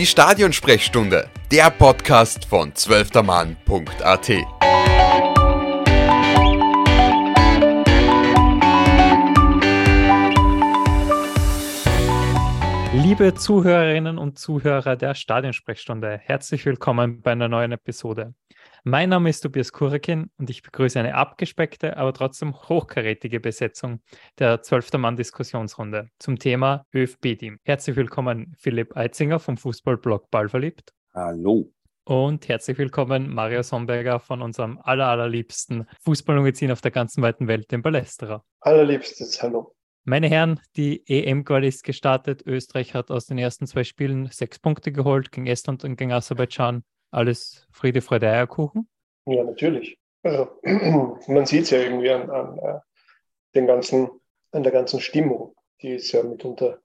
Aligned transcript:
Die 0.00 0.06
Stadionsprechstunde, 0.06 1.28
der 1.52 1.70
Podcast 1.70 2.46
von 2.46 2.74
zwölftermann.at. 2.74 4.28
Liebe 12.94 13.34
Zuhörerinnen 13.34 14.16
und 14.16 14.38
Zuhörer 14.38 14.96
der 14.96 15.14
Stadionsprechstunde, 15.14 16.18
herzlich 16.24 16.64
willkommen 16.64 17.20
bei 17.20 17.32
einer 17.32 17.48
neuen 17.48 17.72
Episode. 17.72 18.32
Mein 18.84 19.10
Name 19.10 19.28
ist 19.28 19.42
Tobias 19.42 19.72
Kurekin 19.72 20.30
und 20.38 20.48
ich 20.48 20.62
begrüße 20.62 20.98
eine 20.98 21.14
abgespeckte, 21.14 21.98
aber 21.98 22.14
trotzdem 22.14 22.54
hochkarätige 22.54 23.38
Besetzung 23.38 24.00
der 24.38 24.62
12. 24.62 24.94
Mann-Diskussionsrunde 24.94 26.08
zum 26.18 26.38
Thema 26.38 26.86
ÖFB-Team. 26.94 27.58
Herzlich 27.62 27.96
willkommen 27.96 28.54
Philipp 28.56 28.96
Eitzinger 28.96 29.38
vom 29.38 29.58
Fußballblog 29.58 30.30
Ballverliebt. 30.30 30.94
Hallo. 31.12 31.70
Und 32.04 32.48
herzlich 32.48 32.78
willkommen 32.78 33.28
Mario 33.28 33.62
Somberger 33.62 34.18
von 34.18 34.40
unserem 34.40 34.80
aller, 34.82 35.08
allerliebsten 35.08 35.86
Fußballmagazin 36.00 36.72
auf 36.72 36.80
der 36.80 36.90
ganzen 36.90 37.22
weiten 37.22 37.48
Welt, 37.48 37.70
dem 37.70 37.82
Ballesterer. 37.82 38.46
Allerliebstes 38.60 39.42
Hallo. 39.42 39.74
Meine 40.04 40.28
Herren, 40.28 40.58
die 40.76 41.06
EM-Quali 41.06 41.68
ist 41.68 41.84
gestartet. 41.84 42.44
Österreich 42.46 42.94
hat 42.94 43.10
aus 43.10 43.26
den 43.26 43.36
ersten 43.36 43.66
zwei 43.66 43.84
Spielen 43.84 44.28
sechs 44.28 44.58
Punkte 44.58 44.90
geholt 44.90 45.30
gegen 45.32 45.46
Estland 45.46 45.84
und 45.84 45.96
gegen 45.96 46.12
Aserbaidschan 46.12 46.82
alles 47.10 47.66
Friede, 47.70 48.00
Freude, 48.00 48.28
Eierkuchen? 48.28 48.88
Ja, 49.26 49.44
natürlich. 49.44 49.98
Also, 50.22 50.48
man 51.26 51.46
sieht 51.46 51.64
es 51.64 51.70
ja 51.70 51.78
irgendwie 51.78 52.10
an, 52.10 52.30
an, 52.30 52.58
äh, 52.58 52.80
den 53.54 53.66
ganzen, 53.66 54.10
an 54.52 54.62
der 54.62 54.72
ganzen 54.72 55.00
Stimmung. 55.00 55.54
Die 55.82 55.94
ist 55.94 56.12
ja 56.12 56.22
mitunter 56.22 56.80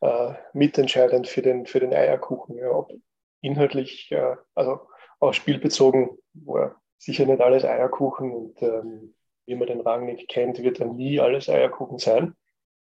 äh, 0.00 0.34
mitentscheidend 0.52 1.26
für 1.26 1.42
den, 1.42 1.66
für 1.66 1.80
den 1.80 1.94
Eierkuchen. 1.94 2.56
Ja, 2.56 2.70
ob 2.70 2.92
inhaltlich, 3.40 4.10
äh, 4.12 4.36
also 4.54 4.80
auch 5.20 5.32
spielbezogen, 5.32 6.10
war 6.34 6.80
sicher 6.98 7.26
nicht 7.26 7.40
alles 7.40 7.64
Eierkuchen 7.64 8.32
und 8.32 8.62
ähm, 8.62 9.14
wie 9.46 9.54
man 9.54 9.66
den 9.66 9.80
Rangnick 9.80 10.28
kennt, 10.28 10.62
wird 10.62 10.80
dann 10.80 10.96
nie 10.96 11.20
alles 11.20 11.48
Eierkuchen 11.48 11.98
sein. 11.98 12.34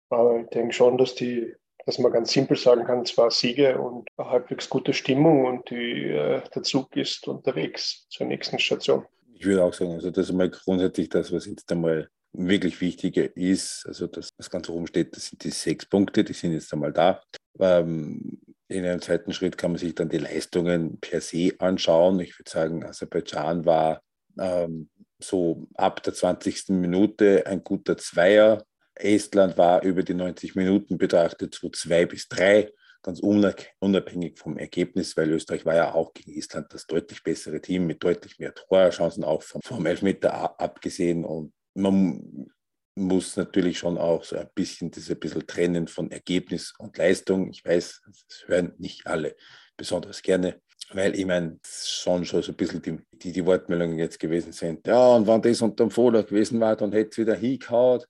Aber 0.09 0.39
ich 0.39 0.47
denke 0.47 0.73
schon, 0.73 0.97
dass 0.97 1.15
die 1.15 1.53
dass 1.85 1.99
man 1.99 2.11
ganz 2.11 2.31
simpel 2.31 2.57
sagen 2.57 2.85
kann, 2.85 3.05
zwei 3.05 3.29
Siege 3.29 3.79
und 3.79 4.07
eine 4.17 4.29
halbwegs 4.29 4.69
gute 4.69 4.93
Stimmung 4.93 5.45
und 5.45 5.69
die, 5.69 6.09
äh, 6.09 6.41
der 6.53 6.63
Zug 6.63 6.95
ist 6.95 7.27
unterwegs 7.27 8.07
zur 8.09 8.25
nächsten 8.27 8.59
Station. 8.59 9.05
Ich 9.35 9.45
würde 9.45 9.63
auch 9.63 9.73
sagen, 9.73 9.93
also 9.93 10.09
das 10.09 10.29
ist 10.29 10.35
mal 10.35 10.49
grundsätzlich 10.49 11.09
das, 11.09 11.31
was 11.31 11.45
jetzt 11.45 11.71
einmal 11.71 12.09
wirklich 12.33 12.81
wichtige 12.81 13.23
ist, 13.23 13.85
also 13.87 14.07
das, 14.07 14.29
was 14.37 14.49
ganz 14.49 14.69
oben 14.69 14.87
steht, 14.87 15.15
das 15.15 15.27
sind 15.27 15.43
die 15.43 15.51
sechs 15.51 15.85
Punkte, 15.85 16.23
die 16.23 16.33
sind 16.33 16.53
jetzt 16.53 16.73
einmal 16.73 16.91
da. 16.91 17.21
Ähm, 17.59 18.39
in 18.67 18.85
einem 18.85 19.01
zweiten 19.01 19.31
Schritt 19.31 19.57
kann 19.57 19.71
man 19.71 19.79
sich 19.79 19.93
dann 19.93 20.09
die 20.09 20.17
Leistungen 20.17 20.99
per 20.99 21.21
se 21.21 21.53
anschauen. 21.59 22.19
Ich 22.19 22.37
würde 22.39 22.49
sagen, 22.49 22.83
Aserbaidschan 22.83 23.65
war 23.65 24.01
ähm, 24.39 24.89
so 25.19 25.67
ab 25.75 26.01
der 26.03 26.13
20. 26.13 26.69
Minute 26.69 27.45
ein 27.45 27.63
guter 27.63 27.97
Zweier. 27.97 28.63
Estland 28.95 29.57
war 29.57 29.83
über 29.83 30.03
die 30.03 30.13
90 30.13 30.55
Minuten 30.55 30.97
betrachtet 30.97 31.55
so 31.55 31.69
zwei 31.69 32.05
bis 32.05 32.27
drei, 32.27 32.71
ganz 33.03 33.19
unabhängig 33.19 34.39
vom 34.39 34.57
Ergebnis, 34.57 35.15
weil 35.15 35.31
Österreich 35.31 35.65
war 35.65 35.75
ja 35.75 35.93
auch 35.93 36.13
gegen 36.13 36.37
Estland 36.37 36.73
das 36.73 36.87
deutlich 36.87 37.21
bessere 37.23 37.61
Team 37.61 37.85
mit 37.85 38.03
deutlich 38.03 38.39
mehr 38.39 38.53
Torchancen, 38.53 39.23
auch 39.23 39.43
vom, 39.43 39.61
vom 39.61 39.85
Elfmeter 39.85 40.59
abgesehen. 40.59 41.23
Und 41.23 41.53
man 41.75 42.49
muss 42.95 43.35
natürlich 43.35 43.77
schon 43.77 43.97
auch 43.97 44.23
so 44.23 44.37
ein 44.37 44.49
bisschen 44.55 44.89
das 44.89 45.09
ein 45.09 45.19
bisschen 45.19 45.45
trennen 45.45 45.87
von 45.87 46.09
Ergebnis 46.09 46.73
und 46.79 46.97
Leistung. 46.97 47.49
Ich 47.49 47.63
weiß, 47.63 48.01
das 48.07 48.47
hören 48.47 48.73
nicht 48.77 49.05
alle 49.05 49.35
besonders 49.77 50.21
gerne, 50.21 50.61
weil 50.91 51.13
ich 51.19 51.25
meine, 51.25 51.59
schon 51.65 52.25
schon 52.25 52.41
so 52.41 52.53
ein 52.53 52.55
bisschen 52.55 52.81
die, 52.81 52.97
die, 53.11 53.33
die 53.33 53.45
Wortmeldungen 53.45 53.99
jetzt 53.99 54.19
gewesen 54.19 54.53
sind. 54.53 54.87
Ja, 54.87 55.09
und 55.09 55.27
wenn 55.27 55.41
das 55.41 55.61
unter 55.61 55.83
dem 55.83 55.91
Vorder 55.91 56.23
gewesen 56.23 56.59
war, 56.59 56.75
dann 56.75 56.93
hätte 56.93 57.09
es 57.11 57.17
wieder 57.17 57.35
hingehauen. 57.35 58.01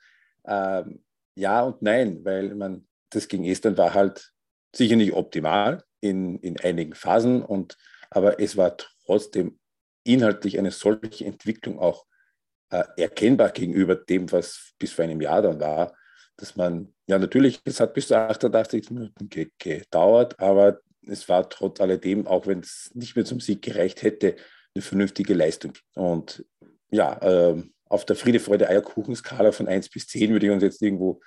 Ähm, 0.48 1.04
ja 1.36 1.64
und 1.64 1.82
nein, 1.82 2.24
weil 2.24 2.56
man, 2.56 2.88
das 3.10 3.28
gegen 3.28 3.46
Estland 3.46 3.78
war 3.78 3.94
halt 3.94 4.32
sicher 4.76 4.96
nicht 4.96 5.14
optimal 5.14 5.84
in, 6.02 6.40
in 6.40 6.60
einigen 6.60 6.94
Phasen, 6.94 7.44
und, 7.44 7.78
aber 8.10 8.40
es 8.40 8.58
war 8.58 8.76
trotzdem 9.06 9.60
inhaltlich 10.04 10.60
eine 10.60 10.72
solche 10.72 11.26
Entwicklung 11.26 11.80
auch 11.80 12.06
äh, 12.72 12.84
erkennbar 12.98 13.50
gegenüber 13.52 13.96
dem, 13.96 14.32
was 14.32 14.74
bis 14.80 14.92
vor 14.94 15.04
einem 15.04 15.22
Jahr 15.22 15.42
dann 15.42 15.60
war, 15.60 15.96
dass 16.38 16.56
man, 16.56 16.94
ja 17.08 17.18
natürlich, 17.18 17.62
es 17.64 17.80
hat 17.80 17.94
bis 17.94 18.08
zu 18.08 18.18
88 18.18 18.92
Minuten 18.92 19.30
ge 19.30 19.50
gedauert, 19.58 20.40
aber 20.40 20.80
es 21.08 21.30
war 21.30 21.50
trotz 21.50 21.80
alledem, 21.80 22.28
auch 22.28 22.48
wenn 22.48 22.60
es 22.60 22.92
nicht 22.94 23.16
mehr 23.16 23.26
zum 23.26 23.40
Sieg 23.40 23.62
gereicht 23.62 24.02
hätte, 24.02 24.36
eine 24.74 24.82
vernünftige 24.82 25.34
Leistung. 25.34 25.74
Und 25.94 26.46
ja, 26.90 27.18
äh, 27.22 27.64
auf 27.88 28.06
der 28.06 28.16
Friede, 28.16 28.40
Freude, 28.40 28.70
Eierkuchen-Skala 28.70 29.52
von 29.52 29.68
1 29.68 29.90
bis 29.90 30.08
10 30.08 30.32
würde 30.32 30.48
ich 30.48 30.52
uns 30.52 30.64
jetzt 30.64 30.82
irgendwo 30.82 31.22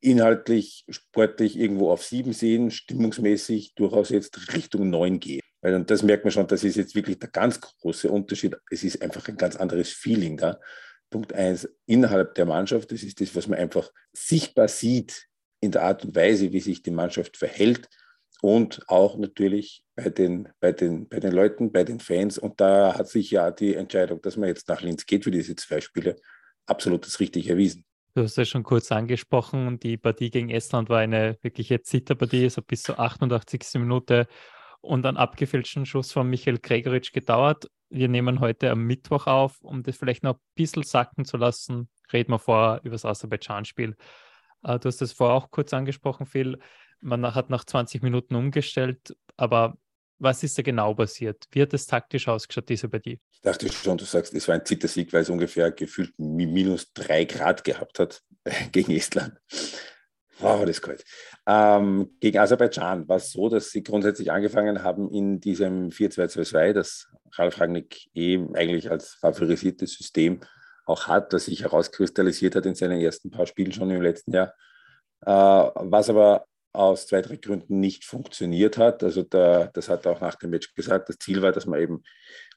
inhaltlich, 0.00 0.84
sportlich 0.88 1.58
irgendwo 1.58 1.90
auf 1.90 2.04
7 2.04 2.32
sehen, 2.32 2.70
stimmungsmäßig 2.70 3.74
durchaus 3.74 4.10
jetzt 4.10 4.54
Richtung 4.54 4.90
9 4.90 5.18
gehen. 5.20 5.40
Weil 5.60 5.74
und 5.74 5.90
das 5.90 6.02
merkt 6.02 6.24
man 6.24 6.30
schon, 6.30 6.46
das 6.46 6.62
ist 6.62 6.76
jetzt 6.76 6.94
wirklich 6.94 7.18
der 7.18 7.30
ganz 7.30 7.60
große 7.60 8.10
Unterschied. 8.10 8.54
Es 8.70 8.84
ist 8.84 9.00
einfach 9.00 9.26
ein 9.28 9.36
ganz 9.36 9.56
anderes 9.56 9.88
Feeling 9.88 10.36
da. 10.36 10.60
Punkt 11.10 11.32
1, 11.32 11.68
innerhalb 11.86 12.34
der 12.34 12.44
Mannschaft, 12.44 12.92
das 12.92 13.02
ist 13.02 13.20
das, 13.20 13.34
was 13.34 13.48
man 13.48 13.58
einfach 13.58 13.90
sichtbar 14.12 14.68
sieht 14.68 15.26
in 15.60 15.70
der 15.70 15.82
Art 15.82 16.04
und 16.04 16.14
Weise, 16.14 16.52
wie 16.52 16.60
sich 16.60 16.82
die 16.82 16.90
Mannschaft 16.90 17.36
verhält 17.36 17.88
und 18.42 18.82
auch 18.88 19.16
natürlich 19.16 19.82
bei 19.96 20.10
den, 20.10 20.48
bei, 20.60 20.72
den, 20.72 21.08
bei 21.08 21.20
den 21.20 21.32
Leuten, 21.32 21.72
bei 21.72 21.84
den 21.84 22.00
Fans. 22.00 22.38
Und 22.38 22.60
da 22.60 22.94
hat 22.96 23.08
sich 23.08 23.30
ja 23.30 23.50
die 23.50 23.74
Entscheidung, 23.74 24.20
dass 24.22 24.36
man 24.36 24.48
jetzt 24.48 24.68
nach 24.68 24.82
Linz 24.82 25.06
geht 25.06 25.24
für 25.24 25.30
diese 25.30 25.56
zwei 25.56 25.80
Spiele, 25.80 26.16
absolut 26.66 27.06
das 27.06 27.20
richtig 27.20 27.48
erwiesen. 27.48 27.84
Du 28.14 28.22
hast 28.22 28.36
ja 28.36 28.44
schon 28.44 28.62
kurz 28.62 28.92
angesprochen, 28.92 29.80
die 29.80 29.96
Partie 29.96 30.30
gegen 30.30 30.48
Estland 30.48 30.88
war 30.88 31.00
eine 31.00 31.36
wirkliche 31.42 31.82
Zitterpartie, 31.82 32.48
so 32.48 32.62
bis 32.62 32.84
zur 32.84 33.00
88. 33.00 33.60
Minute 33.74 34.28
und 34.80 35.04
einen 35.04 35.16
abgefälschten 35.16 35.84
Schuss 35.84 36.12
von 36.12 36.28
Michael 36.28 36.58
Gregoritsch 36.58 37.12
gedauert. 37.12 37.68
Wir 37.90 38.08
nehmen 38.08 38.40
heute 38.40 38.70
am 38.70 38.84
Mittwoch 38.84 39.26
auf, 39.26 39.60
um 39.62 39.82
das 39.82 39.96
vielleicht 39.96 40.22
noch 40.22 40.34
ein 40.34 40.40
bisschen 40.54 40.84
sacken 40.84 41.24
zu 41.24 41.36
lassen. 41.36 41.88
Reden 42.12 42.32
wir 42.32 42.38
vorher 42.38 42.80
über 42.84 42.92
das 42.92 43.04
Aserbaidschan-Spiel. 43.04 43.96
Äh, 44.62 44.78
du 44.78 44.88
hast 44.88 45.00
das 45.00 45.12
vorher 45.12 45.36
auch 45.36 45.50
kurz 45.50 45.72
angesprochen, 45.72 46.26
Phil 46.26 46.58
man 47.04 47.34
hat 47.34 47.50
nach 47.50 47.64
20 47.64 48.02
Minuten 48.02 48.34
umgestellt, 48.34 49.16
aber 49.36 49.76
was 50.18 50.42
ist 50.42 50.56
da 50.56 50.62
genau 50.62 50.94
passiert? 50.94 51.44
Wie 51.50 51.62
hat 51.62 51.74
es 51.74 51.86
taktisch 51.86 52.28
ausgeschaut, 52.28 52.68
diese 52.68 52.88
Partie? 52.88 53.20
Ich 53.32 53.40
dachte 53.42 53.70
schon, 53.70 53.98
du 53.98 54.04
sagst, 54.04 54.32
es 54.32 54.48
war 54.48 54.54
ein 54.54 54.64
Zittersieg, 54.64 55.12
weil 55.12 55.22
es 55.22 55.30
ungefähr 55.30 55.70
gefühlt 55.70 56.12
minus 56.18 56.92
drei 56.92 57.24
Grad 57.24 57.62
gehabt 57.64 57.98
hat 57.98 58.22
gegen 58.72 58.92
Estland. 58.92 59.38
Wow, 60.40 60.60
das 60.60 60.70
ist 60.70 60.82
kalt. 60.82 61.04
Ähm, 61.46 62.16
gegen 62.20 62.38
Aserbaidschan 62.38 63.06
war 63.06 63.18
es 63.18 63.30
so, 63.30 63.48
dass 63.48 63.70
sie 63.70 63.82
grundsätzlich 63.82 64.32
angefangen 64.32 64.82
haben 64.82 65.10
in 65.10 65.40
diesem 65.40 65.90
4-2-2-2, 65.90 66.72
das 66.72 67.08
Ralf 67.32 67.60
Rangnick 67.60 68.08
eben 68.14 68.54
eigentlich 68.56 68.90
als 68.90 69.14
favorisiertes 69.14 69.92
System 69.94 70.40
auch 70.86 71.06
hat, 71.06 71.32
das 71.32 71.46
sich 71.46 71.62
herauskristallisiert 71.62 72.56
hat 72.56 72.66
in 72.66 72.74
seinen 72.74 73.00
ersten 73.00 73.30
paar 73.30 73.46
Spielen 73.46 73.72
schon 73.72 73.90
im 73.90 74.02
letzten 74.02 74.32
Jahr. 74.32 74.54
Äh, 75.24 75.30
was 75.30 76.10
aber 76.10 76.46
aus 76.74 77.06
zwei, 77.06 77.22
drei 77.22 77.36
Gründen 77.36 77.80
nicht 77.80 78.04
funktioniert 78.04 78.78
hat. 78.78 79.02
Also 79.02 79.22
da, 79.22 79.70
das 79.72 79.88
hat 79.88 80.04
er 80.06 80.12
auch 80.12 80.20
nach 80.20 80.34
dem 80.34 80.50
Match 80.50 80.74
gesagt. 80.74 81.08
Das 81.08 81.18
Ziel 81.18 81.40
war, 81.40 81.52
dass 81.52 81.66
man 81.66 81.80
eben 81.80 82.02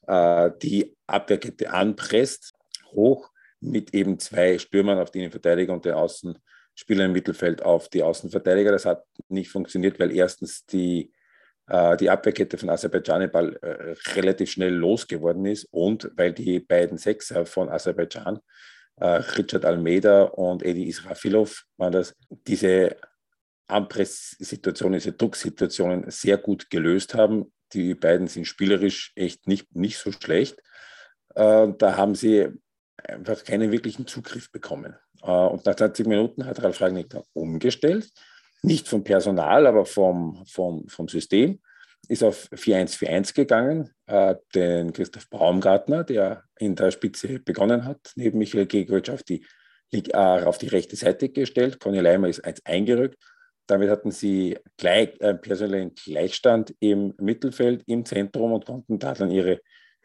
äh, 0.08 0.52
die 0.62 0.96
Abwehrkette 1.06 1.72
anpresst, 1.72 2.54
hoch 2.92 3.30
mit 3.60 3.94
eben 3.94 4.20
zwei 4.20 4.58
Stürmern 4.58 5.00
auf 5.00 5.12
die 5.12 5.20
Innenverteidiger 5.20 5.74
und 5.74 5.86
den 5.86 5.94
Außenspielern 5.94 7.08
im 7.08 7.12
Mittelfeld 7.12 7.62
auf 7.62 7.90
die 7.90 8.04
Außenverteidiger. 8.04 8.72
Das 8.72 8.86
hat 8.86 9.04
nicht 9.30 9.52
funktioniert, 9.52 10.00
weil 10.00 10.12
erstens 10.12 10.66
die, 10.66 11.12
äh, 11.68 11.96
die 11.98 12.10
Abwehrkette 12.10 12.58
von 12.58 12.70
Aserbaidschan 12.70 13.32
Ball 13.32 13.56
äh, 13.62 13.96
relativ 14.16 14.52
schnell 14.52 14.74
losgeworden 14.74 15.46
ist 15.46 15.68
und 15.72 16.12
weil 16.16 16.34
die 16.34 16.60
beiden 16.60 16.98
Sechser 16.98 17.46
von 17.46 17.70
Aserbaidschan, 17.70 18.40
äh, 18.96 19.06
Richard 19.06 19.66
Almeida 19.66 20.24
und 20.24 20.66
Edi 20.66 20.88
Israfilov, 20.88 21.66
waren 21.78 21.94
das, 21.94 22.16
diese 22.30 22.96
Anpresssituationen, 23.68 25.00
diese 25.00 25.14
Drucksituationen 25.14 26.10
sehr 26.10 26.38
gut 26.38 26.70
gelöst 26.70 27.14
haben. 27.14 27.52
Die 27.74 27.96
beiden 27.96 28.28
sind 28.28 28.46
spielerisch 28.46 29.12
echt 29.16 29.48
nicht, 29.48 29.76
nicht 29.76 29.98
so 29.98 30.12
schlecht. 30.12 30.58
Äh, 31.36 31.68
da 31.78 31.98
haben 31.98 32.16
sie 32.16 32.48
einfach 33.04 33.44
keinen 33.44 33.72
wirklichen 33.72 34.08
Zugriff 34.08 34.52
bekommen. 34.52 34.96
Äh, 35.22 35.32
und 35.32 35.66
nach 35.66 35.76
20 35.76 36.08
Minuten 36.08 36.46
hat 36.46 36.64
Ralf 36.64 36.80
Rangnick 36.80 37.10
dann 37.10 37.24
umgestellt. 37.34 38.10
Nicht 38.64 38.88
vom 38.88 39.04
Personal, 39.04 39.68
aber 39.68 39.86
vom, 39.86 40.44
vom, 40.48 40.88
vom 40.88 41.08
System. 41.10 41.60
Ist 42.08 42.24
auf 42.24 42.50
4-1-4-1 42.54 43.36
gegangen. 43.36 43.92
Äh, 44.06 44.36
den 44.56 44.94
Christoph 44.94 45.30
Baumgartner, 45.30 46.06
der 46.06 46.44
in 46.58 46.76
der 46.76 46.92
Spitze 46.92 47.40
begonnen 47.40 47.84
hat, 47.84 48.14
neben 48.16 48.38
Michael 48.38 48.66
Gegewitsch 48.66 49.10
auf 49.10 49.24
die, 49.24 49.46
auf 50.14 50.58
die 50.58 50.68
rechte 50.68 50.96
Seite 50.96 51.30
gestellt. 51.30 51.82
Conny 51.82 52.00
Leimer 52.00 52.30
ist 52.30 52.46
eins 52.46 52.66
eingerückt 52.66 53.18
Damit 53.68 53.90
hatten 53.90 54.12
sie 54.12 54.58
gleich, 54.78 55.20
äh, 55.20 55.36
personellen 55.36 55.94
Gleichstand 55.94 56.74
im 56.80 57.14
Mittelfeld, 57.20 57.84
im 57.86 58.06
Zentrum 58.06 58.54
und 58.54 58.66
konnten 58.66 58.98
da 58.98 59.14
dann 59.14 59.30
ihre 59.30 59.60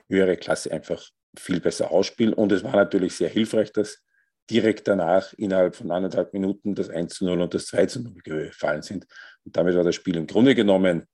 höhere 0.09 0.37
Klasse 0.37 0.73
einfach 0.73 1.03
viel 1.39 1.61
besser 1.61 1.91
ausspielen. 1.91 2.35
Und 2.35 2.53
es 2.53 2.65
war 2.65 2.77
natürlich 2.77 3.15
sehr 3.15 3.29
hilfreich, 3.29 3.73
dass 3.73 4.03
direkt 4.51 4.89
danach 4.89 5.33
innerhalb 5.35 5.77
von 5.77 5.91
anderthalb 5.91 6.33
Minuten 6.33 6.75
das 6.75 6.91
1 6.91 7.15
zu 7.15 7.25
0 7.25 7.41
und 7.41 7.55
das 7.55 7.67
2 7.67 7.87
zu 7.87 8.03
0 8.03 8.15
gefallen 8.23 8.83
sind. 8.83 9.07
Und 9.45 9.57
damit 9.57 9.75
war 9.75 9.85
das 9.85 9.95
Spiel 9.95 10.17
im 10.17 10.27
Grunde 10.27 10.55
genommen 10.55 11.07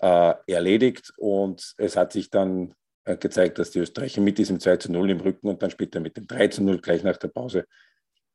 äh, 0.00 0.34
erledigt. 0.46 1.12
Und 1.18 1.74
es 1.76 1.96
hat 1.96 2.12
sich 2.12 2.30
dann 2.30 2.74
äh, 3.04 3.16
gezeigt, 3.16 3.58
dass 3.58 3.70
die 3.70 3.80
Österreicher 3.80 4.20
mit 4.20 4.38
diesem 4.38 4.58
2 4.58 4.78
zu 4.78 4.92
0 4.92 5.10
im 5.10 5.20
Rücken 5.20 5.48
und 5.48 5.62
dann 5.62 5.70
später 5.70 6.00
mit 6.00 6.16
dem 6.16 6.26
3 6.26 6.48
zu 6.48 6.62
0 6.62 6.80
gleich 6.80 7.02
nach 7.02 7.18
der 7.18 7.28
Pause 7.28 7.66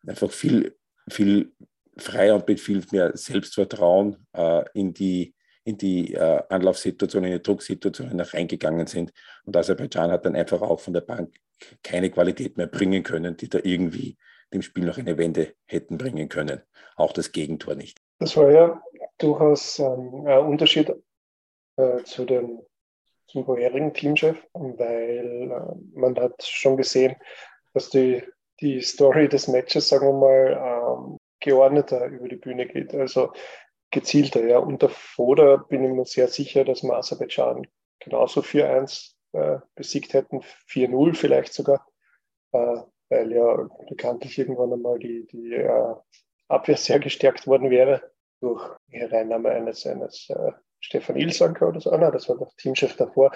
einfach 0.08 0.32
viel, 0.32 0.76
viel 1.10 1.54
und 1.96 2.48
mit 2.48 2.60
viel 2.60 2.84
mehr 2.92 3.16
Selbstvertrauen 3.16 4.18
äh, 4.34 4.64
in 4.74 4.94
die, 4.94 5.34
in 5.64 5.78
die 5.78 6.14
äh, 6.14 6.42
Anlaufsituationen, 6.50 7.32
in 7.32 7.38
die 7.38 7.44
Drucksituationen 7.44 8.20
reingegangen 8.20 8.88
sind. 8.88 9.14
Und 9.46 9.56
Aserbaidschan 9.56 10.12
hat 10.12 10.26
dann 10.26 10.36
einfach 10.36 10.62
auch 10.62 10.80
von 10.80 10.94
der 10.94 11.02
Bank 11.02 11.34
keine 11.84 12.10
Qualität 12.10 12.58
mehr 12.58 12.68
bringen 12.68 13.04
können, 13.04 13.38
die 13.38 13.50
da 13.50 13.60
irgendwie 13.64 14.18
dem 14.54 14.62
Spiel 14.62 14.86
noch 14.86 14.98
eine 14.98 15.18
Wende 15.18 15.54
hätten 15.66 15.98
bringen 15.98 16.30
können. 16.30 16.62
Auch 16.96 17.14
das 17.14 17.32
Gegentor 17.32 17.76
nicht. 17.76 18.00
Das 18.20 18.36
war 18.38 18.52
ja 18.52 18.82
durchaus 19.18 19.80
ein 19.80 20.28
Unterschied 20.46 20.94
äh, 21.78 22.04
zu 22.04 22.26
dem, 22.26 22.62
zum 23.28 23.46
vorherigen 23.46 23.94
Teamchef, 23.94 24.46
weil 24.54 25.52
äh, 25.52 26.00
man 26.00 26.16
hat 26.16 26.44
schon 26.44 26.78
gesehen, 26.78 27.16
dass 27.74 27.90
die, 27.90 28.24
die 28.62 28.82
Story 28.82 29.28
des 29.28 29.48
Matches, 29.48 29.90
sagen 29.90 30.08
wir 30.08 30.14
mal, 30.14 30.98
ähm, 31.02 31.18
geordneter 31.46 32.06
über 32.08 32.28
die 32.28 32.36
Bühne 32.36 32.68
geht, 32.68 32.94
also 32.94 33.32
gezielter. 33.92 34.46
Ja. 34.46 34.60
Unter 34.60 34.90
Foda 34.90 35.58
bin 35.58 35.84
ich 35.84 35.92
mir 35.92 36.06
sehr 36.06 36.28
sicher, 36.28 36.66
dass 36.66 36.84
wir 36.84 36.96
Aserbaidschan 36.96 37.68
genauso 38.00 38.42
4-1 38.42 39.14
äh, 39.34 39.60
besiegt 39.76 40.14
hätten, 40.14 40.42
4-0 40.70 41.16
vielleicht 41.16 41.54
sogar. 41.54 41.88
Äh, 42.52 42.82
weil 43.10 43.32
ja 43.32 43.68
bekanntlich 43.88 44.38
irgendwann 44.38 44.74
einmal 44.74 45.00
die, 45.00 45.28
die 45.28 45.54
äh, 45.54 45.96
Abwehr 46.48 46.78
sehr 46.78 47.00
gestärkt 47.00 47.48
worden 47.48 47.70
wäre 47.70 48.02
durch 48.42 48.64
die 48.92 48.98
Hereinnahme 48.98 49.50
eines, 49.50 49.86
eines 49.86 50.30
äh, 50.30 50.52
Stefan 50.80 51.16
Ilsanker 51.16 51.68
oder 51.68 51.80
so. 51.80 51.92
Ah, 51.92 51.98
nein, 51.98 52.12
das 52.12 52.30
war 52.30 52.38
der 52.38 52.48
Teamchef 52.58 52.96
davor. 52.96 53.32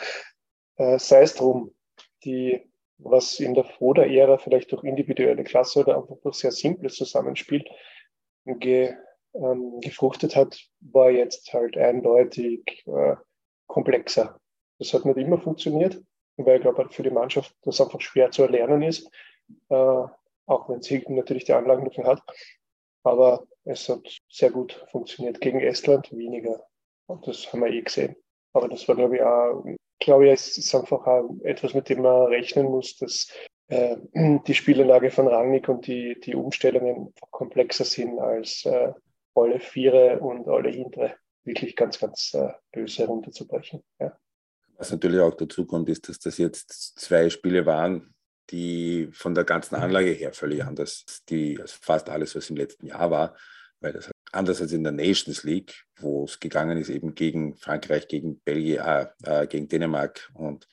Äh, 0.77 0.99
sei 0.99 1.21
es 1.21 1.35
drum, 1.35 1.73
die, 2.23 2.71
was 2.97 3.39
in 3.39 3.53
der 3.53 3.63
Foda-Ära 3.63 4.37
vielleicht 4.37 4.71
durch 4.71 4.83
individuelle 4.83 5.43
Klasse 5.43 5.79
oder 5.79 5.97
einfach 5.97 6.17
durch 6.21 6.35
sehr 6.35 6.51
simples 6.51 6.95
Zusammenspiel 6.95 7.63
ge, 8.57 8.95
ähm, 9.33 9.79
gefruchtet 9.81 10.35
hat, 10.35 10.59
war 10.79 11.11
jetzt 11.11 11.53
halt 11.53 11.77
eindeutig 11.77 12.83
äh, 12.87 13.15
komplexer. 13.67 14.39
Das 14.79 14.93
hat 14.93 15.05
nicht 15.05 15.17
immer 15.17 15.39
funktioniert, 15.39 16.01
weil 16.37 16.55
ich 16.55 16.61
glaube, 16.61 16.89
für 16.89 17.03
die 17.03 17.11
Mannschaft 17.11 17.53
das 17.63 17.79
einfach 17.79 18.01
schwer 18.01 18.31
zu 18.31 18.43
erlernen 18.43 18.81
ist 18.81 19.09
äh, 19.69 20.03
auch 20.45 20.69
wenn 20.69 20.81
sie 20.81 21.03
natürlich 21.07 21.45
die 21.45 21.53
Anlagen 21.53 21.85
dafür 21.85 22.05
hat. 22.05 22.23
Aber 23.03 23.45
es 23.63 23.87
hat 23.87 24.05
sehr 24.29 24.51
gut 24.51 24.85
funktioniert. 24.91 25.41
Gegen 25.41 25.59
Estland 25.59 26.11
weniger. 26.11 26.63
Und 27.07 27.27
das 27.27 27.51
haben 27.51 27.61
wir 27.61 27.71
eh 27.71 27.81
gesehen. 27.81 28.15
Aber 28.53 28.67
das 28.67 28.87
war, 28.87 28.95
glaube 28.95 29.17
ich, 29.17 29.21
auch, 29.21 29.63
glaube 29.99 30.27
ich, 30.27 30.33
es 30.33 30.57
ist 30.57 30.73
einfach 30.75 31.05
auch 31.05 31.29
etwas, 31.43 31.73
mit 31.73 31.89
dem 31.89 32.01
man 32.01 32.27
rechnen 32.27 32.65
muss, 32.65 32.97
dass 32.97 33.31
äh, 33.69 33.97
die 34.13 34.53
Spielanlage 34.53 35.11
von 35.11 35.27
Rangnick 35.27 35.69
und 35.69 35.87
die, 35.87 36.19
die 36.19 36.35
Umstellungen 36.35 37.13
komplexer 37.31 37.85
sind 37.85 38.19
als 38.19 38.65
äh, 38.65 38.91
alle 39.35 39.59
Viere 39.59 40.19
und 40.19 40.47
alle 40.47 40.69
Hintere 40.69 41.15
wirklich 41.43 41.75
ganz, 41.75 41.99
ganz 41.99 42.33
äh, 42.33 42.49
böse 42.71 43.05
runterzubrechen. 43.05 43.81
Ja. 43.99 44.17
Was 44.77 44.91
natürlich 44.91 45.19
auch 45.19 45.35
dazu 45.35 45.65
kommt, 45.65 45.89
ist, 45.89 46.09
dass 46.09 46.19
das 46.19 46.37
jetzt 46.37 46.99
zwei 46.99 47.29
Spiele 47.29 47.65
waren, 47.65 48.13
die 48.49 49.09
von 49.11 49.35
der 49.35 49.43
ganzen 49.43 49.75
Anlage 49.75 50.11
her 50.11 50.33
völlig 50.33 50.63
anders, 50.63 51.05
die 51.29 51.59
fast 51.65 52.09
alles, 52.09 52.35
was 52.35 52.49
im 52.49 52.55
letzten 52.55 52.87
Jahr 52.87 53.11
war, 53.11 53.35
weil 53.81 53.93
das 53.93 54.09
anders 54.31 54.61
als 54.61 54.71
in 54.71 54.83
der 54.83 54.91
Nations 54.91 55.43
League, 55.43 55.85
wo 55.99 56.25
es 56.25 56.39
gegangen 56.39 56.77
ist 56.77 56.89
eben 56.89 57.13
gegen 57.15 57.55
Frankreich, 57.55 58.07
gegen 58.07 58.39
Belgien, 58.39 58.79
äh, 58.79 59.07
äh, 59.23 59.47
gegen 59.47 59.67
Dänemark 59.67 60.29
und 60.33 60.67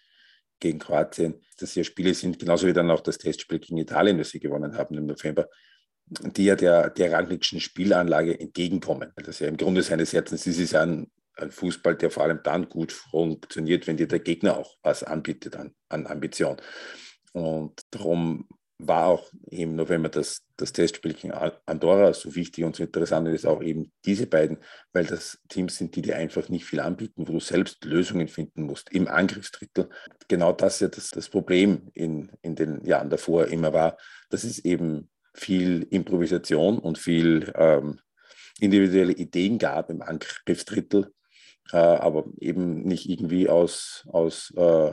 gegen 0.61 0.79
Kroatien, 0.79 1.41
dass 1.59 1.73
hier 1.73 1.85
Spiele 1.85 2.15
sind, 2.15 2.39
genauso 2.39 2.67
wie 2.67 2.73
dann 2.73 2.91
auch 2.91 3.01
das 3.01 3.19
Testspiel 3.19 3.59
gegen 3.59 3.79
Italien, 3.79 4.19
das 4.19 4.31
sie 4.31 4.41
gewonnen 4.41 4.77
haben 4.77 4.97
im 4.97 5.07
November, 5.07 5.49
die 6.07 6.45
ja 6.45 6.57
der, 6.57 6.91
der 6.91 7.13
Rangnickschen 7.13 7.61
Spielanlage 7.61 8.39
entgegenkommen. 8.39 9.13
Das 9.17 9.41
ja 9.41 9.49
im 9.49 9.57
Grunde 9.57 9.83
seines 9.83 10.13
Herzens 10.13 10.47
ist 10.47 10.61
es 10.61 10.75
ein, 10.75 11.11
ein 11.37 11.51
Fußball, 11.51 11.97
der 11.97 12.11
vor 12.11 12.25
allem 12.25 12.41
dann 12.43 12.69
gut 12.69 12.93
funktioniert, 12.93 13.87
wenn 13.87 13.97
dir 13.97 14.09
der 14.09 14.21
Gegner 14.21 14.57
auch 14.57 14.77
was 14.83 15.03
anbietet 15.03 15.57
an, 15.57 15.75
an 15.89 16.07
Ambition. 16.07 16.57
Und 17.33 17.83
darum 17.91 18.49
war 18.79 19.07
auch 19.07 19.31
im 19.51 19.75
November 19.75 20.09
das, 20.09 20.43
das 20.57 20.73
Testspiel 20.73 21.15
gegen 21.15 21.33
Andorra 21.33 22.13
so 22.13 22.35
wichtig 22.35 22.65
und 22.65 22.77
so 22.77 22.83
interessant. 22.83 23.27
Ist 23.29 23.47
auch 23.47 23.63
eben 23.63 23.91
diese 24.05 24.27
beiden, 24.27 24.59
weil 24.93 25.07
das 25.07 25.39
Teams 25.49 25.77
sind, 25.77 25.97
die 25.97 26.03
dir 26.03 26.17
einfach 26.17 26.49
nicht 26.49 26.67
viel 26.67 26.81
anbieten, 26.81 27.27
wo 27.27 27.33
du 27.33 27.41
selbst 27.41 27.85
Lösungen 27.85 28.29
finden 28.29 28.63
musst 28.63 28.93
im 28.93 29.09
Angriffsdrittel. 29.09 29.89
Genau 30.29 30.53
das 30.53 30.81
ja 30.81 30.89
das, 30.89 31.11
das 31.11 31.29
Problem 31.29 31.89
in, 31.95 32.31
in 32.43 32.55
den 32.55 32.85
Jahren 32.85 33.09
davor 33.09 33.47
immer 33.47 33.73
war, 33.73 33.97
dass 34.29 34.45
es 34.45 34.59
eben 34.65 35.09
viel 35.33 35.87
Improvisation 35.91 36.79
und 36.79 36.99
viel 36.99 37.53
ähm, 37.57 38.01
individuelle 38.61 39.13
Ideen 39.13 39.59
gab 39.59 39.91
im 39.91 40.03
Angriffsdrittel, 40.03 41.13
äh, 41.73 41.77
aber 41.77 42.25
eben 42.41 42.83
nicht 42.83 43.09
irgendwie 43.09 43.49
aus, 43.49 44.07
aus 44.09 44.53
äh, 44.57 44.93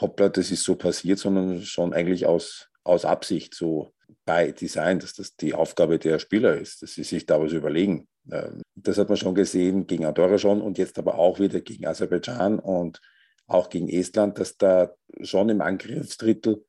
hoppla, 0.00 0.28
das 0.28 0.50
ist 0.50 0.64
so 0.64 0.74
passiert, 0.74 1.18
sondern 1.18 1.62
schon 1.62 1.92
eigentlich 1.92 2.26
aus, 2.26 2.68
aus 2.84 3.04
Absicht 3.04 3.54
so 3.54 3.92
bei 4.24 4.52
Design, 4.52 4.98
dass 4.98 5.14
das 5.14 5.36
die 5.36 5.54
Aufgabe 5.54 5.98
der 5.98 6.18
Spieler 6.18 6.56
ist, 6.56 6.82
dass 6.82 6.94
sie 6.94 7.04
sich 7.04 7.26
da 7.26 7.40
was 7.40 7.52
überlegen. 7.52 8.08
Ähm, 8.30 8.62
das 8.74 8.98
hat 8.98 9.08
man 9.08 9.16
schon 9.16 9.34
gesehen 9.34 9.86
gegen 9.86 10.04
Andorra 10.04 10.38
schon 10.38 10.60
und 10.60 10.78
jetzt 10.78 10.98
aber 10.98 11.18
auch 11.18 11.40
wieder 11.40 11.60
gegen 11.60 11.86
Aserbaidschan 11.86 12.58
und 12.58 13.00
auch 13.46 13.68
gegen 13.68 13.88
Estland, 13.88 14.38
dass 14.38 14.56
da 14.56 14.94
schon 15.22 15.48
im 15.48 15.60
Angriffsdrittel 15.60 16.64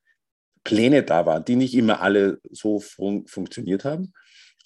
Pläne 0.63 1.04
da 1.04 1.25
waren, 1.25 1.45
die 1.45 1.56
nicht 1.56 1.75
immer 1.75 2.01
alle 2.01 2.39
so 2.50 2.80
fun 2.80 3.27
funktioniert 3.27 3.83
haben, 3.83 4.13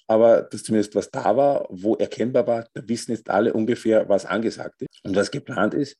aber 0.06 0.42
dass 0.42 0.62
zumindest 0.62 0.94
was 0.94 1.10
da 1.10 1.36
war, 1.36 1.66
wo 1.70 1.96
erkennbar 1.96 2.46
war, 2.46 2.66
da 2.72 2.88
wissen 2.88 3.12
jetzt 3.12 3.28
alle 3.28 3.52
ungefähr, 3.52 4.08
was 4.08 4.24
angesagt 4.24 4.82
ist 4.82 5.04
und 5.04 5.16
was 5.16 5.30
geplant 5.30 5.74
ist, 5.74 5.96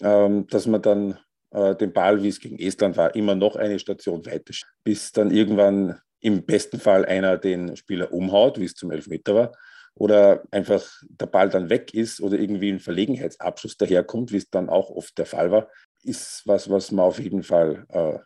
ähm, 0.00 0.46
dass 0.46 0.66
man 0.66 0.82
dann 0.82 1.18
den 1.52 1.92
Ball, 1.92 2.22
wie 2.22 2.28
es 2.28 2.40
gegen 2.40 2.58
Estland 2.58 2.96
war, 2.96 3.14
immer 3.14 3.34
noch 3.34 3.56
eine 3.56 3.78
Station 3.78 4.26
weiter, 4.26 4.52
bis 4.84 5.12
dann 5.12 5.30
irgendwann 5.30 6.00
im 6.20 6.44
besten 6.44 6.80
Fall 6.80 7.04
einer 7.04 7.38
den 7.38 7.76
Spieler 7.76 8.12
umhaut, 8.12 8.58
wie 8.58 8.64
es 8.64 8.74
zum 8.74 8.90
Elfmeter 8.90 9.34
war, 9.34 9.52
oder 9.94 10.42
einfach 10.50 10.84
der 11.08 11.26
Ball 11.26 11.48
dann 11.48 11.70
weg 11.70 11.94
ist 11.94 12.20
oder 12.20 12.38
irgendwie 12.38 12.70
ein 12.70 12.80
Verlegenheitsabschluss 12.80 13.76
daherkommt, 13.76 14.32
wie 14.32 14.36
es 14.36 14.50
dann 14.50 14.68
auch 14.68 14.90
oft 14.90 15.16
der 15.18 15.26
Fall 15.26 15.50
war, 15.50 15.68
ist 16.02 16.42
was, 16.46 16.70
was 16.70 16.92
man 16.92 17.06
auf 17.06 17.18
jeden 17.18 17.42
Fall 17.42 17.86
äh, 17.88 18.18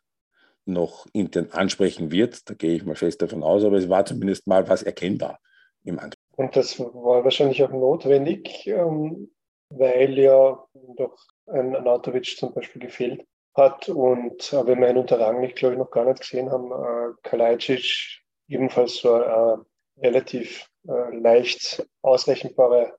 noch 0.65 1.07
intern 1.13 1.49
ansprechen 1.53 2.11
wird. 2.11 2.49
Da 2.49 2.55
gehe 2.55 2.75
ich 2.75 2.85
mal 2.85 2.97
fest 2.97 3.23
davon 3.23 3.43
aus, 3.43 3.65
aber 3.65 3.77
es 3.77 3.89
war 3.89 4.05
zumindest 4.05 4.47
mal 4.47 4.69
was 4.69 4.83
erkennbar 4.83 5.39
im 5.85 5.99
Angriff. 5.99 6.19
Und 6.37 6.57
das 6.57 6.79
war 6.79 7.25
wahrscheinlich 7.25 7.63
auch 7.63 7.71
notwendig, 7.71 8.67
ähm, 8.67 9.31
weil 9.69 10.19
ja 10.19 10.65
doch 10.97 11.17
ein 11.53 11.77
Anatovic 11.77 12.37
zum 12.37 12.55
Beispiel 12.55 12.83
gefehlt 12.83 13.27
hat. 13.55 13.89
Und 13.89 14.53
äh, 14.53 14.67
wenn 14.67 14.81
wir 14.81 14.91
ihn 14.91 14.99
unter 14.99 15.21
Rangnick, 15.21 15.57
glaube 15.57 15.75
ich, 15.75 15.79
noch 15.79 15.91
gar 15.91 16.05
nicht 16.05 16.21
gesehen 16.21 16.51
haben, 16.51 16.71
äh, 16.73 17.15
Kalajdzic 17.23 18.21
ebenfalls 18.49 18.97
so 18.97 19.15
eine 19.15 19.65
äh, 19.99 20.07
relativ 20.07 20.69
äh, 20.89 21.17
leicht 21.17 21.87
ausrechenbare 22.03 22.97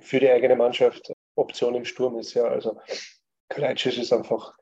für 0.00 0.20
die 0.20 0.30
eigene 0.30 0.56
Mannschaft 0.56 1.12
Option 1.36 1.74
im 1.74 1.84
Sturm 1.84 2.18
ist. 2.18 2.34
Ja, 2.34 2.44
also 2.44 2.78
Kalajdzic 3.48 3.98
ist 3.98 4.12
einfach 4.12 4.56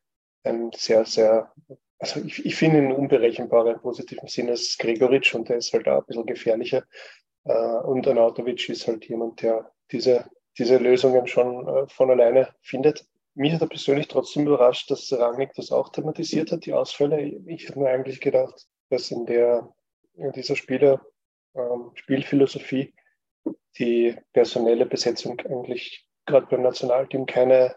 ein 0.45 0.71
sehr, 0.75 1.05
sehr, 1.07 1.53
also 1.99 2.21
ich, 2.21 2.45
ich 2.45 2.55
finde 2.55 2.79
ihn 2.79 2.93
unberechenbarer 2.93 3.73
im 3.73 3.81
positiven 3.81 4.29
Sinne 4.29 4.53
als 4.53 4.77
Gregoritsch 4.79 5.35
und 5.35 5.49
der 5.49 5.57
ist 5.57 5.73
halt 5.73 5.89
auch 5.89 6.01
ein 6.01 6.07
bisschen 6.07 6.27
gefährlicher. 6.27 6.85
Äh, 7.45 7.53
und 7.53 8.07
Anatovic 8.07 8.69
ist 8.69 8.87
halt 8.87 9.09
jemand, 9.09 9.43
der 9.43 9.71
diese, 9.91 10.29
diese 10.59 10.77
Lösungen 10.77 11.27
schon 11.27 11.67
äh, 11.67 11.87
von 11.89 12.11
alleine 12.11 12.55
findet 12.61 13.07
mich 13.35 13.53
hat 13.53 13.63
er 13.63 13.69
persönlich 13.69 14.09
trotzdem 14.09 14.47
überrascht, 14.47 14.91
dass 14.91 15.13
Rangnick 15.13 15.53
das 15.55 15.73
auch 15.73 15.91
thematisiert 15.91 16.53
hat, 16.53 16.67
die 16.67 16.73
Ausfälle. 16.73 17.21
Ich 17.47 17.69
habe 17.69 17.81
mir 17.81 17.91
eigentlich 17.91 18.21
gedacht, 18.21 18.67
dass 18.91 19.11
in 19.11 19.27
der 19.27 19.73
in 20.17 20.33
dieser 20.33 20.57
Spieler 20.57 21.05
ähm, 21.55 21.91
Spielphilosophie 21.95 22.95
die 23.79 24.17
personelle 24.33 24.87
Besetzung 24.87 25.41
eigentlich 25.41 26.07
gerade 26.27 26.47
beim 26.47 26.63
Nationalteam 26.63 27.27
keine 27.27 27.75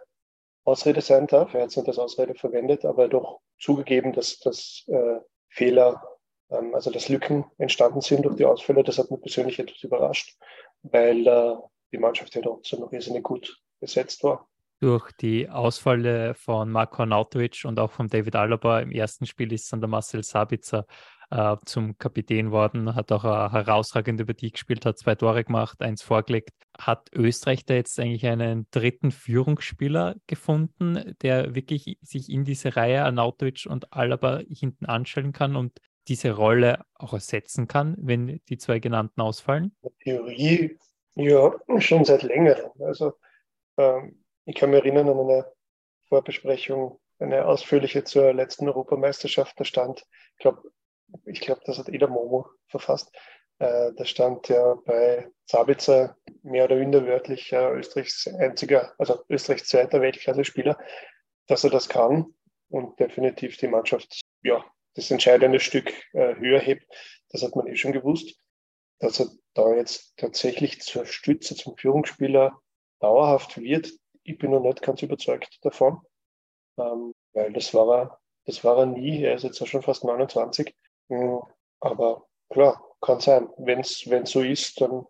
Ausrede 0.63 1.01
sein 1.01 1.27
darf. 1.27 1.53
Er 1.53 1.63
hat 1.63 1.69
es 1.69 1.77
nicht 1.77 1.87
als 1.87 1.97
Ausrede 1.97 2.35
verwendet, 2.35 2.85
aber 2.85 3.07
doch 3.07 3.39
zugegeben, 3.59 4.13
dass, 4.13 4.39
dass 4.39 4.83
äh, 4.87 5.19
Fehler, 5.49 6.01
ähm, 6.49 6.75
also 6.75 6.91
dass 6.91 7.09
Lücken 7.09 7.45
entstanden 7.57 8.01
sind 8.01 8.25
durch 8.25 8.35
die 8.35 8.45
Ausfälle. 8.45 8.83
Das 8.83 8.97
hat 8.97 9.09
mich 9.09 9.21
persönlich 9.21 9.59
etwas 9.59 9.81
überrascht, 9.83 10.37
weil 10.83 11.25
äh, 11.25 11.55
die 11.91 11.97
Mannschaft 11.97 12.35
ja 12.35 12.41
trotzdem 12.41 12.81
noch 12.81 12.91
irrsinnig 12.91 13.23
gut 13.23 13.59
besetzt 13.79 14.23
war. 14.23 14.47
Durch 14.79 15.11
die 15.13 15.49
Ausfälle 15.49 16.35
von 16.35 16.69
Marko 16.69 17.01
Arnautovic 17.01 17.63
und 17.65 17.79
auch 17.79 17.91
von 17.91 18.07
David 18.07 18.35
Alaba 18.35 18.79
im 18.79 18.91
ersten 18.91 19.25
Spiel 19.25 19.51
ist 19.51 19.73
dann 19.73 19.81
der 19.81 19.89
Marcel 19.89 20.23
Sabitzer 20.23 20.85
äh, 21.31 21.55
zum 21.65 21.97
Kapitän 21.97 22.51
worden, 22.51 22.93
hat 22.95 23.11
auch 23.11 23.25
eine 23.25 23.51
herausragende 23.51 24.25
Partie 24.25 24.51
gespielt, 24.51 24.85
hat 24.85 24.97
zwei 24.97 25.15
Tore 25.15 25.43
gemacht, 25.43 25.81
eins 25.81 26.03
vorgelegt. 26.03 26.51
Hat 26.77 27.09
Österreich 27.13 27.65
da 27.65 27.73
jetzt 27.73 27.99
eigentlich 27.99 28.25
einen 28.27 28.67
dritten 28.71 29.11
Führungsspieler 29.11 30.15
gefunden, 30.27 31.15
der 31.21 31.55
wirklich 31.55 31.97
sich 32.01 32.29
in 32.29 32.45
diese 32.45 32.75
Reihe 32.75 33.03
Arnautovic 33.03 33.65
und 33.67 33.91
Alaba 33.91 34.41
hinten 34.47 34.85
anstellen 34.85 35.33
kann 35.33 35.55
und 35.55 35.79
diese 36.07 36.31
Rolle 36.31 36.85
auch 36.93 37.13
ersetzen 37.13 37.67
kann, 37.67 37.95
wenn 37.99 38.39
die 38.47 38.57
zwei 38.57 38.79
genannten 38.79 39.19
ausfallen? 39.21 39.75
Theorie 40.03 40.77
ja 41.15 41.53
schon 41.79 42.05
seit 42.05 42.23
längerem. 42.23 42.71
Also 42.79 43.13
ähm, 43.77 44.23
ich 44.47 44.55
kann 44.55 44.69
mich 44.69 44.79
erinnern 44.79 45.09
an 45.09 45.19
eine 45.19 45.45
Vorbesprechung, 46.07 46.99
eine 47.19 47.45
ausführliche 47.45 48.05
zur 48.05 48.33
letzten 48.33 48.67
Europameisterschaft. 48.69 49.59
Da 49.59 49.65
stand, 49.65 50.05
ich 50.35 50.37
glaube, 50.37 50.71
ich 51.25 51.41
glaube, 51.41 51.61
das 51.65 51.77
hat 51.77 51.89
Eda 51.89 52.07
Momo 52.07 52.47
verfasst. 52.69 53.13
Äh, 53.59 53.91
da 53.93 54.05
stand 54.05 54.47
ja 54.47 54.75
bei 54.85 55.27
Sabitzer 55.45 56.15
mehr 56.43 56.63
oder 56.65 56.77
minder 56.77 57.05
wörtlich 57.05 57.51
äh, 57.51 57.71
Österreichs 57.73 58.25
einziger, 58.27 58.93
also 58.97 59.19
Österreichs 59.29 59.67
zweiter 59.67 59.99
Weltklasse-Spieler, 59.99 60.77
dass 61.47 61.65
er 61.65 61.69
das 61.69 61.89
kann 61.89 62.33
und 62.69 62.97
definitiv 62.99 63.57
die 63.57 63.67
Mannschaft, 63.67 64.21
ja, 64.43 64.63
das 64.93 65.11
entscheidende 65.11 65.59
Stück 65.59 65.91
äh, 66.13 66.35
höher 66.35 66.61
hebt. 66.61 66.85
Das 67.29 67.43
hat 67.43 67.55
man 67.55 67.67
eh 67.67 67.75
schon 67.75 67.91
gewusst. 67.91 68.39
Dass 68.99 69.19
er 69.19 69.27
da 69.53 69.75
jetzt 69.75 70.15
tatsächlich 70.17 70.79
zur 70.81 71.05
Stütze, 71.05 71.55
zum 71.55 71.75
Führungsspieler 71.75 72.61
dauerhaft 72.99 73.57
wird, 73.57 73.91
ich 74.27 74.37
bin 74.37 74.51
noch 74.51 74.61
nicht 74.61 74.81
ganz 74.81 75.01
überzeugt 75.01 75.57
davon, 75.61 76.01
ähm, 76.77 77.13
weil 77.33 77.53
das 77.53 77.73
war 77.73 77.97
er, 77.97 78.19
das 78.45 78.63
war 78.63 78.77
er 78.77 78.85
nie. 78.85 79.23
Er 79.23 79.35
ist 79.35 79.43
jetzt 79.43 79.61
auch 79.61 79.67
schon 79.67 79.81
fast 79.81 80.03
29. 80.03 80.75
Hm, 81.09 81.39
aber 81.79 82.27
klar, 82.49 82.83
kann 83.01 83.19
sein. 83.19 83.47
Wenn 83.57 83.79
es 83.79 84.05
so 84.25 84.41
ist, 84.41 84.81
dann 84.81 85.05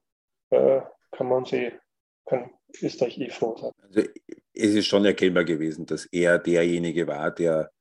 äh, 0.52 0.82
kann 1.12 1.28
man 1.28 1.46
sie, 1.46 1.72
kann 2.26 2.52
Österreich 2.82 3.18
eh 3.18 3.30
froh 3.30 3.56
sein. 3.58 3.72
Also 3.82 4.02
es 4.54 4.76
ist 4.76 4.86
schon 4.86 5.06
erkennbar 5.06 5.46
gewesen, 5.46 5.86
dass 5.86 6.06
er 6.06 6.38
derjenige 6.38 7.08
war, 7.08 7.32
der, 7.32 7.72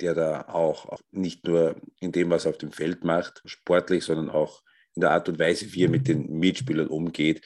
der 0.00 0.14
da 0.14 0.42
auch, 0.48 0.86
auch 0.86 1.00
nicht 1.10 1.44
nur 1.44 1.74
in 2.00 2.12
dem, 2.12 2.30
was 2.30 2.44
er 2.44 2.50
auf 2.50 2.58
dem 2.58 2.72
Feld 2.72 3.02
macht, 3.02 3.42
sportlich, 3.46 4.04
sondern 4.04 4.30
auch 4.30 4.62
in 4.94 5.00
der 5.00 5.10
Art 5.10 5.28
und 5.28 5.40
Weise, 5.40 5.72
wie 5.72 5.84
er 5.84 5.90
mit 5.90 6.06
den 6.06 6.38
Mitspielern 6.38 6.86
umgeht, 6.86 7.44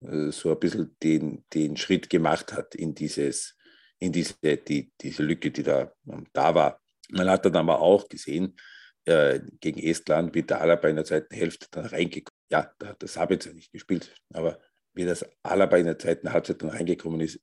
so 0.00 0.50
ein 0.50 0.58
bisschen 0.58 0.96
den, 1.02 1.44
den 1.52 1.76
Schritt 1.76 2.08
gemacht 2.08 2.52
hat 2.52 2.74
in 2.74 2.94
dieses, 2.94 3.56
in 3.98 4.12
diese, 4.12 4.34
die, 4.56 4.92
diese 5.00 5.22
Lücke, 5.22 5.50
die 5.50 5.62
da, 5.62 5.92
da 6.32 6.54
war. 6.54 6.80
Man 7.10 7.28
hat 7.28 7.44
dann 7.44 7.56
aber 7.56 7.80
auch 7.80 8.08
gesehen, 8.08 8.56
äh, 9.04 9.40
gegen 9.60 9.80
Estland, 9.80 10.34
wie 10.34 10.42
der 10.42 10.60
Alaba 10.60 10.88
in 10.88 10.96
der 10.96 11.04
zweiten 11.04 11.34
Hälfte 11.34 11.66
dann 11.70 11.86
reingekommen 11.86 12.40
Ja, 12.50 12.72
das 12.98 13.16
habe 13.16 13.34
ich 13.34 13.44
ja 13.44 13.52
nicht 13.52 13.72
gespielt, 13.72 14.14
aber 14.32 14.60
wie 14.94 15.04
das 15.04 15.24
Alaba 15.42 15.76
in 15.76 15.86
der 15.86 15.98
zweiten 15.98 16.32
Halbzeit 16.32 16.62
dann 16.62 16.70
reingekommen 16.70 17.20
ist, 17.20 17.40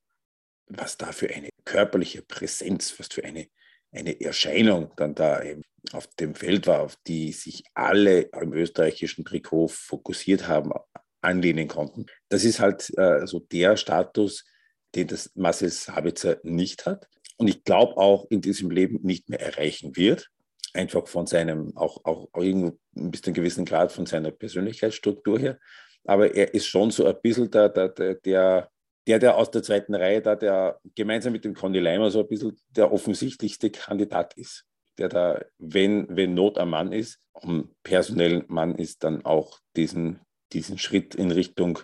was 0.67 0.97
da 0.97 1.11
für 1.11 1.29
eine 1.33 1.49
körperliche 1.65 2.21
Präsenz, 2.21 2.99
was 2.99 3.07
für 3.07 3.23
eine, 3.23 3.47
eine 3.91 4.19
Erscheinung 4.19 4.93
dann 4.97 5.15
da 5.15 5.41
eben 5.43 5.63
auf 5.93 6.07
dem 6.15 6.35
Feld 6.35 6.67
war, 6.67 6.81
auf 6.81 6.97
die 7.07 7.31
sich 7.31 7.63
alle 7.73 8.21
im 8.21 8.53
österreichischen 8.53 9.23
Trikot 9.25 9.69
fokussiert 9.69 10.47
haben, 10.47 10.71
anlehnen 11.21 11.67
konnten. 11.67 12.05
Das 12.29 12.43
ist 12.43 12.59
halt 12.59 12.91
äh, 12.97 13.25
so 13.25 13.39
der 13.39 13.77
Status, 13.77 14.45
den 14.95 15.07
das 15.07 15.31
Marcel 15.35 15.69
Sabitzer 15.69 16.37
nicht 16.43 16.85
hat 16.85 17.07
und 17.37 17.47
ich 17.47 17.63
glaube 17.63 17.97
auch 17.97 18.25
in 18.29 18.41
diesem 18.41 18.71
Leben 18.71 18.99
nicht 19.03 19.29
mehr 19.29 19.41
erreichen 19.41 19.95
wird 19.95 20.29
einfach 20.77 21.07
von 21.07 21.25
seinem, 21.25 21.75
auch, 21.75 22.05
auch, 22.05 22.27
irgendwo 22.35 22.77
bis 22.93 23.21
zu 23.21 23.27
einem 23.27 23.35
gewissen 23.35 23.65
Grad 23.65 23.91
von 23.91 24.05
seiner 24.05 24.31
Persönlichkeitsstruktur 24.31 25.39
her. 25.39 25.59
Aber 26.05 26.33
er 26.33 26.53
ist 26.53 26.67
schon 26.67 26.91
so 26.91 27.05
ein 27.05 27.15
bisschen 27.21 27.51
der, 27.51 27.69
der, 27.69 27.89
der, 27.89 28.69
der, 29.05 29.19
der 29.19 29.35
aus 29.35 29.51
der 29.51 29.63
zweiten 29.63 29.95
Reihe, 29.95 30.21
da 30.21 30.35
der 30.35 30.79
gemeinsam 30.95 31.33
mit 31.33 31.43
dem 31.43 31.53
Conny 31.53 31.79
Leimer 31.79 32.11
so 32.11 32.21
ein 32.21 32.27
bisschen 32.27 32.57
der 32.69 32.91
offensichtlichste 32.91 33.71
Kandidat 33.71 34.35
ist. 34.35 34.65
Der 34.97 35.09
da, 35.09 35.43
wenn, 35.57 36.07
wenn 36.09 36.33
Not 36.33 36.57
am 36.57 36.71
Mann 36.71 36.91
ist, 36.91 37.19
und 37.33 37.69
personell 37.83 38.45
Mann 38.47 38.75
ist, 38.75 39.03
dann 39.03 39.23
auch 39.23 39.59
diesen, 39.75 40.19
diesen 40.53 40.77
Schritt 40.77 41.15
in 41.15 41.31
Richtung 41.31 41.79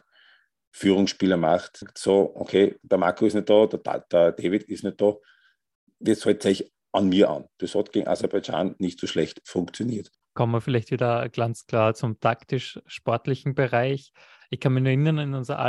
Führungsspieler 0.71 1.37
macht. 1.37 1.85
So, 1.95 2.35
okay, 2.35 2.77
der 2.81 2.97
Marco 2.97 3.25
ist 3.25 3.35
nicht 3.35 3.49
da, 3.49 3.67
der, 3.67 3.99
der 3.99 4.31
David 4.31 4.63
ist 4.63 4.83
nicht 4.83 4.99
da. 4.99 5.15
Jetzt 5.99 6.21
sollte 6.21 6.49
sich 6.49 6.73
an 6.91 7.09
mir 7.09 7.29
an. 7.29 7.45
Das 7.59 7.75
hat 7.75 7.91
gegen 7.91 8.07
Aserbaidschan 8.07 8.75
nicht 8.79 8.99
so 8.99 9.07
schlecht 9.07 9.41
funktioniert. 9.45 10.11
Kommen 10.33 10.53
wir 10.53 10.61
vielleicht 10.61 10.91
wieder 10.91 11.29
ganz 11.29 11.65
klar 11.67 11.93
zum 11.93 12.19
taktisch-sportlichen 12.19 13.53
Bereich. 13.53 14.11
Ich 14.49 14.59
kann 14.59 14.73
mich 14.73 14.85
erinnern, 14.85 15.17
in 15.17 15.33
unserer 15.33 15.59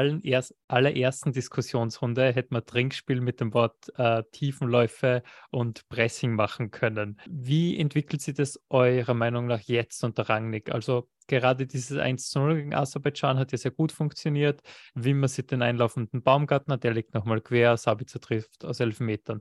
allerersten 0.68 1.32
Diskussionsrunde 1.32 2.32
hätten 2.34 2.54
wir 2.54 2.66
Trinkspiel 2.66 3.22
mit 3.22 3.40
dem 3.40 3.54
Wort 3.54 3.90
äh, 3.96 4.22
Tiefenläufe 4.30 5.22
und 5.50 5.88
Pressing 5.88 6.34
machen 6.34 6.70
können. 6.70 7.18
Wie 7.26 7.78
entwickelt 7.78 8.20
sich 8.20 8.34
das 8.34 8.60
eurer 8.68 9.14
Meinung 9.14 9.46
nach 9.46 9.60
jetzt 9.60 10.04
unter 10.04 10.28
Rangnick? 10.28 10.70
Also 10.70 11.08
gerade 11.28 11.66
dieses 11.66 11.96
1 11.96 12.28
zu 12.28 12.40
0 12.40 12.56
gegen 12.56 12.74
Aserbaidschan 12.74 13.38
hat 13.38 13.52
ja 13.52 13.58
sehr 13.58 13.70
gut 13.70 13.90
funktioniert. 13.90 14.60
Wie 14.94 15.14
man 15.14 15.28
sieht 15.28 15.50
den 15.50 15.62
einlaufenden 15.62 16.22
Baumgartner, 16.22 16.76
der 16.76 16.92
liegt 16.92 17.14
nochmal 17.14 17.40
quer, 17.40 17.78
Sabitzer 17.78 18.20
trifft 18.20 18.66
aus 18.66 18.80
elf 18.80 19.00
Metern. 19.00 19.40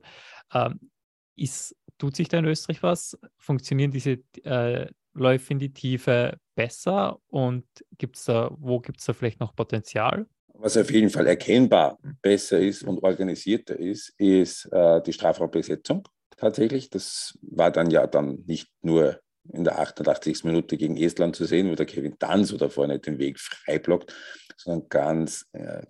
Ähm, 0.54 0.90
ist, 1.36 1.76
tut 1.98 2.16
sich 2.16 2.28
da 2.28 2.38
in 2.38 2.46
Österreich 2.46 2.82
was? 2.82 3.18
Funktionieren 3.36 3.90
diese 3.90 4.22
äh, 4.44 4.86
Läufe 5.14 5.52
in 5.52 5.58
die 5.58 5.72
Tiefe 5.72 6.38
besser 6.54 7.18
und 7.28 7.64
gibt's 7.98 8.24
da, 8.24 8.50
wo 8.58 8.80
gibt 8.80 9.00
es 9.00 9.06
da 9.06 9.12
vielleicht 9.12 9.40
noch 9.40 9.54
Potenzial? 9.54 10.26
Was 10.54 10.76
auf 10.76 10.90
jeden 10.90 11.10
Fall 11.10 11.26
erkennbar 11.26 11.98
besser 12.22 12.60
ist 12.60 12.84
und 12.84 13.02
organisierter 13.02 13.78
ist, 13.78 14.14
ist 14.18 14.66
äh, 14.72 15.02
die 15.02 15.12
Strafraumbesetzung 15.12 16.06
tatsächlich. 16.36 16.90
Das 16.90 17.36
war 17.42 17.70
dann 17.70 17.90
ja 17.90 18.06
dann 18.06 18.44
nicht 18.46 18.68
nur 18.82 19.20
in 19.52 19.64
der 19.64 19.78
88. 19.78 20.44
Minute 20.44 20.76
gegen 20.76 20.96
Estland 20.96 21.36
zu 21.36 21.44
sehen, 21.44 21.70
wo 21.70 21.74
der 21.74 21.86
Kevin 21.86 22.16
Danz 22.18 22.52
oder 22.52 22.70
vorne 22.70 22.98
den 22.98 23.18
Weg 23.18 23.38
frei 23.38 23.78
blockt, 23.78 24.14
sondern 24.56 24.88
ganz, 24.88 25.46
äh, 25.52 25.82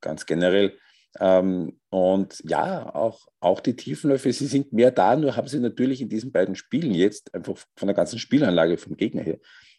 ganz 0.00 0.26
generell 0.26 0.76
ähm, 1.20 1.78
und 1.90 2.42
ja, 2.44 2.94
auch, 2.94 3.26
auch 3.40 3.60
die 3.60 3.76
Tiefenläufe, 3.76 4.32
sie 4.32 4.46
sind 4.46 4.72
mehr 4.72 4.90
da, 4.90 5.16
nur 5.16 5.36
haben 5.36 5.48
sie 5.48 5.60
natürlich 5.60 6.00
in 6.00 6.08
diesen 6.08 6.32
beiden 6.32 6.54
Spielen 6.54 6.92
jetzt 6.92 7.34
einfach 7.34 7.56
von 7.76 7.86
der 7.86 7.94
ganzen 7.94 8.18
Spielanlage 8.18 8.78
vom 8.78 8.96
Gegner 8.96 9.22
her 9.22 9.38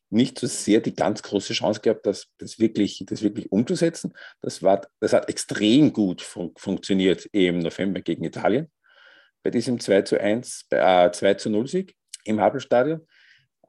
nicht 0.09 0.39
so 0.39 0.47
sehr 0.47 0.79
die 0.79 0.95
ganz 0.95 1.21
große 1.21 1.53
Chance 1.53 1.81
gehabt, 1.81 2.05
das, 2.05 2.27
das, 2.37 2.59
wirklich, 2.59 3.03
das 3.05 3.21
wirklich 3.21 3.51
umzusetzen. 3.51 4.13
Das, 4.41 4.63
war, 4.63 4.81
das 4.99 5.13
hat 5.13 5.29
extrem 5.29 5.91
gut 5.91 6.21
fun 6.21 6.53
funktioniert 6.55 7.27
im 7.31 7.59
November 7.59 8.01
gegen 8.01 8.23
Italien 8.23 8.71
bei 9.43 9.51
diesem 9.51 9.79
2 9.79 10.01
zu 10.03 10.19
1, 10.19 10.67
äh, 10.71 11.11
2 11.11 11.33
zu 11.35 11.49
0 11.49 11.67
Sieg 11.67 11.95
im 12.23 12.39
Havelstadion. 12.39 13.05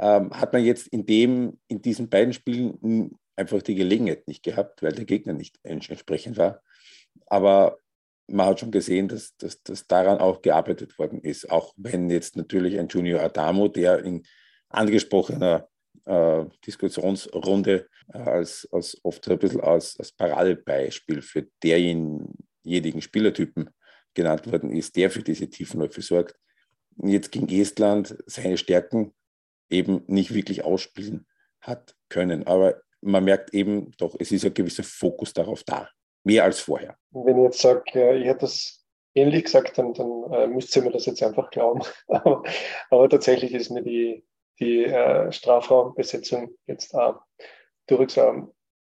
Ähm, 0.01 0.31
hat 0.33 0.53
man 0.53 0.65
jetzt 0.65 0.89
in, 0.89 1.07
dem, 1.07 1.59
in 1.67 1.83
diesen 1.83 2.09
beiden 2.09 2.33
Spielen 2.33 3.17
einfach 3.37 3.63
die 3.63 3.75
Gelegenheit 3.75 4.29
nicht 4.29 4.43
gehabt, 4.45 4.83
weil 4.83 4.93
der 4.93 5.05
Gegner 5.05 5.33
nicht 5.33 5.59
entsprechend 5.65 6.37
war. 6.37 6.63
Aber 7.31 7.79
man 8.29 8.47
hat 8.47 8.61
schon 8.61 8.71
gesehen, 8.71 9.09
dass, 9.09 9.37
dass, 9.37 9.63
dass 9.63 9.87
daran 9.87 10.19
auch 10.19 10.43
gearbeitet 10.43 10.99
worden 10.99 11.21
ist. 11.21 11.51
Auch 11.51 11.73
wenn 11.77 12.11
jetzt 12.11 12.37
natürlich 12.37 12.79
ein 12.79 12.89
Junior 12.89 13.23
Adamo, 13.23 13.69
der 13.69 14.05
in 14.05 14.25
angesprochener 14.69 15.69
äh, 16.05 16.45
Diskussionsrunde 16.67 17.89
äh, 18.13 18.19
als, 18.19 18.69
als 18.71 18.99
oft 19.03 19.29
ein 19.29 19.39
bisschen 19.39 19.61
als, 19.61 19.99
als 19.99 20.13
Paradebeispiel 20.13 21.23
für 21.23 21.49
derjenigen 21.63 23.01
Spielertypen 23.01 23.71
genannt 24.15 24.51
worden 24.51 24.71
ist, 24.71 24.97
der 24.97 25.11
für 25.11 25.23
diese 25.23 25.49
Tiefenläufe 25.49 26.03
sorgt, 26.03 26.35
jetzt 27.03 27.33
gegen 27.33 27.49
Estland 27.49 28.17
seine 28.27 28.59
Stärken 28.59 29.15
eben 29.71 30.03
nicht 30.07 30.35
wirklich 30.35 30.65
ausspielen 30.65 31.27
hat 31.61 31.95
können. 32.09 32.47
Aber 32.47 32.83
man 33.01 33.25
merkt 33.25 33.55
eben 33.55 33.93
doch, 33.93 34.17
es 34.19 34.33
ist 34.33 34.45
ein 34.45 34.55
gewisser 34.55 34.83
Fokus 34.83 35.33
darauf 35.33 35.63
da 35.63 35.89
mehr 36.25 36.45
als 36.45 36.61
vorher. 36.61 36.97
Wenn 37.11 37.39
ich 37.39 37.45
jetzt 37.45 37.61
sage, 37.61 37.83
ich 38.17 38.27
hätte 38.27 38.41
das 38.41 38.85
ähnlich 39.15 39.45
gesagt, 39.45 39.79
dann, 39.79 39.95
dann 39.95 40.33
äh, 40.33 40.47
müsst 40.47 40.75
ihr 40.77 40.83
mir 40.83 40.91
das 40.91 41.07
jetzt 41.07 41.23
einfach 41.23 41.51
glauben. 41.51 41.83
aber, 42.09 43.09
tatsächlich 43.09 43.53
ist 43.55 43.71
mir 43.71 43.83
die, 43.83 44.25
die 44.61 44.85
äh, 44.85 45.33
Strafraumbesetzung 45.33 46.51
jetzt 46.67 46.95
äh, 46.95 47.13
durch 47.87 48.19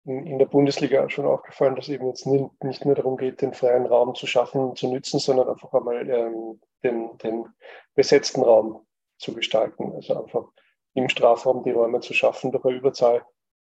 in, 0.07 0.39
der 0.39 0.45
Bundesliga 0.45 1.09
schon 1.09 1.25
aufgefallen, 1.25 1.75
dass 1.75 1.89
eben 1.89 2.07
jetzt 2.07 2.25
nicht, 2.25 2.63
nicht 2.63 2.85
nur 2.85 2.95
darum 2.95 3.17
geht, 3.17 3.41
den 3.41 3.53
freien 3.53 3.85
Raum 3.85 4.15
zu 4.15 4.25
schaffen, 4.25 4.75
zu 4.75 4.87
nützen, 4.87 5.19
sondern 5.19 5.49
einfach 5.49 5.73
einmal 5.73 6.09
ähm, 6.09 6.61
den, 6.83 7.17
den 7.17 7.45
besetzten 7.93 8.41
Raum 8.41 8.87
zu 9.17 9.33
gestalten. 9.33 9.93
Also 9.93 10.23
einfach 10.23 10.45
im 10.93 11.09
Strafraum 11.09 11.63
die 11.63 11.71
Räume 11.71 11.99
zu 11.99 12.13
schaffen 12.13 12.51
durch 12.51 12.63
eine 12.65 12.77
Überzahl 12.77 13.23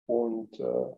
und 0.06 0.58
äh, 0.58 0.92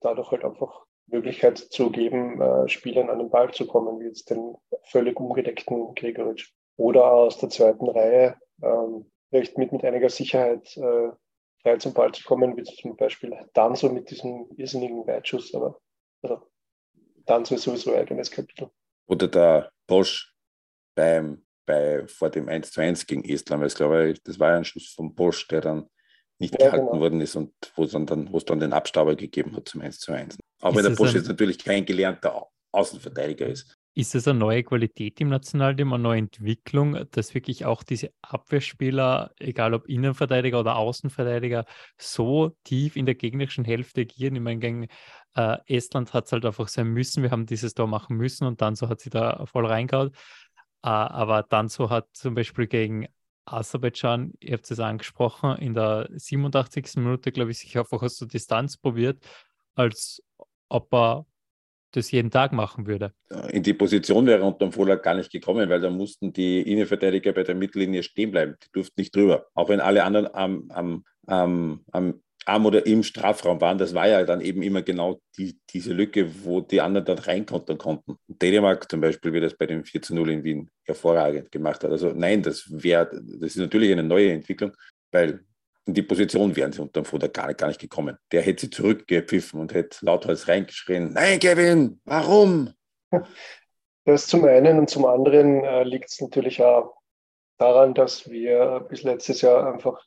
dadurch 0.00 0.32
halt 0.32 0.44
einfach 0.44 0.84
Möglichkeit 1.06 1.58
zu 1.58 1.90
geben, 1.90 2.40
äh, 2.40 2.68
Spielern 2.68 3.10
an 3.10 3.18
den 3.18 3.30
Ball 3.30 3.52
zu 3.52 3.66
kommen, 3.66 4.00
wie 4.00 4.06
jetzt 4.06 4.30
den 4.30 4.54
völlig 4.84 5.18
ungedeckten 5.18 5.94
Gregoritsch. 5.94 6.52
Oder 6.76 7.10
aus 7.12 7.38
der 7.38 7.50
zweiten 7.50 7.88
Reihe 7.88 8.36
ähm, 8.62 9.10
recht 9.32 9.58
mit, 9.58 9.72
mit 9.72 9.84
einiger 9.84 10.08
Sicherheit 10.08 10.76
äh, 10.76 11.10
frei 11.62 11.76
zum 11.78 11.94
Ball 11.94 12.12
zu 12.12 12.24
kommen, 12.24 12.56
wie 12.56 12.62
zum 12.62 12.96
Beispiel 12.96 13.34
Danzo 13.52 13.88
mit 13.88 14.10
diesem 14.10 14.48
irrsinnigen 14.56 15.06
Weitschuss, 15.06 15.54
aber 15.54 15.78
also 16.22 16.42
Danzo 17.24 17.54
ist 17.54 17.62
sowieso 17.62 17.92
ein 17.92 18.00
eigenes 18.00 18.30
Kapitel. 18.30 18.70
Oder 19.06 19.28
der 19.28 19.72
Bosch 19.86 20.34
beim, 20.94 21.44
bei, 21.66 22.06
vor 22.06 22.30
dem 22.30 22.48
1 22.48 22.72
zu 22.72 22.80
1 22.80 23.06
gegen 23.06 23.24
Estland, 23.24 23.60
weil 23.60 23.68
ich 23.68 23.74
glaube, 23.74 24.14
das 24.24 24.38
war 24.38 24.56
ein 24.56 24.64
Schuss 24.64 24.92
vom 24.94 25.14
Bosch, 25.14 25.46
der 25.48 25.60
dann 25.60 25.88
nicht 26.42 26.60
ja, 26.60 26.66
gehalten 26.66 26.86
genau. 26.86 27.00
worden 27.00 27.20
ist 27.20 27.36
und 27.36 27.52
wo 27.76 27.84
es 27.84 27.92
dann, 27.92 28.04
dann, 28.04 28.30
dann 28.30 28.60
den 28.60 28.72
Abstauber 28.72 29.16
gegeben 29.16 29.56
hat 29.56 29.68
zum 29.68 29.80
1 29.80 30.00
zu 30.00 30.12
1. 30.12 30.36
Auch 30.60 30.76
wenn 30.76 30.82
der 30.82 30.90
Bosch 30.90 31.14
jetzt 31.14 31.28
natürlich 31.28 31.58
kein 31.58 31.84
gelernter 31.86 32.48
Außenverteidiger 32.72 33.46
ist. 33.46 33.76
Ist 33.94 34.14
es 34.14 34.26
eine 34.26 34.38
neue 34.38 34.62
Qualität 34.62 35.20
im 35.20 35.28
Nationalteam, 35.28 35.92
eine 35.92 36.02
neue 36.02 36.18
Entwicklung, 36.18 37.04
dass 37.10 37.34
wirklich 37.34 37.66
auch 37.66 37.82
diese 37.82 38.10
Abwehrspieler, 38.22 39.32
egal 39.38 39.74
ob 39.74 39.86
Innenverteidiger 39.86 40.60
oder 40.60 40.76
Außenverteidiger, 40.76 41.66
so 41.98 42.52
tief 42.64 42.96
in 42.96 43.04
der 43.04 43.14
gegnerischen 43.14 43.66
Hälfte 43.66 44.00
agieren? 44.00 44.34
Ich 44.34 44.40
meine, 44.40 44.60
gegen 44.60 44.88
äh, 45.34 45.58
Estland 45.66 46.14
hat 46.14 46.24
es 46.24 46.32
halt 46.32 46.46
einfach 46.46 46.68
sein 46.68 46.88
müssen. 46.88 47.22
Wir 47.22 47.30
haben 47.30 47.44
dieses 47.44 47.74
Tor 47.74 47.86
machen 47.86 48.16
müssen 48.16 48.46
und 48.46 48.62
dann 48.62 48.76
so 48.76 48.88
hat 48.88 49.00
sie 49.00 49.10
da 49.10 49.44
voll 49.44 49.66
reingehauen. 49.66 50.12
Äh, 50.82 50.88
aber 50.88 51.42
dann 51.42 51.68
so 51.68 51.90
hat 51.90 52.08
zum 52.14 52.34
Beispiel 52.34 52.66
gegen 52.66 53.08
Aserbaidschan, 53.44 54.32
ihr 54.40 54.54
habt 54.54 54.70
es 54.70 54.78
angesprochen, 54.80 55.56
in 55.56 55.74
der 55.74 56.08
87. 56.14 56.96
Minute, 56.96 57.32
glaube 57.32 57.50
ich, 57.50 57.58
sich 57.58 57.76
einfach 57.78 58.02
aus 58.02 58.16
der 58.18 58.28
Distanz 58.28 58.76
probiert, 58.76 59.18
als 59.74 60.22
ob 60.68 60.92
er 60.94 61.26
das 61.92 62.10
jeden 62.10 62.30
Tag 62.30 62.52
machen 62.52 62.86
würde. 62.86 63.12
In 63.50 63.62
die 63.62 63.74
Position 63.74 64.26
wäre 64.26 64.42
unter 64.42 64.66
dem 64.66 64.72
Vorlag 64.72 65.02
gar 65.02 65.14
nicht 65.14 65.30
gekommen, 65.30 65.68
weil 65.68 65.80
da 65.80 65.90
mussten 65.90 66.32
die 66.32 66.62
Innenverteidiger 66.62 67.32
bei 67.32 67.42
der 67.42 67.54
Mittellinie 67.54 68.02
stehen 68.02 68.30
bleiben. 68.30 68.56
Die 68.62 68.72
durften 68.72 69.00
nicht 69.00 69.14
drüber. 69.14 69.46
Auch 69.54 69.68
wenn 69.68 69.80
alle 69.80 70.04
anderen 70.04 70.34
am, 70.34 70.70
am, 70.70 71.04
am, 71.26 71.84
am 71.92 72.22
am 72.46 72.66
oder 72.66 72.86
im 72.86 73.02
Strafraum 73.02 73.60
waren, 73.60 73.78
das 73.78 73.94
war 73.94 74.08
ja 74.08 74.24
dann 74.24 74.40
eben 74.40 74.62
immer 74.62 74.82
genau 74.82 75.20
die, 75.38 75.58
diese 75.70 75.92
Lücke, 75.92 76.44
wo 76.44 76.60
die 76.60 76.80
anderen 76.80 77.04
dann 77.04 77.18
reinkontern 77.18 77.78
konnten. 77.78 78.16
Dänemark 78.26 78.90
zum 78.90 79.00
Beispiel, 79.00 79.32
wie 79.32 79.40
das 79.40 79.54
bei 79.54 79.66
dem 79.66 79.84
4 79.84 80.02
zu 80.02 80.14
0 80.14 80.30
in 80.30 80.44
Wien 80.44 80.70
hervorragend 80.84 81.52
gemacht 81.52 81.84
hat. 81.84 81.90
Also 81.90 82.12
nein, 82.12 82.42
das 82.42 82.64
wäre, 82.68 83.08
das 83.10 83.50
ist 83.52 83.56
natürlich 83.56 83.92
eine 83.92 84.02
neue 84.02 84.32
Entwicklung, 84.32 84.72
weil 85.10 85.44
in 85.86 85.94
die 85.94 86.02
Position 86.02 86.54
wären 86.54 86.72
sie 86.72 86.80
unter 86.80 87.02
dem 87.02 87.32
gar, 87.32 87.54
gar 87.54 87.68
nicht 87.68 87.80
gekommen. 87.80 88.16
Der 88.30 88.42
hätte 88.42 88.62
sie 88.62 88.70
zurückgepfiffen 88.70 89.60
und 89.60 89.74
hätte 89.74 90.04
lauthals 90.04 90.48
reingeschrien, 90.48 91.12
nein, 91.12 91.38
Kevin, 91.38 92.00
warum? 92.04 92.72
Das 94.04 94.26
zum 94.26 94.44
einen 94.46 94.80
und 94.80 94.90
zum 94.90 95.04
anderen 95.04 95.62
äh, 95.62 95.84
liegt 95.84 96.10
es 96.10 96.20
natürlich 96.20 96.60
auch 96.60 96.96
daran, 97.58 97.94
dass 97.94 98.28
wir 98.28 98.84
bis 98.88 99.04
letztes 99.04 99.42
Jahr 99.42 99.72
einfach 99.72 100.04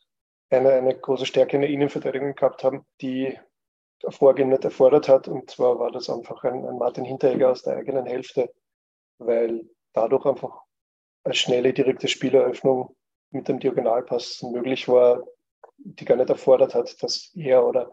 eine, 0.50 0.72
eine 0.72 0.96
große 0.96 1.26
Stärke 1.26 1.56
in 1.56 1.62
der 1.62 1.70
Innenverteidigung 1.70 2.34
gehabt 2.34 2.64
haben, 2.64 2.84
die 3.00 3.38
Vorgehen 4.08 4.50
nicht 4.50 4.64
erfordert 4.64 5.08
hat. 5.08 5.28
Und 5.28 5.50
zwar 5.50 5.78
war 5.78 5.90
das 5.90 6.10
einfach 6.10 6.44
ein, 6.44 6.66
ein 6.66 6.78
Martin 6.78 7.04
Hinteregger 7.04 7.50
aus 7.50 7.62
der 7.62 7.76
eigenen 7.76 8.06
Hälfte, 8.06 8.52
weil 9.18 9.64
dadurch 9.92 10.26
einfach 10.26 10.62
eine 11.24 11.34
schnelle, 11.34 11.72
direkte 11.72 12.08
Spieleröffnung 12.08 12.94
mit 13.30 13.48
dem 13.48 13.58
Diagonalpass 13.58 14.42
möglich 14.42 14.88
war, 14.88 15.24
die 15.78 16.04
gar 16.04 16.16
nicht 16.16 16.30
erfordert 16.30 16.74
hat, 16.74 17.02
dass 17.02 17.32
er 17.34 17.66
oder 17.66 17.92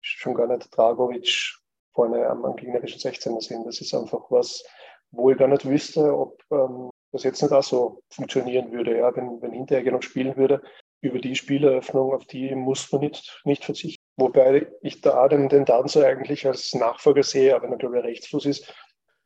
schon 0.00 0.34
gar 0.34 0.46
nicht 0.46 0.76
Dragovic 0.76 1.56
vorne 1.92 2.28
am, 2.28 2.44
am 2.44 2.56
gegnerischen 2.56 3.00
16er 3.00 3.40
sehen. 3.40 3.64
Das 3.64 3.80
ist 3.80 3.94
einfach 3.94 4.30
was, 4.30 4.64
wo 5.10 5.30
ich 5.30 5.38
gar 5.38 5.48
nicht 5.48 5.68
wüsste, 5.68 6.16
ob 6.16 6.40
ähm, 6.50 6.90
das 7.12 7.24
jetzt 7.24 7.42
nicht 7.42 7.52
auch 7.52 7.62
so 7.62 8.02
funktionieren 8.10 8.70
würde. 8.70 8.96
Ja, 8.98 9.14
wenn, 9.16 9.42
wenn 9.42 9.52
Hinteregger 9.52 9.92
noch 9.92 10.02
spielen 10.02 10.36
würde, 10.36 10.62
über 11.00 11.18
die 11.18 11.36
Spieleröffnung, 11.36 12.12
auf 12.12 12.26
die 12.26 12.54
muss 12.54 12.90
man 12.90 13.02
nicht, 13.02 13.40
nicht 13.44 13.64
verzichten. 13.64 14.02
Wobei 14.16 14.66
ich 14.82 15.00
da 15.00 15.28
den, 15.28 15.48
den 15.48 15.64
Danzo 15.64 16.02
eigentlich 16.02 16.46
als 16.46 16.74
Nachfolger 16.74 17.22
sehe, 17.22 17.54
aber 17.54 17.68
natürlich 17.68 18.04
Rechtsfuß 18.04 18.46
ist, 18.46 18.74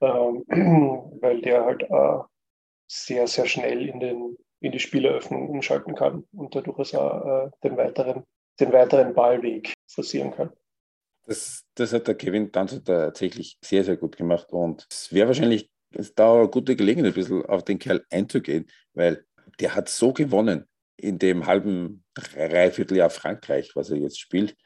ähm, 0.01 0.45
weil 1.21 1.41
der 1.41 1.65
halt 1.65 1.83
äh, 1.83 2.19
sehr, 2.87 3.27
sehr 3.27 3.47
schnell 3.47 3.89
in, 3.89 4.01
den, 4.01 4.37
in 4.61 4.73
die 4.73 4.81
Spieleröffnung 4.81 5.49
umschalten 5.49 5.95
kann 5.95 6.25
und 6.33 6.55
dadurch 6.55 6.95
auch 6.95 7.47
äh, 7.47 7.51
den, 7.65 7.77
weiteren, 7.77 8.25
den 8.61 8.73
weiteren 8.73 9.15
Ballweg 9.15 9.73
forcieren 9.89 10.33
kann. 10.33 10.53
Das, 11.25 11.65
das 11.75 11.93
hat 11.93 12.09
der 12.09 12.17
Kevin 12.17 12.51
Danzo 12.53 12.81
tatsächlich 12.81 13.57
sehr, 13.65 13.85
sehr 13.85 13.97
gut 13.97 14.17
gemacht 14.17 14.53
und 14.53 14.87
es 14.91 15.13
wäre 15.13 15.29
wahrscheinlich 15.29 15.71
da 16.17 16.35
eine 16.35 16.49
gute 16.49 16.75
Gelegenheit, 16.77 17.13
ein 17.13 17.15
bisschen 17.15 17.47
auf 17.47 17.65
den 17.65 17.79
Kerl 17.79 18.05
einzugehen, 18.11 18.67
weil 18.95 19.25
der 19.61 19.75
hat 19.75 19.89
so 19.89 20.13
gewonnen 20.13 20.67
in 21.03 21.19
dem 21.19 21.47
halben 21.47 22.05
Dreivierteljahr 22.15 23.11
Frankreich, 23.11 23.73
was 23.75 23.91
er 23.91 23.97
jetzt 23.97 24.21
spielt, 24.21 24.57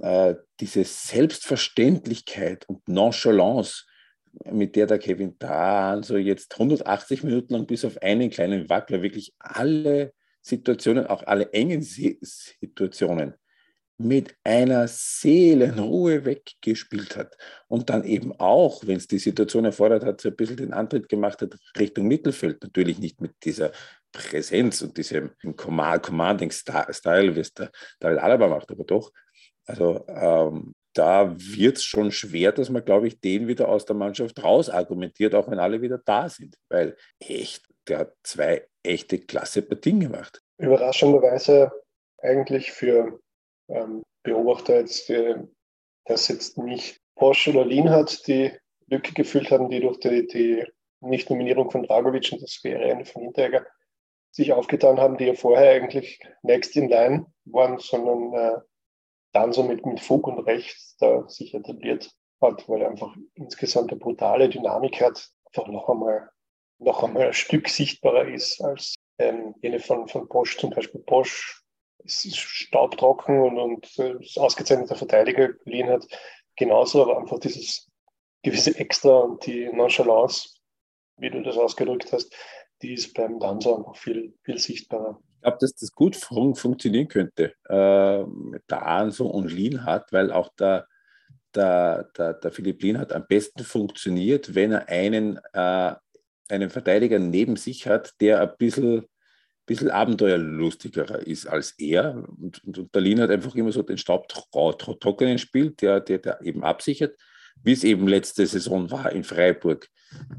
äh, 0.00 0.34
diese 0.60 0.84
Selbstverständlichkeit 0.84 2.68
und 2.68 2.88
Nonchalance, 2.88 3.84
mit 4.50 4.74
der 4.74 4.86
der 4.86 4.98
Kevin 4.98 5.38
Dahn 5.38 6.02
so 6.02 6.16
jetzt 6.16 6.54
180 6.54 7.22
Minuten 7.22 7.52
lang 7.52 7.66
bis 7.66 7.84
auf 7.84 8.02
einen 8.02 8.30
kleinen 8.30 8.68
Wackler 8.68 9.02
wirklich 9.02 9.32
alle 9.38 10.12
Situationen, 10.42 11.06
auch 11.06 11.22
alle 11.24 11.52
engen 11.52 11.82
Situationen 11.82 13.34
mit 13.96 14.34
einer 14.42 14.88
Seelenruhe 14.88 16.24
weggespielt 16.24 17.16
hat 17.16 17.36
und 17.68 17.90
dann 17.90 18.02
eben 18.04 18.32
auch, 18.40 18.84
wenn 18.86 18.96
es 18.96 19.06
die 19.06 19.20
Situation 19.20 19.64
erfordert 19.64 20.04
hat, 20.04 20.20
so 20.20 20.30
ein 20.30 20.36
bisschen 20.36 20.56
den 20.56 20.72
Antritt 20.72 21.08
gemacht 21.08 21.40
hat 21.42 21.56
Richtung 21.78 22.08
Mittelfeld. 22.08 22.60
Natürlich 22.62 22.98
nicht 22.98 23.20
mit 23.20 23.32
dieser 23.44 23.70
Präsenz 24.14 24.80
und 24.80 24.96
diesem 24.96 25.32
Commanding-Style, 25.56 27.36
wie 27.36 27.40
es 27.40 27.52
der 27.52 27.70
David 28.00 28.18
Alaba 28.20 28.48
macht, 28.48 28.70
aber 28.70 28.84
doch. 28.84 29.12
Also 29.66 30.04
ähm, 30.08 30.74
da 30.94 31.34
wird 31.36 31.78
es 31.78 31.84
schon 31.84 32.12
schwer, 32.12 32.52
dass 32.52 32.70
man, 32.70 32.84
glaube 32.84 33.08
ich, 33.08 33.20
den 33.20 33.48
wieder 33.48 33.68
aus 33.68 33.84
der 33.84 33.96
Mannschaft 33.96 34.42
raus 34.42 34.70
argumentiert, 34.70 35.34
auch 35.34 35.50
wenn 35.50 35.58
alle 35.58 35.82
wieder 35.82 36.00
da 36.04 36.28
sind. 36.28 36.56
Weil 36.68 36.96
echt, 37.18 37.66
der 37.88 37.98
hat 37.98 38.14
zwei 38.22 38.66
echte 38.82 39.18
klasse 39.18 39.62
Partien 39.62 40.00
gemacht. 40.00 40.40
Überraschenderweise 40.58 41.72
eigentlich 42.18 42.70
für 42.70 43.20
ähm, 43.68 44.02
Beobachter 44.22 44.78
jetzt, 44.78 45.08
die, 45.08 45.34
dass 46.04 46.28
jetzt 46.28 46.56
nicht 46.58 47.00
Porsche 47.16 47.50
oder 47.50 47.64
Lean 47.64 47.90
hat, 47.90 48.26
die 48.28 48.52
Lücke 48.86 49.12
gefüllt 49.14 49.50
haben, 49.50 49.70
die 49.70 49.80
durch 49.80 49.98
die, 49.98 50.26
die 50.26 50.64
Nicht-Nominierung 51.00 51.70
von 51.70 51.82
Dragovic, 51.82 52.30
und 52.32 52.42
das 52.42 52.60
wäre 52.62 52.84
eine 52.84 53.04
von 53.04 53.22
Hinteregger, 53.22 53.66
sich 54.34 54.52
aufgetan 54.52 54.98
haben, 54.98 55.16
die 55.16 55.26
ja 55.26 55.34
vorher 55.34 55.70
eigentlich 55.70 56.20
next 56.42 56.76
in 56.76 56.88
line 56.88 57.26
waren, 57.44 57.78
sondern 57.78 58.32
äh, 58.34 58.58
dann 59.32 59.52
so 59.52 59.62
mit, 59.62 59.86
mit 59.86 60.00
Fug 60.00 60.26
und 60.26 60.40
Recht 60.40 60.76
da 60.98 61.28
sich 61.28 61.54
etabliert 61.54 62.10
hat, 62.40 62.68
weil 62.68 62.82
er 62.82 62.90
einfach 62.90 63.14
insgesamt 63.34 63.92
eine 63.92 64.00
brutale 64.00 64.48
Dynamik 64.48 65.00
hat, 65.00 65.28
einfach 65.46 65.68
noch 65.70 65.88
einmal, 65.88 66.30
noch 66.78 67.04
einmal 67.04 67.28
ein 67.28 67.32
Stück 67.32 67.68
sichtbarer 67.68 68.26
ist 68.26 68.60
als 68.60 68.96
ähm, 69.18 69.54
jene 69.62 69.78
von, 69.78 70.08
von 70.08 70.26
Bosch, 70.26 70.58
zum 70.58 70.70
Beispiel 70.70 71.00
Bosch 71.02 71.62
ist 71.98 72.36
staubtrocken 72.36 73.40
und, 73.40 73.58
und 73.58 73.98
äh, 74.00 74.20
ist 74.20 74.38
ausgezeichneter 74.38 74.96
Verteidiger 74.96 75.52
geliehen 75.52 75.88
hat, 75.88 76.06
genauso, 76.56 77.02
aber 77.02 77.18
einfach 77.18 77.38
dieses 77.38 77.88
gewisse 78.42 78.76
Extra 78.78 79.20
und 79.20 79.46
die 79.46 79.70
Nonchalance, 79.72 80.48
wie 81.18 81.30
du 81.30 81.40
das 81.40 81.56
ausgedrückt 81.56 82.12
hast, 82.12 82.34
die 82.84 82.94
ist 82.94 83.14
beim 83.14 83.40
Danzo 83.40 83.76
einfach 83.76 83.96
viel, 83.96 84.34
viel 84.42 84.58
sichtbarer. 84.58 85.18
Ich 85.36 85.42
glaube, 85.42 85.58
dass 85.60 85.74
das 85.74 85.92
gut 85.92 86.16
fun 86.16 86.54
funktionieren 86.54 87.08
könnte, 87.08 87.54
äh, 87.68 88.24
Danzo 88.66 89.26
und 89.26 89.50
Lin 89.50 89.84
hat, 89.84 90.12
weil 90.12 90.30
auch 90.30 90.50
der, 90.58 90.86
der, 91.54 92.10
der, 92.16 92.34
der 92.34 92.52
Philipp 92.52 92.82
Lin 92.82 92.98
hat 92.98 93.12
am 93.12 93.26
besten 93.26 93.64
funktioniert, 93.64 94.54
wenn 94.54 94.72
er 94.72 94.88
einen, 94.88 95.38
äh, 95.54 95.94
einen 96.48 96.70
Verteidiger 96.70 97.18
neben 97.18 97.56
sich 97.56 97.86
hat, 97.86 98.12
der 98.20 98.42
ein 98.42 98.52
bisschen, 98.58 99.06
bisschen 99.64 99.90
abenteuerlustiger 99.90 101.26
ist 101.26 101.46
als 101.46 101.74
er. 101.78 102.22
Und, 102.38 102.62
und, 102.64 102.78
und 102.78 102.94
der 102.94 103.02
Lin 103.02 103.20
hat 103.20 103.30
einfach 103.30 103.54
immer 103.54 103.72
so 103.72 103.82
den 103.82 103.98
Staub 103.98 104.28
trockenen 104.28 105.38
spielt, 105.38 105.80
der, 105.80 106.00
der, 106.00 106.18
der 106.18 106.42
eben 106.42 106.62
absichert 106.64 107.16
wie 107.62 107.72
es 107.72 107.84
eben 107.84 108.08
letzte 108.08 108.46
Saison 108.46 108.90
war 108.90 109.12
in 109.12 109.24
Freiburg 109.24 109.88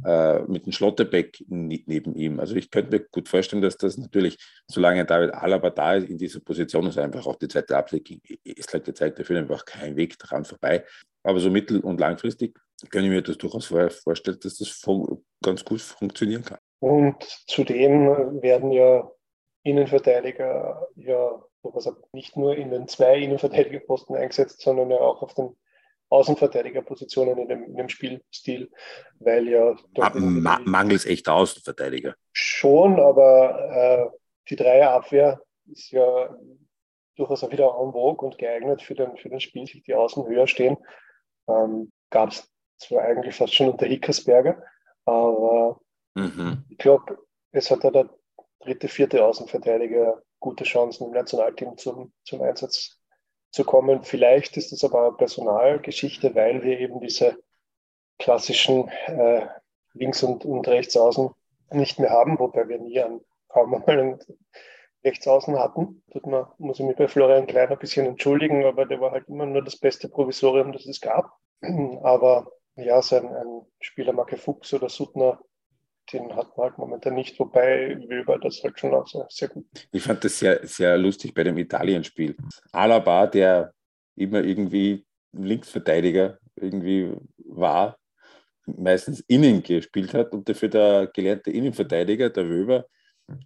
äh, 0.06 0.40
mit 0.44 0.66
dem 0.66 0.72
Schlotterbeck 0.72 1.44
neben 1.48 2.16
ihm. 2.16 2.40
Also 2.40 2.56
ich 2.56 2.70
könnte 2.70 2.92
mir 2.92 3.06
gut 3.12 3.28
vorstellen, 3.28 3.62
dass 3.62 3.78
das 3.78 3.98
natürlich, 3.98 4.38
solange 4.68 5.06
David 5.06 5.34
Alaba 5.34 5.70
da 5.70 5.96
ist 5.96 6.10
in 6.10 6.18
dieser 6.18 6.40
Position, 6.40 6.88
ist 6.88 6.98
einfach 6.98 7.26
auch 7.26 7.36
die 7.36 7.48
zweite 7.48 7.76
Absicht, 7.76 8.10
ist 8.44 8.74
halt 8.74 8.88
die 8.88 8.94
Zeit 8.94 9.18
dafür 9.20 9.40
einfach 9.40 9.66
kein 9.66 9.96
Weg 9.96 10.18
daran 10.20 10.46
vorbei. 10.46 10.86
Aber 11.24 11.40
so 11.40 11.50
mittel- 11.50 11.80
und 11.80 12.00
langfristig 12.00 12.58
kann 12.90 13.04
ich 13.04 13.10
mir 13.10 13.22
das 13.22 13.38
durchaus 13.38 13.66
vorstellen, 13.66 14.40
dass 14.42 14.58
das 14.58 14.82
ganz 15.44 15.66
gut 15.66 15.82
funktionieren 15.82 16.44
kann. 16.44 16.60
Und 16.80 17.24
zudem 17.48 18.42
werden 18.42 18.72
ja 18.72 19.10
Innenverteidiger 19.64 20.88
ja 20.96 21.44
nicht 22.14 22.38
nur 22.38 22.56
in 22.56 22.70
den 22.70 22.88
zwei 22.88 23.18
Innenverteidigerposten 23.18 24.16
eingesetzt, 24.16 24.62
sondern 24.62 24.92
ja 24.92 24.98
auch 24.98 25.24
auf 25.24 25.34
den 25.34 25.56
Außenverteidigerpositionen 26.10 27.38
in 27.38 27.48
dem, 27.48 27.64
in 27.64 27.76
dem 27.76 27.90
Spielstil, 27.90 28.72
weil 29.20 29.48
ja. 29.48 29.76
Ma 30.14 30.60
mangels 30.64 31.06
echter 31.06 31.34
Außenverteidiger. 31.34 32.16
Schon, 32.32 33.00
aber 33.00 34.12
äh, 34.12 34.18
die 34.50 34.56
Dreierabwehr 34.56 35.42
ist 35.72 35.92
ja 35.92 36.36
durchaus 37.16 37.44
auch 37.44 37.52
wieder 37.52 37.66
en 37.66 37.92
vogue 37.92 38.28
und 38.28 38.38
geeignet 38.38 38.82
für 38.82 38.94
den, 38.94 39.18
für 39.18 39.30
den 39.30 39.40
Spiel, 39.40 39.66
sich 39.66 39.84
die 39.84 39.96
Außen 39.96 40.26
höher 40.28 40.48
stehen. 40.48 40.78
Ähm, 41.48 41.92
Gab 42.12 42.30
es 42.30 42.50
zwar 42.78 43.04
eigentlich 43.04 43.36
fast 43.36 43.56
schon 43.56 43.70
unter 43.70 43.86
Hickersberger, 43.86 44.62
aber 45.06 45.80
mhm. 46.14 46.64
ich 46.70 46.78
glaube, 46.78 47.18
es 47.52 47.72
hat 47.72 47.84
da 47.84 47.90
der 47.90 48.10
dritte, 48.60 48.88
vierte 48.88 49.26
Außenverteidiger 49.26 50.22
gute 50.40 50.64
Chancen 50.64 51.08
im 51.08 51.14
Nationalteam 51.14 51.78
zum, 51.78 52.14
zum 52.24 52.42
Einsatz 52.42 53.00
zu 53.56 53.64
kommen. 53.64 54.04
Vielleicht 54.04 54.58
ist 54.58 54.74
es 54.74 54.84
aber 54.84 55.08
eine 55.08 55.16
Personalgeschichte, 55.16 56.36
weil 56.36 56.62
wir 56.64 56.80
eben 56.80 57.00
diese 57.00 57.38
klassischen 58.20 58.90
äh, 59.08 59.48
Links- 59.94 60.24
und, 60.24 60.46
und 60.46 60.68
Rechtsaußen 60.68 61.30
nicht 61.72 62.00
mehr 62.00 62.10
haben, 62.10 62.38
wobei 62.38 62.68
wir 62.68 62.80
nie 62.80 63.00
an, 63.00 63.22
kaum 63.48 63.74
einmal 63.74 64.00
einen 64.00 64.20
Rechtsaußen 65.06 65.58
hatten. 65.58 66.04
Tut 66.12 66.28
man, 66.28 66.48
muss 66.58 66.80
ich 66.80 66.86
mich 66.86 66.98
bei 66.98 67.08
Florian 67.08 67.48
Klein 67.48 67.70
ein 67.70 67.80
bisschen 67.80 68.06
entschuldigen, 68.06 68.66
aber 68.66 68.86
der 68.86 69.00
war 69.00 69.12
halt 69.12 69.30
immer 69.30 69.46
nur 69.46 69.64
das 69.64 69.78
beste 69.78 70.10
Provisorium, 70.10 70.74
das 70.74 70.86
es 70.86 71.00
gab. 71.00 71.32
Aber 72.04 72.52
ja, 72.76 73.02
so 73.02 73.16
ein, 73.16 73.28
ein 73.28 73.62
Spieler 73.80 74.12
Marke 74.12 74.36
Fuchs 74.36 74.74
oder 74.74 74.90
Suttner 74.90 75.40
den 76.12 76.36
hat 76.36 76.56
man 76.58 76.66
halt 76.66 76.78
momentan 76.78 77.16
nicht, 77.16 77.40
wobei 77.40 77.98
Wilber 78.08 78.40
das 78.40 78.64
halt 78.64 78.80
schon 78.80 78.94
auch 78.94 79.08
sehr, 79.08 79.26
sehr 79.30 79.50
gut. 79.50 79.66
Ich 79.92 80.04
fand 80.04 80.24
das 80.24 80.40
sehr, 80.40 80.66
sehr 80.66 80.98
lustig 80.98 81.34
bei 81.34 81.44
dem 81.44 81.58
Italien-Spiel. 81.58 82.36
Alaba, 82.72 83.28
der 83.28 83.74
immer 84.16 84.44
irgendwie 84.44 85.06
Linksverteidiger 85.34 86.38
irgendwie 86.56 87.12
war, 87.38 87.98
meistens 88.66 89.22
innen 89.28 89.62
gespielt 89.62 90.14
hat 90.14 90.32
und 90.32 90.48
dafür 90.48 90.70
der 90.70 91.08
gelernte 91.14 91.52
Innenverteidiger, 91.52 92.30
der 92.30 92.50
Wöber, 92.50 92.86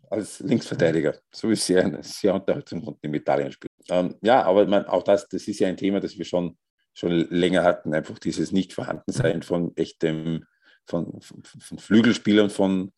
als 0.10 0.40
Linksverteidiger. 0.40 1.16
So 1.32 1.50
ist 1.50 1.66
sehr, 1.66 2.00
sehr 2.02 2.34
unterhaltsam 2.34 2.98
im 3.02 3.14
Italien-Spiel. 3.14 3.70
Ähm, 3.90 4.16
ja, 4.22 4.44
aber 4.44 4.66
man, 4.68 4.86
auch 4.86 5.04
das, 5.04 5.28
das 5.28 5.48
ist 5.48 5.60
ja 5.60 5.68
ein 5.68 5.78
Thema, 5.78 6.00
das 6.00 6.18
wir 6.18 6.26
schon, 6.26 6.58
schon 6.94 7.12
länger 7.30 7.64
hatten, 7.64 7.94
einfach 7.94 8.20
dieses 8.20 8.52
Nicht-Vorhandensein 8.52 9.42
von 9.42 9.76
echtem 9.78 10.46
von, 10.90 11.22
von, 11.22 11.78
Flügelspielern 11.78 12.50
von 12.50 12.92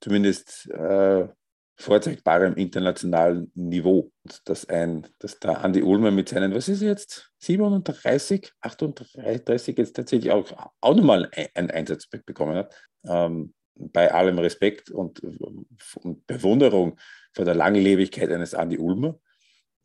zumindest 0.00 0.68
äh, 0.70 1.28
vorzeigbarem 1.76 2.54
internationalen 2.54 3.50
Niveau. 3.54 4.10
Dass, 4.44 4.68
ein, 4.68 5.06
dass 5.18 5.38
der 5.38 5.64
Andi 5.64 5.82
Ulmer 5.82 6.10
mit 6.10 6.28
seinen, 6.28 6.54
was 6.54 6.68
ist 6.68 6.82
jetzt, 6.82 7.30
37, 7.38 8.52
38 8.60 9.78
jetzt 9.78 9.96
tatsächlich 9.96 10.32
auch, 10.32 10.70
auch 10.80 10.94
nochmal 10.94 11.30
einen 11.54 11.70
Einsatz 11.70 12.06
bekommen 12.06 12.56
hat. 12.56 12.74
Ähm, 13.06 13.54
bei 13.78 14.12
allem 14.12 14.38
Respekt 14.40 14.90
und, 14.90 15.20
und, 15.22 16.26
Bewunderung 16.26 16.98
vor 17.32 17.44
der 17.44 17.54
Langlebigkeit 17.54 18.30
eines 18.30 18.54
Andi 18.54 18.76
Ulmer. 18.76 19.20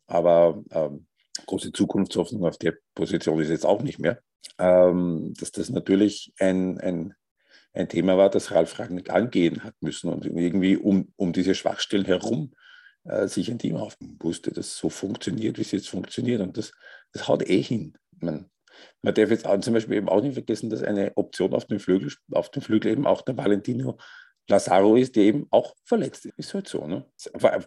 Aber 0.06 0.62
ähm, 0.70 1.06
große 1.46 1.72
Zukunftshoffnung 1.72 2.44
auf 2.44 2.58
der 2.58 2.74
Position 2.94 3.40
ist 3.40 3.50
jetzt 3.50 3.66
auch 3.66 3.82
nicht 3.82 4.00
mehr. 4.00 4.20
Ähm, 4.58 5.32
dass 5.38 5.52
das 5.52 5.70
natürlich 5.70 6.32
ein, 6.38 6.78
ein 6.80 7.14
ein 7.74 7.88
Thema 7.88 8.16
war, 8.16 8.30
das 8.30 8.52
Ralf 8.52 8.78
Rangnick 8.78 9.10
angehen 9.10 9.64
hat 9.64 9.74
müssen 9.80 10.08
und 10.08 10.24
irgendwie 10.24 10.76
um, 10.76 11.12
um 11.16 11.32
diese 11.32 11.54
Schwachstellen 11.54 12.04
herum 12.04 12.54
äh, 13.04 13.26
sich 13.26 13.50
ein 13.50 13.58
Team 13.58 13.76
aufbauen 13.76 14.18
musste, 14.22 14.52
das 14.52 14.76
so 14.76 14.88
funktioniert, 14.88 15.58
wie 15.58 15.62
es 15.62 15.72
jetzt 15.72 15.88
funktioniert. 15.88 16.40
Und 16.40 16.56
das, 16.56 16.72
das 17.12 17.28
haut 17.28 17.48
eh 17.48 17.60
hin. 17.60 17.94
Man, 18.20 18.48
man 19.02 19.14
darf 19.14 19.30
jetzt 19.30 19.46
zum 19.60 19.74
Beispiel 19.74 19.96
eben 19.96 20.08
auch 20.08 20.22
nicht 20.22 20.34
vergessen, 20.34 20.70
dass 20.70 20.82
eine 20.82 21.12
Option 21.16 21.52
auf 21.52 21.66
dem 21.66 21.80
Flügel, 21.80 22.12
auf 22.32 22.50
dem 22.50 22.62
Flügel 22.62 22.92
eben 22.92 23.06
auch 23.06 23.22
der 23.22 23.36
Valentino 23.36 23.98
Lazaro 24.48 24.96
ist, 24.96 25.16
der 25.16 25.24
eben 25.24 25.46
auch 25.50 25.74
verletzt 25.84 26.26
ist. 26.26 26.38
Ist 26.38 26.54
halt 26.54 26.68
so. 26.68 26.86
Ne? 26.86 27.04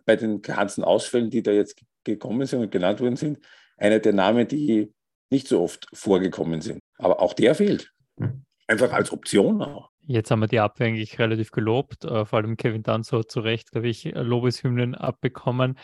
Bei 0.05 0.15
den 0.15 0.41
ganzen 0.41 0.83
Ausfällen, 0.83 1.29
die 1.29 1.43
da 1.43 1.51
jetzt 1.51 1.81
gekommen 2.03 2.45
sind 2.45 2.61
und 2.61 2.71
genannt 2.71 2.99
worden 2.99 3.15
sind, 3.15 3.39
einer 3.77 3.99
der 3.99 4.13
Namen, 4.13 4.47
die 4.47 4.93
nicht 5.29 5.47
so 5.47 5.61
oft 5.61 5.87
vorgekommen 5.93 6.61
sind. 6.61 6.79
Aber 6.97 7.19
auch 7.19 7.33
der 7.33 7.55
fehlt. 7.55 7.91
Hm. 8.17 8.43
Einfach 8.67 8.91
als 8.91 9.11
Option 9.11 9.61
auch. 9.61 9.91
Jetzt 10.09 10.31
haben 10.31 10.39
wir 10.39 10.47
die 10.47 10.59
Abwehr 10.59 10.87
eigentlich 10.87 11.19
relativ 11.19 11.51
gelobt, 11.51 12.05
äh, 12.05 12.23
vor 12.23 12.39
allem 12.39 12.55
Kevin 12.55 12.81
Danzo 12.81 13.19
hat 13.19 13.29
zu 13.29 13.41
Recht, 13.41 13.71
glaube 13.73 13.89
ich, 13.89 14.05
Lobeshymnen 14.05 14.95
abbekommen. 14.95 15.77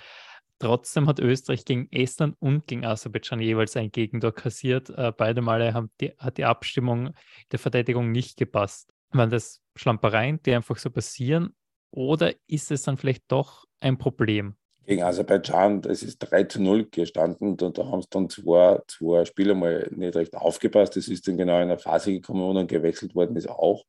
Trotzdem 0.59 1.09
hat 1.09 1.19
Österreich 1.19 1.65
gegen 1.65 1.89
Estland 1.91 2.37
und 2.39 2.65
gegen 2.65 2.85
Aserbaidschan 2.85 3.41
jeweils 3.41 3.75
ein 3.75 3.91
Gegentor 3.91 4.33
kassiert. 4.33 4.89
Äh, 4.91 5.11
beide 5.11 5.41
Male 5.41 5.73
haben 5.73 5.91
die, 5.99 6.13
hat 6.17 6.37
die 6.37 6.45
Abstimmung 6.45 7.13
der 7.51 7.59
Verteidigung 7.59 8.13
nicht 8.13 8.37
gepasst. 8.37 8.93
Waren 9.11 9.29
das 9.29 9.61
Schlampereien, 9.75 10.41
die 10.43 10.53
einfach 10.53 10.77
so 10.77 10.89
passieren? 10.89 11.53
Oder 11.91 12.33
ist 12.47 12.71
es 12.71 12.83
dann 12.83 12.95
vielleicht 12.95 13.25
doch 13.27 13.65
ein 13.81 13.97
Problem? 13.97 14.55
Gegen 14.85 15.03
Aserbaidschan, 15.03 15.81
das 15.81 16.01
ist 16.01 16.19
3 16.19 16.45
zu 16.45 16.61
0 16.61 16.87
gestanden 16.89 17.57
und 17.59 17.77
da 17.77 17.85
haben 17.85 17.99
es 17.99 18.07
dann 18.07 18.29
zwei, 18.29 18.79
zwei 18.87 19.25
Spieler 19.25 19.53
mal 19.53 19.89
nicht 19.93 20.15
recht 20.15 20.33
aufgepasst. 20.33 20.95
Das 20.95 21.09
ist 21.09 21.27
dann 21.27 21.35
genau 21.35 21.57
in 21.57 21.63
eine 21.63 21.77
Phase 21.77 22.13
gekommen, 22.13 22.41
wo 22.41 22.53
dann 22.53 22.67
gewechselt 22.67 23.15
worden 23.15 23.35
ist 23.35 23.49
auch. 23.49 23.83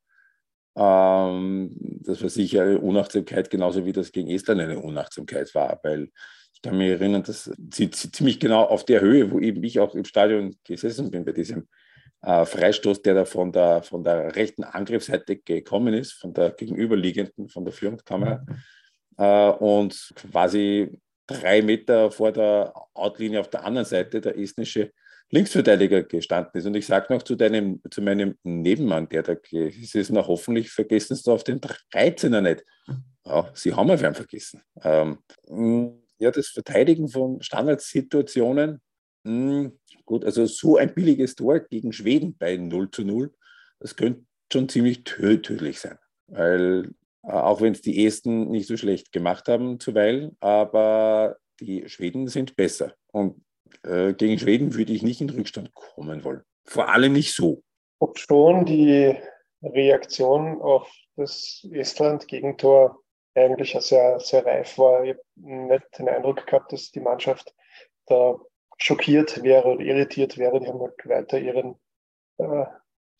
Ähm, 0.77 1.77
das 2.01 2.23
war 2.23 2.29
sicher 2.29 2.63
eine 2.63 2.79
Unachtsamkeit, 2.79 3.51
genauso 3.51 3.85
wie 3.85 3.93
das 3.93 4.13
gegen 4.13 4.31
Estland 4.31 4.61
eine 4.61 4.79
Unachtsamkeit 4.81 5.55
war, 5.55 5.79
weil 5.83 6.09
ich 6.53 6.63
kann 6.63 6.79
mich 6.79 6.91
erinnern, 6.91 7.23
dass 7.23 7.51
sie 7.73 7.91
ziemlich 7.91 8.41
genau 8.41 8.65
auf 8.65 8.85
der 8.85 9.01
Höhe, 9.01 9.31
wo 9.31 9.39
eben 9.39 9.63
ich 9.63 9.79
auch 9.81 9.95
im 9.95 10.05
Stadion 10.05 10.57
gesessen 10.65 11.11
bin, 11.11 11.25
bei 11.25 11.33
diesem 11.33 11.69
äh, 12.23 12.45
Freistoß, 12.45 13.03
der 13.03 13.15
da 13.15 13.25
von 13.25 13.53
der, 13.53 13.83
von 13.83 14.03
der 14.03 14.35
rechten 14.35 14.65
Angriffsseite 14.65 15.37
gekommen 15.37 15.95
ist, 15.95 16.13
von 16.13 16.33
der 16.33 16.51
gegenüberliegenden, 16.51 17.49
von 17.49 17.65
der 17.65 17.73
Führungskamera, 17.73 18.45
äh, 19.19 19.51
und 19.51 20.13
quasi 20.17 21.01
drei 21.27 21.63
Meter 21.63 22.11
vor 22.11 22.33
der 22.33 22.73
Outlinie 22.95 23.41
auf 23.41 23.49
der 23.49 23.65
anderen 23.65 23.87
Seite 23.87 24.21
der 24.21 24.39
estnische 24.39 24.93
Linksverteidiger 25.31 26.03
gestanden 26.05 26.53
ist. 26.55 26.67
Und 26.67 26.77
ich 26.77 26.87
sage 26.87 27.13
noch 27.13 27.23
zu, 27.23 27.35
deinem, 27.35 27.81
zu 27.91 28.03
meinem 28.03 28.37
Nebenmann, 28.43 29.09
der 29.09 29.23
da 29.23 29.35
ist, 29.51 29.95
ist 29.95 30.11
noch 30.11 30.29
hoffentlich 30.29 30.71
vergessen 30.71 31.19
du 31.25 31.33
auf 31.33 31.45
den 31.45 31.61
13er 31.61 32.41
nicht. 32.41 32.65
Ja, 33.27 33.51
sie 33.55 33.75
haben 33.75 33.91
einen 33.91 34.15
vergessen. 34.15 34.63
Ähm, 34.83 35.19
ja, 36.19 36.31
das 36.31 36.49
Verteidigen 36.49 37.09
von 37.09 37.43
Standardsituationen, 37.43 38.81
mh, 39.25 39.63
hm, 39.63 39.79
gut, 40.05 40.25
also 40.25 40.47
so 40.47 40.77
ein 40.77 40.95
billiges 40.95 41.35
Tor 41.35 41.61
gegen 41.61 41.93
Schweden 41.93 42.37
bei 42.37 42.57
0 42.57 42.91
zu 42.91 43.05
0, 43.05 43.33
das 43.81 43.97
könnte 43.97 44.25
schon 44.53 44.69
ziemlich 44.69 45.05
tödlich 45.05 45.81
sein. 45.81 45.99
Weil 46.27 46.95
äh, 47.23 47.33
auch 47.33 47.61
wenn 47.61 47.73
es 47.73 47.81
die 47.81 48.07
Esten 48.07 48.51
nicht 48.51 48.69
so 48.69 48.77
schlecht 48.77 49.13
gemacht 49.13 49.49
haben 49.49 49.81
zuweilen, 49.81 50.37
aber 50.41 51.37
die 51.61 51.89
Schweden 51.89 52.29
sind 52.29 52.57
besser. 52.57 52.95
Und 53.13 53.43
äh, 53.85 54.13
gegen 54.15 54.39
Schweden 54.39 54.75
würde 54.75 54.93
ich 54.93 55.03
nicht 55.03 55.21
in 55.21 55.31
Rückstand 55.31 55.73
kommen 55.75 56.25
wollen. 56.25 56.43
Vor 56.65 56.89
allem 56.89 57.13
nicht 57.13 57.35
so. 57.35 57.63
Ob 57.99 58.19
schon 58.19 58.65
die 58.65 59.17
Reaktion 59.63 60.61
auf 60.61 60.91
das 61.17 61.67
Estland-Gegentor 61.71 62.99
eigentlich 63.35 63.73
sehr, 63.81 64.21
sehr 64.21 64.45
reif 64.47 64.79
war. 64.79 65.05
Ich 65.05 65.11
habe 65.11 65.23
nicht 65.37 65.99
den 65.99 66.09
Eindruck 66.09 66.47
gehabt, 66.47 66.73
dass 66.73 66.91
die 66.91 67.01
Mannschaft 67.01 67.55
da 68.07 68.39
schockiert 68.79 69.43
wäre 69.43 69.67
oder 69.69 69.81
irritiert 69.81 70.39
wäre. 70.39 70.61
Die 70.61 70.67
haben 70.67 70.81
halt 70.81 70.95
weiter 71.05 71.39
ihren 71.39 71.77
äh, 72.39 72.67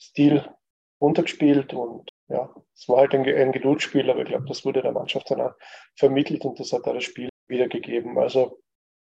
Stil 0.01 0.45
runtergespielt 1.01 1.73
und 1.75 2.11
ja, 2.29 2.55
es 2.75 2.89
war 2.89 2.99
halt 2.99 3.15
ein, 3.15 3.25
ein 3.27 3.53
Geduldsspiel, 3.53 4.09
aber 4.09 4.23
ich 4.23 4.29
glaube, 4.29 4.47
das 4.47 4.65
wurde 4.65 4.83
der 4.83 4.93
Mannschaft 4.93 5.31
dann 5.31 5.41
auch 5.41 5.55
vermittelt 5.97 6.45
und 6.45 6.59
das 6.59 6.73
hat 6.73 6.87
da 6.87 6.93
das 6.93 7.05
Spiel 7.05 7.29
wiedergegeben. 7.47 8.19
Also 8.19 8.59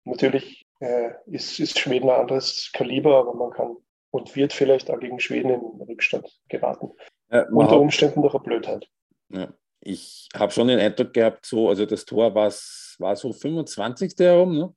natürlich 0.04 0.61
äh, 0.82 1.12
ist, 1.26 1.60
ist 1.60 1.78
Schweden 1.78 2.10
ein 2.10 2.20
anderes 2.20 2.70
Kaliber, 2.72 3.18
aber 3.18 3.34
man 3.34 3.50
kann 3.50 3.76
und 4.10 4.34
wird 4.36 4.52
vielleicht 4.52 4.90
auch 4.90 5.00
gegen 5.00 5.20
Schweden 5.20 5.50
in 5.50 5.60
Rückstand 5.80 6.28
geraten. 6.48 6.90
Ja, 7.30 7.48
Unter 7.48 7.80
Umständen 7.80 8.20
durch 8.20 8.34
eine 8.34 8.42
Blödheit. 8.42 8.86
Ja. 9.30 9.52
Ich 9.80 10.28
habe 10.36 10.52
schon 10.52 10.68
den 10.68 10.78
Eindruck 10.78 11.12
gehabt, 11.12 11.46
so, 11.46 11.68
also 11.68 11.86
das 11.86 12.04
Tor 12.04 12.34
war, 12.34 12.50
so 12.50 13.32
25. 13.32 14.12
herum, 14.18 14.56
ne? 14.56 14.74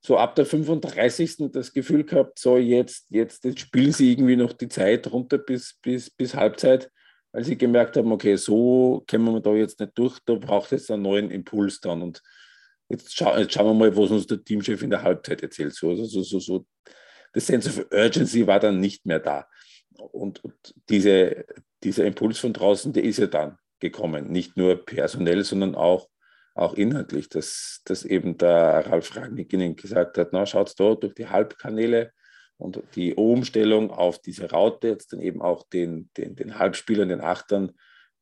so 0.00 0.16
ab 0.16 0.34
der 0.34 0.46
35. 0.46 1.50
das 1.52 1.72
Gefühl 1.72 2.04
gehabt, 2.04 2.38
so 2.38 2.56
jetzt, 2.56 3.10
jetzt, 3.10 3.44
jetzt 3.44 3.60
spielen 3.60 3.92
sie 3.92 4.12
irgendwie 4.12 4.36
noch 4.36 4.54
die 4.54 4.68
Zeit 4.68 5.12
runter 5.12 5.36
bis, 5.36 5.78
bis, 5.82 6.08
bis 6.08 6.34
Halbzeit, 6.34 6.90
weil 7.32 7.44
sie 7.44 7.58
gemerkt 7.58 7.96
haben, 7.98 8.12
okay, 8.12 8.36
so 8.36 9.04
kommen 9.10 9.34
wir 9.34 9.40
da 9.40 9.52
jetzt 9.52 9.78
nicht 9.78 9.92
durch, 9.96 10.18
da 10.24 10.36
braucht 10.36 10.72
es 10.72 10.90
einen 10.90 11.02
neuen 11.02 11.30
Impuls 11.30 11.80
dann. 11.80 12.00
Und 12.00 12.22
Jetzt, 12.90 13.16
schau, 13.16 13.36
jetzt, 13.38 13.54
schauen 13.54 13.66
wir 13.66 13.74
mal, 13.74 13.96
was 13.96 14.10
uns 14.10 14.26
der 14.26 14.42
Teamchef 14.42 14.82
in 14.82 14.90
der 14.90 15.02
Halbzeit 15.02 15.42
erzählt. 15.42 15.74
So, 15.74 15.94
so, 15.94 16.22
so, 16.22 16.38
so. 16.40 16.66
Das 17.32 17.46
Sense 17.46 17.68
of 17.68 17.86
Urgency 17.92 18.46
war 18.48 18.58
dann 18.58 18.80
nicht 18.80 19.06
mehr 19.06 19.20
da. 19.20 19.46
Und, 19.96 20.42
und 20.42 20.54
diese, 20.88 21.44
dieser 21.84 22.04
Impuls 22.04 22.40
von 22.40 22.52
draußen, 22.52 22.92
der 22.92 23.04
ist 23.04 23.18
ja 23.18 23.28
dann 23.28 23.58
gekommen. 23.78 24.32
Nicht 24.32 24.56
nur 24.56 24.84
personell, 24.84 25.44
sondern 25.44 25.76
auch, 25.76 26.08
auch 26.56 26.74
inhaltlich, 26.74 27.28
dass, 27.28 27.82
dass 27.84 28.04
eben 28.04 28.36
der 28.38 28.86
Ralf 28.86 29.14
Rangnick 29.14 29.52
ihnen 29.52 29.76
gesagt 29.76 30.18
hat, 30.18 30.32
na, 30.32 30.44
schaut 30.44 30.78
da 30.80 30.96
durch 30.96 31.14
die 31.14 31.28
Halbkanäle 31.28 32.10
Und 32.56 32.82
die 32.96 33.14
Umstellung 33.14 33.92
auf 33.92 34.20
diese 34.20 34.50
Raute, 34.50 34.88
jetzt 34.88 35.12
dann 35.12 35.20
eben 35.20 35.40
auch 35.40 35.62
den, 35.68 36.10
den, 36.16 36.34
den 36.34 36.58
Halbspielern, 36.58 37.08
den 37.08 37.20
Achtern, 37.20 37.72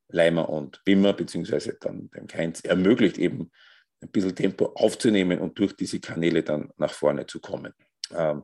Leimer 0.09 0.49
und 0.49 0.79
Wimmer, 0.85 1.13
beziehungsweise 1.13 1.75
dann 1.81 2.09
dem 2.11 2.27
Keins, 2.27 2.61
ermöglicht 2.61 3.17
eben 3.17 3.51
ein 4.01 4.09
bisschen 4.09 4.35
Tempo 4.35 4.71
aufzunehmen 4.75 5.39
und 5.39 5.57
durch 5.59 5.75
diese 5.75 5.99
Kanäle 5.99 6.43
dann 6.43 6.71
nach 6.77 6.93
vorne 6.93 7.25
zu 7.25 7.39
kommen. 7.39 7.73
Ähm, 8.15 8.43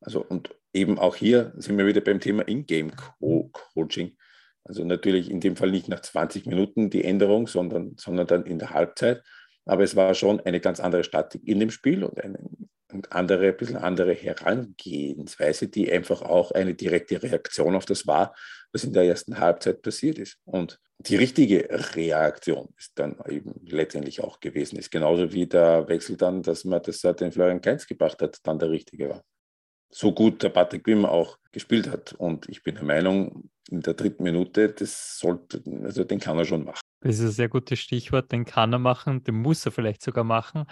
also 0.00 0.24
und 0.24 0.54
eben 0.72 0.98
auch 0.98 1.16
hier 1.16 1.52
sind 1.56 1.78
wir 1.78 1.86
wieder 1.86 2.00
beim 2.00 2.20
Thema 2.20 2.46
In-Game-Coaching. 2.46 4.16
Also 4.64 4.84
natürlich 4.84 5.30
in 5.30 5.40
dem 5.40 5.56
Fall 5.56 5.70
nicht 5.70 5.88
nach 5.88 6.00
20 6.00 6.46
Minuten 6.46 6.90
die 6.90 7.04
Änderung, 7.04 7.46
sondern, 7.46 7.94
sondern 7.96 8.26
dann 8.26 8.44
in 8.44 8.58
der 8.58 8.70
Halbzeit. 8.70 9.22
Aber 9.64 9.82
es 9.82 9.96
war 9.96 10.14
schon 10.14 10.40
eine 10.40 10.60
ganz 10.60 10.80
andere 10.80 11.04
Statik 11.04 11.46
in 11.46 11.60
dem 11.60 11.70
Spiel 11.70 12.04
und 12.04 12.22
eine 12.22 12.38
andere, 13.10 13.48
ein 13.48 13.56
bisschen 13.56 13.76
andere 13.76 14.14
Herangehensweise, 14.14 15.68
die 15.68 15.92
einfach 15.92 16.22
auch 16.22 16.52
eine 16.52 16.74
direkte 16.74 17.22
Reaktion 17.22 17.74
auf 17.74 17.86
das 17.86 18.06
war, 18.06 18.34
was 18.72 18.84
in 18.84 18.92
der 18.92 19.04
ersten 19.04 19.38
Halbzeit 19.38 19.82
passiert 19.82 20.18
ist. 20.18 20.38
Und 20.44 20.80
die 20.98 21.16
richtige 21.16 21.68
Reaktion 21.94 22.68
ist 22.76 22.98
dann 22.98 23.16
eben 23.28 23.54
letztendlich 23.66 24.22
auch 24.22 24.40
gewesen 24.40 24.78
ist. 24.78 24.90
Genauso 24.90 25.32
wie 25.32 25.46
der 25.46 25.86
Wechsel 25.88 26.16
dann, 26.16 26.42
dass 26.42 26.64
man 26.64 26.82
das 26.82 27.00
den 27.00 27.32
Florian 27.32 27.60
Keins 27.60 27.86
gebracht 27.86 28.20
hat, 28.20 28.38
dann 28.42 28.58
der 28.58 28.70
richtige 28.70 29.10
war. 29.10 29.22
So 29.90 30.12
gut 30.12 30.42
der 30.42 30.50
Patrick 30.50 30.86
Wimmer 30.86 31.10
auch 31.10 31.38
gespielt 31.52 31.88
hat. 31.88 32.14
Und 32.14 32.48
ich 32.48 32.62
bin 32.62 32.74
der 32.74 32.84
Meinung, 32.84 33.50
in 33.70 33.80
der 33.80 33.94
dritten 33.94 34.22
Minute, 34.22 34.70
das 34.70 35.18
sollte, 35.18 35.62
also 35.84 36.04
den 36.04 36.18
kann 36.18 36.38
er 36.38 36.44
schon 36.44 36.64
machen. 36.64 36.80
Das 37.00 37.18
ist 37.18 37.24
ein 37.24 37.30
sehr 37.30 37.48
gutes 37.48 37.78
Stichwort, 37.78 38.32
den 38.32 38.44
kann 38.44 38.72
er 38.72 38.78
machen, 38.78 39.22
den 39.22 39.36
muss 39.36 39.64
er 39.64 39.72
vielleicht 39.72 40.02
sogar 40.02 40.24
machen. 40.24 40.64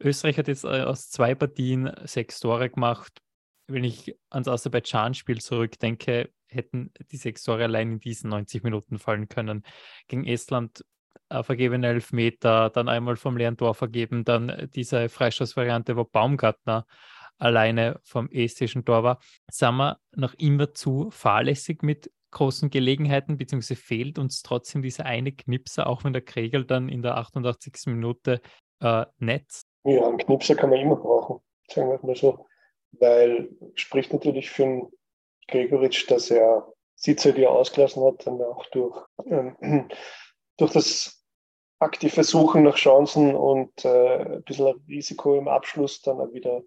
Österreich 0.00 0.38
hat 0.38 0.48
jetzt 0.48 0.64
äh, 0.64 0.82
aus 0.82 1.10
zwei 1.10 1.34
Partien 1.34 1.92
sechs 2.04 2.40
Tore 2.40 2.70
gemacht. 2.70 3.20
Wenn 3.66 3.84
ich 3.84 4.14
ans 4.30 4.48
Aserbaidschan-Spiel 4.48 5.40
zurückdenke, 5.40 6.30
hätten 6.46 6.92
die 7.10 7.16
sechs 7.16 7.42
Tore 7.42 7.64
allein 7.64 7.92
in 7.92 8.00
diesen 8.00 8.30
90 8.30 8.62
Minuten 8.62 8.98
fallen 8.98 9.28
können. 9.28 9.64
Gegen 10.06 10.24
Estland 10.24 10.84
äh, 11.28 11.42
vergebene 11.42 11.88
Elfmeter, 11.88 12.70
dann 12.70 12.88
einmal 12.88 13.16
vom 13.16 13.36
leeren 13.36 13.56
Tor 13.56 13.74
vergeben, 13.74 14.24
dann 14.24 14.68
diese 14.74 15.08
Freistoßvariante, 15.08 15.96
wo 15.96 16.04
Baumgartner 16.04 16.86
alleine 17.38 18.00
vom 18.02 18.30
estischen 18.30 18.84
Tor 18.84 19.02
war. 19.02 19.20
Sind 19.50 19.76
wir 19.76 19.98
noch 20.16 20.34
immer 20.34 20.72
zu 20.72 21.10
fahrlässig 21.10 21.82
mit 21.82 22.10
großen 22.30 22.70
Gelegenheiten, 22.70 23.38
beziehungsweise 23.38 23.80
fehlt 23.80 24.18
uns 24.18 24.42
trotzdem 24.42 24.82
dieser 24.82 25.06
eine 25.06 25.32
Knipser, 25.32 25.86
auch 25.86 26.04
wenn 26.04 26.12
der 26.12 26.22
Kregel 26.22 26.64
dann 26.64 26.88
in 26.88 27.02
der 27.02 27.16
88. 27.16 27.86
Minute 27.86 28.40
äh, 28.80 29.06
netzt? 29.18 29.67
Ja, 29.88 30.06
einen 30.06 30.18
Knipser 30.18 30.54
kann 30.54 30.68
man 30.68 30.80
immer 30.80 30.96
brauchen, 30.96 31.40
sagen 31.66 31.88
wir 31.88 31.98
mal 32.02 32.14
so. 32.14 32.46
Weil 32.92 33.48
spricht 33.74 34.12
natürlich 34.12 34.50
für 34.50 34.64
einen 34.64 34.92
Gregoritsch, 35.46 36.10
dass 36.10 36.30
er 36.30 36.70
Sitze, 36.94 37.32
die 37.32 37.44
er 37.44 37.52
ausgelassen 37.52 38.04
hat, 38.04 38.26
dann 38.26 38.42
auch 38.42 38.66
durch, 38.66 39.00
ähm, 39.24 39.88
durch 40.58 40.72
das 40.72 41.24
aktive 41.78 42.22
Suchen 42.22 42.64
nach 42.64 42.74
Chancen 42.74 43.34
und 43.34 43.84
äh, 43.86 44.36
ein 44.36 44.42
bisschen 44.42 44.84
Risiko 44.88 45.36
im 45.36 45.48
Abschluss 45.48 46.02
dann 46.02 46.20
auch 46.20 46.32
wieder 46.32 46.62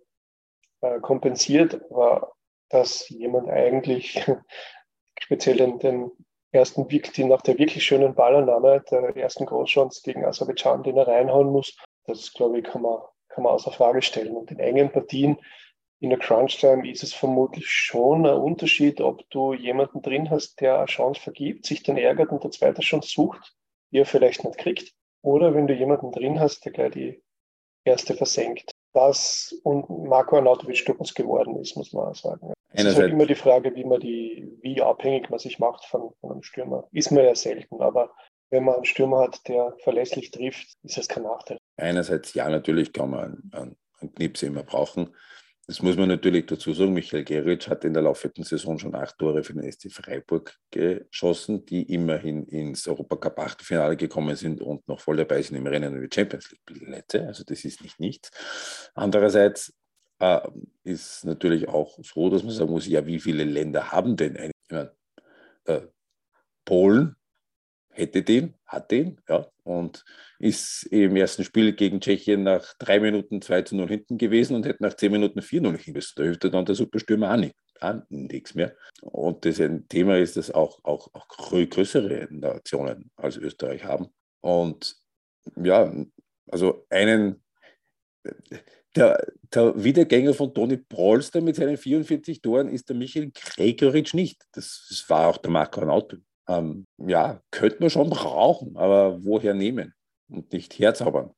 äh, 0.81 0.99
kompensiert, 0.99 1.79
aber 1.91 2.33
dass 2.69 3.07
jemand 3.09 3.49
eigentlich 3.49 4.25
speziell 5.19 5.57
den, 5.57 5.77
den 5.77 6.11
ersten 6.51 6.87
die 6.87 7.23
nach 7.23 7.41
der 7.41 7.59
wirklich 7.59 7.83
schönen 7.83 8.15
Ballannahme, 8.15 8.83
der 8.89 9.15
ersten 9.15 9.45
Großchance 9.45 10.01
gegen 10.03 10.25
Aserbaidschan, 10.25 10.81
den 10.81 10.97
er 10.97 11.07
reinhauen 11.07 11.51
muss, 11.51 11.77
das 12.05 12.33
glaube 12.33 12.59
ich, 12.59 12.63
kann 12.63 12.81
man, 12.81 12.99
kann 13.33 13.43
man 13.43 13.53
außer 13.53 13.71
Frage 13.71 14.01
stellen. 14.01 14.35
Und 14.35 14.51
in 14.51 14.59
engen 14.59 14.91
Partien 14.91 15.37
in 15.99 16.09
der 16.09 16.19
Crunch-Time 16.19 16.89
ist 16.89 17.03
es 17.03 17.13
vermutlich 17.13 17.69
schon 17.69 18.25
ein 18.25 18.37
Unterschied, 18.37 19.01
ob 19.01 19.29
du 19.29 19.53
jemanden 19.53 20.01
drin 20.01 20.29
hast, 20.29 20.59
der 20.59 20.77
eine 20.77 20.85
Chance 20.87 21.21
vergibt, 21.21 21.65
sich 21.65 21.83
dann 21.83 21.97
ärgert 21.97 22.31
und 22.31 22.43
der 22.43 22.51
zweite 22.51 22.81
Chance 22.81 23.09
sucht, 23.09 23.55
die 23.91 23.99
er 23.99 24.05
vielleicht 24.05 24.43
nicht 24.43 24.57
kriegt. 24.57 24.93
Oder 25.21 25.53
wenn 25.53 25.67
du 25.67 25.75
jemanden 25.75 26.11
drin 26.11 26.39
hast, 26.39 26.65
der 26.65 26.71
gleich 26.71 26.91
die 26.91 27.23
erste 27.85 28.15
versenkt. 28.15 28.71
Das 28.93 29.55
und 29.63 29.89
Marco 29.89 30.35
Arnautovic 30.35 30.85
durchaus 30.85 31.13
geworden 31.13 31.55
ist, 31.57 31.77
muss 31.77 31.93
man 31.93 32.07
auch 32.07 32.15
sagen. 32.15 32.51
Es 32.73 32.85
ist 32.85 32.97
halt 32.97 33.11
immer 33.11 33.25
die 33.25 33.35
Frage, 33.35 33.75
wie 33.75 33.83
man 33.83 33.99
die, 33.99 34.57
wie 34.61 34.81
abhängig 34.81 35.29
man 35.29 35.39
sich 35.39 35.59
macht 35.59 35.85
von, 35.85 36.13
von 36.19 36.31
einem 36.31 36.43
Stürmer. 36.43 36.87
Ist 36.91 37.11
man 37.11 37.23
ja 37.23 37.35
selten, 37.35 37.81
aber 37.81 38.11
wenn 38.51 38.65
man 38.65 38.75
einen 38.75 38.85
Stürmer 38.85 39.21
hat, 39.21 39.47
der 39.47 39.73
verlässlich 39.83 40.29
trifft, 40.29 40.77
ist 40.83 40.97
das 40.97 41.07
kein 41.07 41.23
Nachteil. 41.23 41.57
Einerseits 41.77 42.33
ja, 42.33 42.47
natürlich 42.49 42.93
kann 42.93 43.09
man 43.09 43.41
einen, 43.53 43.77
einen 43.99 44.13
Knips 44.13 44.43
immer 44.43 44.63
brauchen. 44.63 45.15
Das 45.67 45.81
muss 45.81 45.95
man 45.95 46.09
natürlich 46.09 46.47
dazu 46.47 46.73
sagen. 46.73 46.93
Michael 46.93 47.23
Geritsch 47.23 47.69
hat 47.69 47.85
in 47.85 47.93
der 47.93 48.03
laufenden 48.03 48.43
Saison 48.43 48.77
schon 48.77 48.93
acht 48.93 49.17
Tore 49.17 49.43
für 49.43 49.53
den 49.53 49.71
SC 49.71 49.89
Freiburg 49.89 50.57
geschossen, 50.69 51.65
die 51.65 51.83
immerhin 51.93 52.45
ins 52.45 52.87
Europacup 52.87 53.39
Achtelfinale 53.39 53.95
gekommen 53.95 54.35
sind 54.35 54.59
und 54.59 54.85
noch 54.87 54.99
voll 54.99 55.15
dabei 55.15 55.41
sind 55.41 55.55
im 55.55 55.67
Rennen 55.67 55.93
um 55.93 56.01
die 56.01 56.13
Champions 56.13 56.51
League 56.51 56.65
Billette. 56.65 57.25
Also 57.25 57.43
das 57.45 57.63
ist 57.63 57.81
nicht 57.81 57.99
nichts. 58.01 58.31
Andererseits 58.95 59.73
äh, 60.19 60.41
ist 60.83 61.23
natürlich 61.23 61.69
auch 61.69 61.97
so, 62.01 62.29
dass 62.29 62.43
man 62.43 62.51
sagen 62.51 62.71
muss, 62.71 62.87
ja, 62.87 63.05
wie 63.05 63.19
viele 63.19 63.45
Länder 63.45 63.93
haben 63.93 64.17
denn 64.17 64.35
eine? 64.35 64.51
Meine, 64.69 64.91
äh, 65.65 65.81
Polen 66.65 67.15
hätte 67.91 68.23
den, 68.23 68.53
hat 68.65 68.91
den, 68.91 69.19
ja, 69.27 69.47
und 69.63 70.03
ist 70.39 70.83
im 70.83 71.15
ersten 71.15 71.43
Spiel 71.43 71.73
gegen 71.73 72.01
Tschechien 72.01 72.43
nach 72.43 72.73
drei 72.79 72.99
Minuten 72.99 73.41
2 73.41 73.61
zu 73.63 73.75
0 73.75 73.87
hinten 73.87 74.17
gewesen 74.17 74.55
und 74.55 74.65
hätte 74.65 74.83
nach 74.83 74.95
zehn 74.95 75.11
Minuten 75.11 75.41
4 75.41 75.61
0 75.61 75.77
hin 75.77 75.93
müssen. 75.93 76.13
Da 76.15 76.23
hilft 76.23 76.43
dann 76.43 76.65
der 76.65 76.75
Superstürmer 76.75 77.31
auch, 77.33 77.37
nicht, 77.37 77.55
auch 77.79 78.01
nichts 78.09 78.55
mehr. 78.55 78.75
Und 79.01 79.45
das 79.45 79.59
ein 79.59 79.87
Thema 79.87 80.17
ist, 80.17 80.37
dass 80.37 80.51
auch, 80.51 80.83
auch, 80.83 81.09
auch 81.13 81.27
größere 81.27 82.27
Nationen 82.31 83.11
als 83.15 83.37
Österreich 83.37 83.83
haben. 83.83 84.07
Und 84.41 84.95
ja, 85.55 85.93
also 86.47 86.85
einen, 86.89 87.43
der, 88.95 89.25
der 89.53 89.83
Wiedergänger 89.83 90.33
von 90.33 90.53
Toni 90.53 90.77
Polster 90.77 91.41
mit 91.41 91.55
seinen 91.55 91.77
44 91.77 92.41
Toren 92.41 92.69
ist 92.69 92.89
der 92.89 92.95
Michael 92.95 93.31
Gregoritsch 93.31 94.13
nicht. 94.13 94.43
Das, 94.53 95.05
war 95.07 95.27
auch 95.27 95.37
der 95.37 95.51
Marco 95.51 95.81
Arnauto 95.81 96.17
ähm, 96.47 96.85
ja, 96.97 97.41
könnte 97.51 97.77
man 97.79 97.89
schon 97.89 98.09
brauchen, 98.09 98.77
aber 98.77 99.23
woher 99.23 99.53
nehmen 99.53 99.93
und 100.29 100.51
nicht 100.53 100.77
herzaubern? 100.79 101.31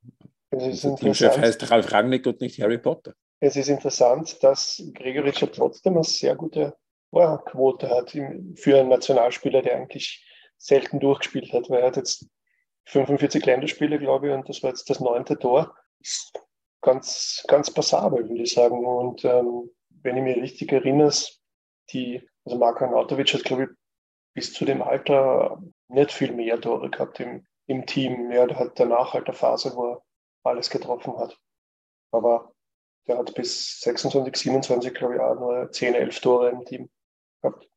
Unser 0.50 0.96
Teamchef 0.96 1.36
heißt 1.36 1.70
Ralf 1.70 1.92
Rangnick 1.92 2.26
und 2.26 2.40
nicht 2.40 2.60
Harry 2.60 2.78
Potter. 2.78 3.14
Es 3.40 3.56
ist 3.56 3.68
interessant, 3.68 4.42
dass 4.42 4.82
Gregoritsch 4.94 5.42
ja 5.42 5.48
trotzdem 5.48 5.94
eine 5.94 6.04
sehr 6.04 6.34
gute 6.36 6.76
Torquote 7.10 7.90
hat 7.90 8.10
für 8.10 8.78
einen 8.78 8.88
Nationalspieler, 8.88 9.62
der 9.62 9.76
eigentlich 9.76 10.24
selten 10.56 11.00
durchgespielt 11.00 11.52
hat, 11.52 11.70
weil 11.70 11.80
er 11.80 11.88
hat 11.88 11.96
jetzt 11.96 12.26
45 12.86 13.44
Länderspiele, 13.44 13.98
glaube 13.98 14.28
ich, 14.28 14.34
und 14.34 14.48
das 14.48 14.62
war 14.62 14.70
jetzt 14.70 14.88
das 14.90 15.00
neunte 15.00 15.38
Tor. 15.38 15.76
Ganz, 16.80 17.44
ganz 17.48 17.70
passabel, 17.70 18.28
würde 18.28 18.42
ich 18.42 18.52
sagen. 18.52 18.84
Und 18.84 19.24
ähm, 19.24 19.70
wenn 20.02 20.16
ich 20.16 20.22
mich 20.22 20.36
richtig 20.36 20.72
erinnere, 20.72 21.12
die, 21.90 22.28
also 22.44 22.58
Marko 22.58 22.84
Anatovic 22.84 23.32
hat, 23.32 23.44
glaube 23.44 23.64
ich, 23.64 23.68
bis 24.34 24.52
zu 24.52 24.64
dem 24.64 24.82
Alter 24.82 25.62
nicht 25.88 26.12
viel 26.12 26.32
mehr 26.32 26.60
Tore 26.60 26.90
gehabt 26.90 27.20
im, 27.20 27.46
im 27.66 27.86
Team. 27.86 28.30
Ja, 28.30 28.46
der 28.46 28.58
hat 28.58 28.78
danach 28.78 29.14
halt 29.14 29.26
eine 29.26 29.36
Phase, 29.36 29.74
wo 29.74 29.92
er 29.92 30.02
alles 30.42 30.70
getroffen 30.70 31.16
hat. 31.18 31.38
Aber 32.10 32.52
der 33.06 33.18
hat 33.18 33.34
bis 33.34 33.80
26, 33.80 34.36
27, 34.36 34.94
glaube 34.94 35.14
ich, 35.14 35.20
auch 35.20 35.34
nur 35.34 35.70
10, 35.70 35.94
11 35.94 36.20
Tore 36.20 36.50
im 36.50 36.64
Team 36.64 36.90
gehabt. 37.42 37.68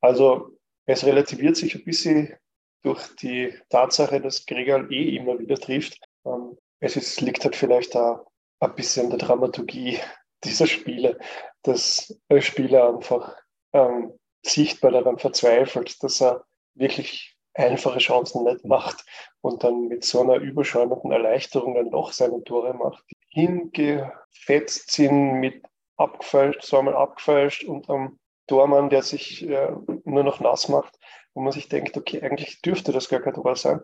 Also 0.00 0.50
es 0.86 1.04
relativiert 1.04 1.56
sich 1.56 1.74
ein 1.74 1.84
bisschen 1.84 2.36
durch 2.82 3.14
die 3.16 3.54
Tatsache, 3.70 4.20
dass 4.20 4.46
Gregal 4.46 4.92
eh 4.92 5.16
immer 5.16 5.38
wieder 5.38 5.56
trifft. 5.56 5.98
Ähm, 6.24 6.56
es 6.80 6.96
ist, 6.96 7.20
liegt 7.20 7.44
halt 7.44 7.56
vielleicht 7.56 7.94
da 7.94 8.24
ein 8.60 8.74
bisschen 8.74 9.04
an 9.06 9.10
der 9.10 9.26
Dramaturgie 9.26 9.98
dieser 10.44 10.66
Spiele, 10.66 11.18
dass 11.62 12.14
Spieler 12.40 12.88
einfach 12.88 13.34
ähm, 13.72 14.12
sichtbar 14.46 14.90
daran 14.90 15.18
verzweifelt, 15.18 16.02
dass 16.02 16.20
er 16.20 16.44
wirklich 16.74 17.36
einfache 17.54 17.98
Chancen 17.98 18.44
nicht 18.44 18.64
macht 18.64 19.04
und 19.40 19.62
dann 19.62 19.88
mit 19.88 20.04
so 20.04 20.20
einer 20.20 20.36
überschäumenden 20.36 21.12
Erleichterung 21.12 21.74
dann 21.74 21.90
doch 21.90 22.12
seine 22.12 22.42
Tore 22.42 22.74
macht, 22.74 23.04
die 23.10 23.40
hingefetzt 23.40 24.90
sind 24.90 25.34
mit 25.40 25.64
abgefälscht, 25.96 26.62
zweimal 26.62 26.96
abgefälscht 26.96 27.64
und 27.64 27.88
am 27.88 28.18
Tormann, 28.48 28.90
der 28.90 29.02
sich 29.02 29.48
äh, 29.48 29.72
nur 30.04 30.24
noch 30.24 30.40
nass 30.40 30.68
macht, 30.68 30.98
wo 31.32 31.40
man 31.40 31.52
sich 31.52 31.68
denkt, 31.68 31.96
okay, 31.96 32.20
eigentlich 32.20 32.60
dürfte 32.60 32.92
das 32.92 33.08
gar 33.08 33.20
kein 33.20 33.34
Tor 33.34 33.56
sein. 33.56 33.80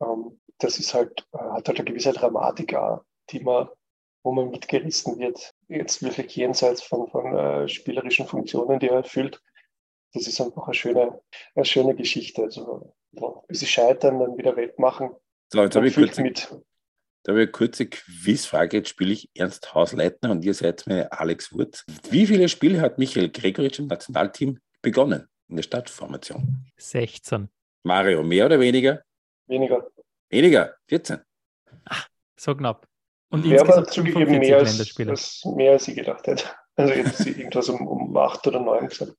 Ähm, 0.00 0.40
das 0.58 0.78
ist 0.78 0.94
halt, 0.94 1.26
äh, 1.32 1.38
hat 1.38 1.68
halt 1.68 1.80
eine 1.80 1.84
gewisse 1.84 2.12
Dramatik 2.12 2.74
auch, 2.74 3.02
die 3.30 3.40
man, 3.40 3.68
wo 4.22 4.32
man 4.32 4.50
mitgerissen 4.50 5.18
wird. 5.18 5.52
Jetzt 5.68 6.02
wirklich 6.02 6.34
jenseits 6.36 6.82
von, 6.82 7.08
von 7.08 7.36
äh, 7.36 7.68
spielerischen 7.68 8.26
Funktionen, 8.26 8.78
die 8.78 8.88
er 8.88 8.98
erfüllt 8.98 9.42
das 10.14 10.28
ist 10.28 10.40
einfach 10.40 10.66
eine 10.66 10.74
schöne, 10.74 11.20
eine 11.54 11.64
schöne 11.64 11.94
Geschichte. 11.94 12.42
Also, 12.42 12.94
ja, 13.12 13.28
bis 13.48 13.60
sie 13.60 13.66
scheitern, 13.66 14.20
dann 14.20 14.38
wieder 14.38 14.56
wettmachen. 14.56 15.10
So, 15.52 15.62
jetzt 15.62 15.76
habe 15.76 15.88
ich 15.88 15.94
kurz, 15.94 16.18
mit. 16.18 16.48
Da 17.24 17.32
habe 17.32 17.42
ich 17.42 17.48
eine 17.48 17.52
kurze 17.52 17.86
Quizfrage. 17.86 18.78
Jetzt 18.78 18.90
spiele 18.90 19.12
ich 19.12 19.30
Ernst 19.34 19.74
Hausleitner 19.74 20.30
und 20.30 20.44
ihr 20.44 20.54
seid 20.54 20.84
meine 20.86 21.12
Alex 21.12 21.52
Wurz. 21.52 21.84
Wie 22.10 22.26
viele 22.26 22.48
Spiele 22.48 22.80
hat 22.80 22.98
Michael 22.98 23.30
Gregoritsch 23.30 23.80
im 23.80 23.88
Nationalteam 23.88 24.58
begonnen 24.82 25.28
in 25.48 25.56
der 25.56 25.62
Stadtformation? 25.64 26.64
16. 26.76 27.48
Mario, 27.82 28.22
mehr 28.22 28.46
oder 28.46 28.60
weniger? 28.60 29.02
Weniger. 29.46 29.86
Weniger, 30.30 30.74
14. 30.88 31.18
Ach, 31.86 32.08
so 32.36 32.54
knapp. 32.54 32.86
Und 33.30 33.44
Wer 33.48 33.66
war 33.66 33.84
zugegeben 33.86 34.38
mehr 34.38 34.58
als, 34.58 34.98
als, 34.98 35.44
mehr 35.44 35.72
als 35.72 35.88
ich 35.88 35.96
gedacht 35.96 36.26
hätte. 36.26 36.44
Also 36.76 36.92
jetzt 36.92 37.24
irgendwas 37.24 37.68
um, 37.68 37.86
um 37.86 38.16
acht 38.16 38.44
oder 38.48 38.58
neun 38.58 38.88
gesagt. 38.88 39.14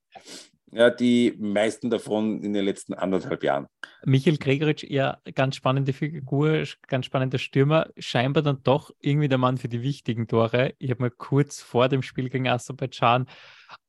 Ja, 0.72 0.90
die 0.90 1.34
meisten 1.38 1.90
davon 1.90 2.42
in 2.42 2.52
den 2.52 2.64
letzten 2.64 2.94
anderthalb 2.94 3.44
Jahren. 3.44 3.66
Michael 4.04 4.36
Gregoritsch, 4.36 4.84
ja, 4.84 5.18
ganz 5.34 5.56
spannende 5.56 5.92
Figur, 5.92 6.64
ganz 6.88 7.06
spannender 7.06 7.38
Stürmer, 7.38 7.88
scheinbar 7.96 8.42
dann 8.42 8.62
doch 8.64 8.90
irgendwie 9.00 9.28
der 9.28 9.38
Mann 9.38 9.58
für 9.58 9.68
die 9.68 9.82
wichtigen 9.82 10.26
Tore. 10.26 10.74
Ich 10.78 10.90
habe 10.90 11.04
mir 11.04 11.10
kurz 11.10 11.62
vor 11.62 11.88
dem 11.88 12.02
Spiel 12.02 12.28
gegen 12.28 12.48
Aserbaidschan 12.48 13.26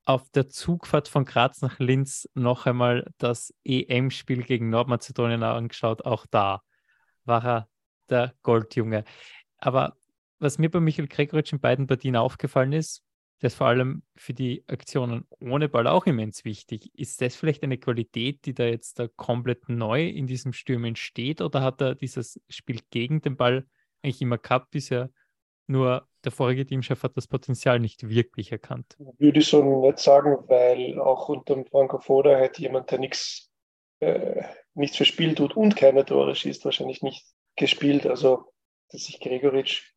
auf 0.05 0.29
der 0.29 0.49
Zugfahrt 0.49 1.07
von 1.07 1.25
Graz 1.25 1.61
nach 1.61 1.79
Linz 1.79 2.29
noch 2.35 2.65
einmal 2.67 3.11
das 3.17 3.53
EM-Spiel 3.63 4.43
gegen 4.43 4.69
Nordmazedonien 4.69 5.43
angeschaut. 5.43 6.05
Auch 6.05 6.25
da 6.27 6.61
war 7.25 7.43
er 7.43 7.69
der 8.09 8.33
Goldjunge. 8.43 9.03
Aber 9.57 9.97
was 10.39 10.59
mir 10.59 10.69
bei 10.69 10.79
Michael 10.79 11.07
Gregoritsch 11.07 11.51
in 11.51 11.59
beiden 11.59 11.87
Partien 11.87 12.15
aufgefallen 12.15 12.71
ist, 12.71 13.03
ist 13.43 13.55
vor 13.55 13.67
allem 13.67 14.03
für 14.15 14.33
die 14.33 14.63
Aktionen 14.67 15.27
ohne 15.39 15.69
Ball 15.69 15.87
auch 15.87 16.05
immens 16.07 16.43
wichtig. 16.43 16.91
Ist 16.95 17.21
das 17.21 17.35
vielleicht 17.35 17.63
eine 17.63 17.77
Qualität, 17.77 18.45
die 18.45 18.53
da 18.53 18.65
jetzt 18.65 18.97
da 18.99 19.07
komplett 19.07 19.69
neu 19.69 20.07
in 20.07 20.25
diesem 20.25 20.53
Sturm 20.53 20.85
entsteht 20.85 21.41
oder 21.41 21.61
hat 21.61 21.81
er 21.81 21.95
dieses 21.95 22.41
Spiel 22.49 22.79
gegen 22.89 23.21
den 23.21 23.37
Ball 23.37 23.65
eigentlich 24.01 24.21
immer 24.21 24.39
gehabt 24.39 24.71
bisher? 24.71 25.11
Nur 25.67 26.07
der 26.23 26.31
vorige 26.31 26.65
Teamchef 26.65 27.03
hat 27.03 27.15
das 27.15 27.27
Potenzial 27.27 27.79
nicht 27.79 28.09
wirklich 28.09 28.51
erkannt. 28.51 28.95
Würde 28.97 29.39
ich 29.39 29.47
so 29.47 29.81
nicht 29.81 29.99
sagen, 29.99 30.37
weil 30.47 30.99
auch 30.99 31.29
unter 31.29 31.53
dem 31.53 31.65
Franco 31.65 31.99
Foda 31.99 32.35
hätte 32.37 32.61
jemand, 32.61 32.89
der 32.89 32.99
nichts, 32.99 33.51
äh, 33.99 34.43
nichts 34.73 34.97
für 34.97 35.05
Spiel 35.05 35.35
tut 35.35 35.55
und 35.55 35.75
keine 35.75 36.05
Tore 36.05 36.35
schießt, 36.35 36.65
wahrscheinlich 36.65 37.01
nicht 37.01 37.25
gespielt. 37.55 38.05
Also, 38.07 38.51
dass 38.89 39.05
sich 39.05 39.19
Gregoritsch 39.19 39.93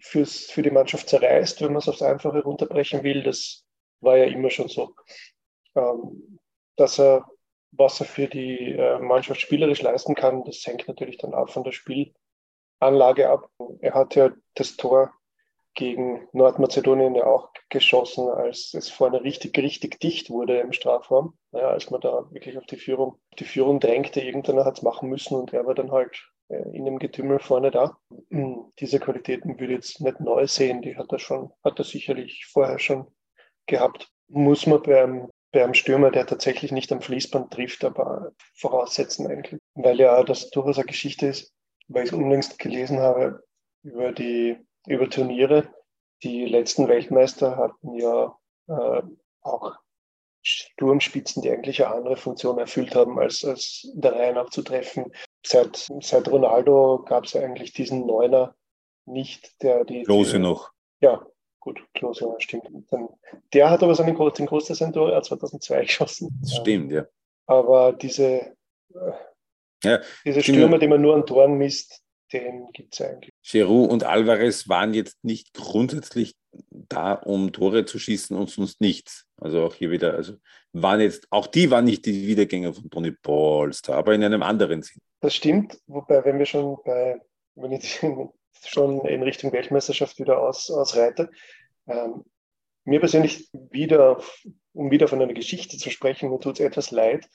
fürs, 0.00 0.46
für 0.46 0.62
die 0.62 0.70
Mannschaft 0.70 1.08
zerreißt, 1.08 1.60
wenn 1.60 1.72
man 1.72 1.78
es 1.78 1.88
aufs 1.88 2.02
Einfache 2.02 2.42
runterbrechen 2.42 3.02
will. 3.02 3.22
Das 3.22 3.64
war 4.00 4.16
ja 4.16 4.24
immer 4.24 4.50
schon 4.50 4.68
so. 4.68 4.94
Ähm, 5.74 6.38
dass 6.76 6.98
er, 6.98 7.26
was 7.72 8.00
er 8.00 8.06
für 8.06 8.28
die 8.28 8.72
äh, 8.72 8.98
Mannschaft 8.98 9.40
spielerisch 9.40 9.82
leisten 9.82 10.14
kann, 10.14 10.44
das 10.44 10.66
hängt 10.66 10.88
natürlich 10.88 11.18
dann 11.18 11.34
auch 11.34 11.48
von 11.48 11.64
der 11.64 11.72
Spielanlage 11.72 13.28
ab. 13.28 13.50
Er 13.80 13.94
hat 13.94 14.14
ja 14.14 14.30
das 14.54 14.76
Tor 14.76 15.12
gegen 15.74 16.26
Nordmazedonien 16.32 17.14
ja 17.14 17.26
auch 17.26 17.50
geschossen, 17.68 18.28
als 18.30 18.72
es 18.72 18.88
vorne 18.88 19.22
richtig, 19.22 19.56
richtig 19.58 20.00
dicht 20.00 20.30
wurde 20.30 20.58
im 20.58 20.72
Strafraum. 20.72 21.36
Ja, 21.52 21.68
als 21.68 21.90
man 21.90 22.00
da 22.00 22.26
wirklich 22.30 22.56
auf 22.56 22.64
die 22.64 22.78
Führung, 22.78 23.20
die 23.38 23.44
Führung 23.44 23.78
drängte, 23.78 24.20
irgendeiner 24.20 24.64
hat 24.64 24.78
es 24.78 24.82
machen 24.82 25.10
müssen 25.10 25.36
und 25.36 25.52
er 25.52 25.66
war 25.66 25.74
dann 25.74 25.92
halt 25.92 26.16
äh, 26.16 26.35
in 26.48 26.84
dem 26.84 26.98
Getümmel 26.98 27.38
vorne 27.38 27.70
da. 27.70 27.98
Diese 28.78 29.00
Qualitäten 29.00 29.58
würde 29.58 29.74
ich 29.74 29.78
jetzt 29.78 30.00
nicht 30.00 30.20
neu 30.20 30.46
sehen, 30.46 30.82
die 30.82 30.96
hat 30.96 31.12
er 31.12 31.18
schon, 31.18 31.52
hat 31.64 31.78
er 31.78 31.84
sicherlich 31.84 32.46
vorher 32.46 32.78
schon 32.78 33.06
gehabt. 33.66 34.08
Muss 34.28 34.66
man 34.66 34.82
beim, 34.82 35.30
beim 35.52 35.74
Stürmer, 35.74 36.10
der 36.10 36.26
tatsächlich 36.26 36.72
nicht 36.72 36.92
am 36.92 37.00
Fließband 37.00 37.52
trifft, 37.52 37.84
aber 37.84 38.32
voraussetzen 38.54 39.26
eigentlich. 39.26 39.60
Weil 39.74 39.98
ja 39.98 40.22
das 40.22 40.50
durchaus 40.50 40.78
eine 40.78 40.86
Geschichte 40.86 41.26
ist, 41.26 41.52
weil 41.88 42.04
ich 42.04 42.12
es 42.12 42.16
unlängst 42.18 42.58
gelesen 42.58 42.98
habe 43.00 43.42
über 43.82 44.12
die, 44.12 44.56
über 44.86 45.08
Turniere. 45.08 45.68
Die 46.22 46.44
letzten 46.46 46.88
Weltmeister 46.88 47.56
hatten 47.56 47.94
ja 47.94 48.36
äh, 48.68 49.02
auch 49.42 49.76
Sturmspitzen, 50.42 51.42
die 51.42 51.50
eigentlich 51.50 51.84
eine 51.84 51.94
andere 51.94 52.16
Funktion 52.16 52.58
erfüllt 52.58 52.94
haben, 52.94 53.18
als, 53.18 53.44
als 53.44 53.90
der 53.94 54.12
Reihe 54.12 54.32
nach 54.32 54.48
seit, 55.46 55.88
seit 56.00 56.28
Ronaldo 56.28 57.04
gab 57.06 57.24
es 57.24 57.36
eigentlich 57.36 57.72
diesen 57.72 58.06
Neuner 58.06 58.54
nicht, 59.06 59.62
der 59.62 59.84
die. 59.84 60.02
Klose 60.02 60.38
noch. 60.38 60.72
Ja, 61.00 61.24
gut, 61.60 61.80
Klose, 61.94 62.34
stimmt. 62.38 62.68
Dann, 62.90 63.08
der 63.52 63.70
hat 63.70 63.82
aber 63.82 63.94
seinen, 63.94 64.16
den 64.16 64.46
Großteil 64.46 64.76
seiner 64.76 64.92
Tore 64.92 65.20
2002 65.20 65.80
geschossen. 65.82 66.38
Das 66.40 66.56
stimmt, 66.56 66.92
ja. 66.92 67.06
Aber 67.46 67.92
diese, 67.92 68.56
äh, 68.94 69.12
ja, 69.84 70.00
diese 70.24 70.42
Stürmer, 70.42 70.78
die 70.78 70.88
man 70.88 71.00
nur 71.00 71.14
an 71.14 71.26
Toren 71.26 71.54
misst, 71.58 72.02
den 72.32 72.72
gibt 72.72 72.94
es 72.94 73.00
eigentlich. 73.00 73.32
Giroud 73.42 73.90
und 73.90 74.04
Alvarez 74.04 74.68
waren 74.68 74.94
jetzt 74.94 75.22
nicht 75.22 75.54
grundsätzlich 75.54 76.34
da, 76.88 77.12
um 77.12 77.52
Tore 77.52 77.84
zu 77.84 77.98
schießen 77.98 78.36
und 78.36 78.50
sonst 78.50 78.80
nichts. 78.80 79.26
Also 79.36 79.64
auch 79.64 79.74
hier 79.74 79.90
wieder, 79.90 80.14
also 80.14 80.34
waren 80.72 81.00
jetzt, 81.00 81.26
auch 81.30 81.46
die 81.46 81.70
waren 81.70 81.84
nicht 81.84 82.06
die 82.06 82.26
Wiedergänger 82.26 82.72
von 82.74 82.90
Tony 82.90 83.12
Polster, 83.12 83.94
aber 83.96 84.14
in 84.14 84.24
einem 84.24 84.42
anderen 84.42 84.82
Sinn. 84.82 85.00
Das 85.20 85.34
stimmt, 85.34 85.78
wobei, 85.86 86.24
wenn 86.24 86.38
wir 86.38 86.46
schon 86.46 86.76
bei, 86.84 87.20
wenn 87.54 87.72
ich 87.72 88.00
schon 88.64 89.04
in 89.06 89.22
Richtung 89.22 89.52
Weltmeisterschaft 89.52 90.18
wieder 90.18 90.40
aus, 90.40 90.70
ausreite, 90.70 91.30
ähm, 91.86 92.24
mir 92.84 93.00
persönlich 93.00 93.48
wieder, 93.52 94.22
um 94.72 94.90
wieder 94.90 95.08
von 95.08 95.20
einer 95.20 95.34
Geschichte 95.34 95.76
zu 95.76 95.90
sprechen, 95.90 96.30
mir 96.30 96.38
tut 96.38 96.60
es 96.60 96.66
etwas 96.66 96.90
leid, 96.90 97.28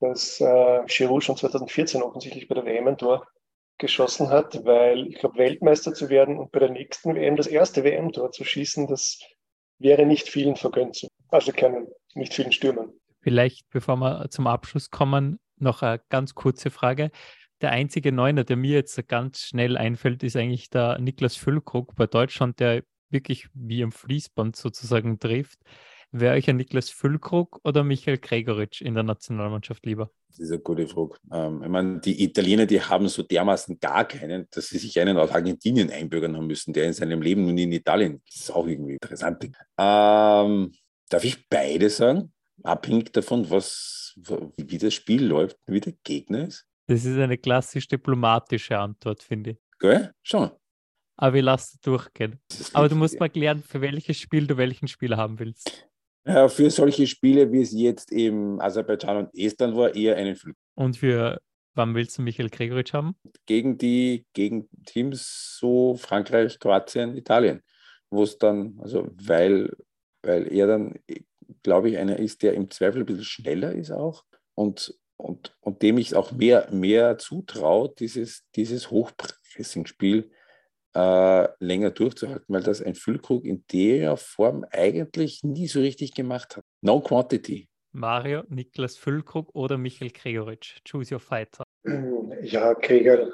dass 0.00 0.40
äh, 0.40 0.80
Giroud 0.86 1.24
schon 1.24 1.36
2014 1.36 2.02
offensichtlich 2.02 2.48
bei 2.48 2.54
der 2.54 2.64
WM 2.64 2.88
ein 2.88 2.98
Tor 2.98 3.26
geschossen 3.80 4.30
hat, 4.30 4.64
weil 4.64 5.08
ich 5.08 5.16
glaube, 5.16 5.38
Weltmeister 5.38 5.92
zu 5.92 6.08
werden 6.08 6.38
und 6.38 6.52
bei 6.52 6.60
der 6.60 6.70
nächsten 6.70 7.14
WM 7.14 7.36
das 7.36 7.48
erste 7.48 7.82
WM-Tor 7.82 8.30
zu 8.30 8.44
schießen, 8.44 8.86
das 8.86 9.18
wäre 9.78 10.06
nicht 10.06 10.28
vielen 10.28 10.56
vergönnt. 10.56 11.06
Also 11.28 11.52
keinen, 11.52 11.88
nicht 12.14 12.34
vielen 12.34 12.52
Stürmern. 12.52 12.92
Vielleicht, 13.22 13.68
bevor 13.70 13.96
wir 13.96 14.30
zum 14.30 14.46
Abschluss 14.46 14.90
kommen, 14.90 15.40
noch 15.56 15.82
eine 15.82 16.00
ganz 16.08 16.34
kurze 16.34 16.70
Frage. 16.70 17.10
Der 17.60 17.72
einzige 17.72 18.12
Neuner, 18.12 18.44
der 18.44 18.56
mir 18.56 18.76
jetzt 18.76 19.08
ganz 19.08 19.40
schnell 19.40 19.76
einfällt, 19.76 20.22
ist 20.22 20.36
eigentlich 20.36 20.70
der 20.70 20.98
Niklas 20.98 21.36
Füllkrug 21.36 21.94
bei 21.96 22.06
Deutschland, 22.06 22.60
der 22.60 22.84
wirklich 23.10 23.48
wie 23.52 23.82
am 23.82 23.92
Fließband 23.92 24.56
sozusagen 24.56 25.18
trifft. 25.18 25.58
Wäre 26.12 26.34
euch 26.34 26.48
ein 26.50 26.56
Niklas 26.56 26.90
Füllkrug 26.90 27.60
oder 27.62 27.84
Michael 27.84 28.18
Gregoritsch 28.18 28.82
in 28.82 28.94
der 28.94 29.04
Nationalmannschaft 29.04 29.86
lieber? 29.86 30.10
Das 30.28 30.40
ist 30.40 30.50
eine 30.50 30.60
gute 30.60 30.88
Frage. 30.88 31.14
Ähm, 31.32 31.62
ich 31.62 31.68
meine, 31.68 32.00
die 32.00 32.24
Italiener, 32.24 32.66
die 32.66 32.80
haben 32.80 33.08
so 33.08 33.22
dermaßen 33.22 33.78
gar 33.78 34.04
keinen, 34.06 34.48
dass 34.50 34.68
sie 34.68 34.78
sich 34.78 34.98
einen 34.98 35.18
aus 35.18 35.30
Argentinien 35.30 35.90
einbürgern 35.90 36.36
haben 36.36 36.46
müssen, 36.46 36.72
der 36.72 36.86
in 36.86 36.92
seinem 36.92 37.22
Leben 37.22 37.46
nun 37.46 37.58
in 37.58 37.72
Italien. 37.72 38.22
Das 38.26 38.36
ist 38.36 38.50
auch 38.50 38.66
irgendwie 38.66 38.94
interessant. 38.94 39.44
Ähm, 39.78 40.72
darf 41.08 41.24
ich 41.24 41.48
beide 41.48 41.90
sagen? 41.90 42.32
Abhängig 42.62 43.12
davon, 43.12 43.48
was, 43.48 44.14
wie 44.56 44.78
das 44.78 44.94
Spiel 44.94 45.24
läuft, 45.24 45.58
wie 45.66 45.80
der 45.80 45.94
Gegner 46.04 46.48
ist? 46.48 46.66
Das 46.88 47.04
ist 47.04 47.18
eine 47.18 47.38
klassisch 47.38 47.86
diplomatische 47.86 48.76
Antwort, 48.76 49.22
finde 49.22 49.50
ich. 49.50 49.58
Gell? 49.78 50.12
Schon. 50.22 50.50
Aber 51.16 51.36
ich 51.36 51.42
lasse 51.42 51.78
durchgehen. 51.82 52.40
Aber 52.72 52.88
du 52.88 52.96
musst 52.96 53.20
mal 53.20 53.28
klären, 53.28 53.62
für 53.62 53.80
welches 53.80 54.16
Spiel 54.16 54.46
du 54.46 54.56
welchen 54.56 54.88
Spieler 54.88 55.16
haben 55.16 55.38
willst. 55.38 55.86
Ja, 56.30 56.48
für 56.48 56.70
solche 56.70 57.08
Spiele, 57.08 57.50
wie 57.50 57.60
es 57.60 57.72
jetzt 57.72 58.12
eben 58.12 58.60
Aserbaidschan 58.60 59.16
und 59.16 59.34
Estland 59.34 59.76
war, 59.76 59.92
eher 59.96 60.14
einen 60.14 60.36
Flug. 60.36 60.54
Und 60.76 60.96
für 60.96 61.40
wann 61.74 61.94
willst 61.96 62.16
du 62.18 62.22
Michael 62.22 62.50
Gregoritsch 62.50 62.92
haben? 62.92 63.16
Gegen 63.46 63.78
die 63.78 64.26
gegen 64.32 64.68
Teams 64.86 65.56
so 65.58 65.96
Frankreich, 65.96 66.60
Kroatien, 66.60 67.16
Italien. 67.16 67.62
Wo 68.10 68.22
es 68.22 68.38
dann, 68.38 68.78
also 68.80 69.08
weil, 69.12 69.72
weil 70.22 70.52
er 70.52 70.68
dann, 70.68 71.00
glaube 71.64 71.90
ich, 71.90 71.98
einer 71.98 72.18
ist, 72.18 72.42
der 72.42 72.54
im 72.54 72.70
Zweifel 72.70 73.00
ein 73.00 73.06
bisschen 73.06 73.24
schneller 73.24 73.72
ist 73.72 73.90
auch 73.90 74.24
und, 74.54 74.94
und, 75.16 75.56
und 75.60 75.82
dem 75.82 75.98
ich 75.98 76.14
auch 76.14 76.30
mehr, 76.30 76.68
mehr 76.70 77.18
zutraue, 77.18 77.92
dieses, 77.98 78.44
dieses 78.54 78.90
Hochpressing-Spiel 78.90 80.30
äh, 80.94 81.48
länger 81.58 81.90
durchzuhalten, 81.90 82.46
weil 82.48 82.62
das 82.62 82.82
ein 82.82 82.94
Füllkrug 82.94 83.44
in 83.44 83.64
der 83.72 84.16
Form 84.16 84.64
eigentlich 84.70 85.42
nie 85.42 85.66
so 85.66 85.80
richtig 85.80 86.14
gemacht 86.14 86.56
hat. 86.56 86.64
No 86.82 87.00
quantity. 87.00 87.68
Mario, 87.92 88.44
Niklas 88.48 88.96
Füllkrug 88.96 89.54
oder 89.54 89.76
Michael 89.76 90.10
Gregoritsch? 90.10 90.78
Choose 90.88 91.12
your 91.12 91.20
fighter. 91.20 91.64
Ja, 92.42 92.72
Gregor 92.74 93.32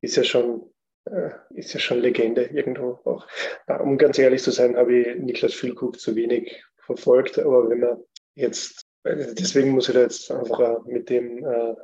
ist 0.00 0.16
ja 0.16 0.24
schon, 0.24 0.72
äh, 1.04 1.30
ist 1.54 1.72
ja 1.72 1.80
schon 1.80 2.00
Legende 2.00 2.44
irgendwo 2.44 2.98
auch. 3.04 3.26
Äh, 3.66 3.78
um 3.78 3.96
ganz 3.96 4.18
ehrlich 4.18 4.42
zu 4.42 4.50
sein, 4.50 4.76
habe 4.76 4.96
ich 4.96 5.18
Niklas 5.18 5.54
Füllkrug 5.54 6.00
zu 6.00 6.16
wenig 6.16 6.64
verfolgt, 6.78 7.38
aber 7.38 7.68
wenn 7.68 7.80
man 7.80 8.02
jetzt, 8.34 8.82
äh, 9.04 9.34
deswegen 9.34 9.70
muss 9.70 9.88
ich 9.88 9.94
da 9.94 10.02
jetzt 10.02 10.30
einfach 10.30 10.84
mit 10.84 11.08
dem 11.10 11.44
äh, 11.44 11.74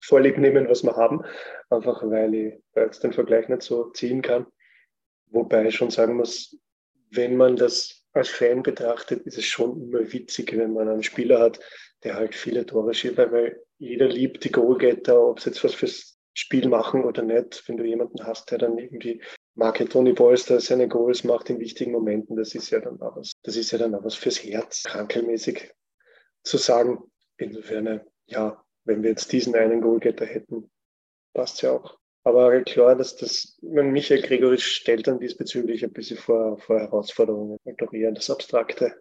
Vorlieb 0.00 0.38
nehmen, 0.38 0.68
was 0.68 0.82
wir 0.82 0.96
haben, 0.96 1.22
einfach 1.68 2.02
weil 2.02 2.34
ich 2.34 2.54
jetzt 2.74 3.04
den 3.04 3.12
Vergleich 3.12 3.48
nicht 3.48 3.62
so 3.62 3.90
ziehen 3.90 4.22
kann. 4.22 4.46
Wobei 5.26 5.66
ich 5.66 5.76
schon 5.76 5.90
sagen 5.90 6.16
muss, 6.16 6.56
wenn 7.10 7.36
man 7.36 7.56
das 7.56 8.04
als 8.12 8.28
Fan 8.28 8.62
betrachtet, 8.62 9.26
ist 9.26 9.38
es 9.38 9.44
schon 9.44 9.80
immer 9.80 10.12
witzig, 10.12 10.56
wenn 10.56 10.72
man 10.72 10.88
einen 10.88 11.02
Spieler 11.02 11.40
hat, 11.40 11.60
der 12.02 12.14
halt 12.16 12.34
viele 12.34 12.66
Tore 12.66 12.94
schießt, 12.94 13.16
weil 13.18 13.60
jeder 13.78 14.08
liebt 14.08 14.44
die 14.44 14.52
Goalgetter, 14.52 15.20
ob 15.20 15.38
es 15.38 15.44
jetzt 15.44 15.62
was 15.62 15.74
fürs 15.74 16.18
Spiel 16.34 16.68
machen 16.68 17.04
oder 17.04 17.22
nicht. 17.22 17.62
Wenn 17.68 17.76
du 17.76 17.84
jemanden 17.84 18.24
hast, 18.24 18.50
der 18.50 18.58
dann 18.58 18.78
irgendwie 18.78 19.22
Marke 19.54 19.88
Tony 19.88 20.12
Bolster 20.12 20.60
seine 20.60 20.88
Goals 20.88 21.24
macht 21.24 21.50
in 21.50 21.60
wichtigen 21.60 21.92
Momenten, 21.92 22.36
das 22.36 22.54
ist 22.54 22.70
ja 22.70 22.80
dann 22.80 23.00
auch 23.00 23.16
was, 23.16 23.32
das 23.42 23.56
ist 23.56 23.70
ja 23.70 23.78
dann 23.78 23.94
auch 23.94 24.04
was 24.04 24.14
fürs 24.14 24.42
Herz, 24.42 24.84
krankelmäßig 24.84 25.72
zu 26.42 26.56
sagen. 26.56 26.98
Insofern, 27.36 28.00
ja, 28.26 28.64
wenn 28.90 29.02
wir 29.02 29.10
jetzt 29.10 29.32
diesen 29.32 29.54
einen 29.54 29.80
Goalgetter 29.80 30.26
hätten, 30.26 30.70
passt 31.32 31.62
ja 31.62 31.72
auch. 31.72 31.98
Aber 32.22 32.60
klar, 32.62 32.96
dass 32.96 33.16
das, 33.16 33.58
Michael 33.62 34.20
Gregoritsch 34.20 34.66
stellt 34.66 35.06
dann 35.06 35.20
diesbezüglich 35.20 35.82
ein 35.84 35.92
bisschen 35.92 36.18
vor, 36.18 36.58
vor 36.58 36.78
Herausforderungen, 36.78 37.56
weil 37.64 37.74
doch 37.78 37.92
eher 37.92 38.12
das 38.12 38.28
Abstrakte 38.28 39.00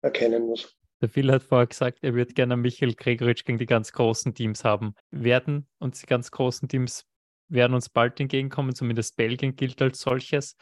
erkennen 0.00 0.46
muss. 0.46 0.74
Der 1.02 1.10
Phil 1.10 1.30
hat 1.30 1.42
vorher 1.42 1.66
gesagt, 1.66 1.98
er 2.00 2.14
würde 2.14 2.32
gerne 2.32 2.56
Michael 2.56 2.94
Gregoritsch 2.94 3.44
gegen 3.44 3.58
die 3.58 3.66
ganz 3.66 3.92
großen 3.92 4.34
Teams 4.34 4.64
haben. 4.64 4.94
Werden 5.10 5.66
uns 5.78 6.00
die 6.00 6.06
ganz 6.06 6.30
großen 6.30 6.68
Teams 6.68 7.04
werden 7.48 7.74
uns 7.74 7.90
bald 7.90 8.18
entgegenkommen, 8.20 8.74
zumindest 8.74 9.16
Belgien 9.16 9.54
gilt 9.56 9.82
als 9.82 10.00
solches. 10.00 10.56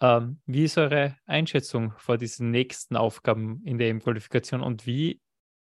Ähm, 0.00 0.40
wie 0.46 0.64
ist 0.64 0.78
eure 0.78 1.16
Einschätzung 1.26 1.94
vor 1.96 2.18
diesen 2.18 2.50
nächsten 2.50 2.96
Aufgaben 2.96 3.62
in 3.64 3.78
der 3.78 3.88
EM-Qualifikation 3.88 4.60
und 4.60 4.86
wie 4.86 5.20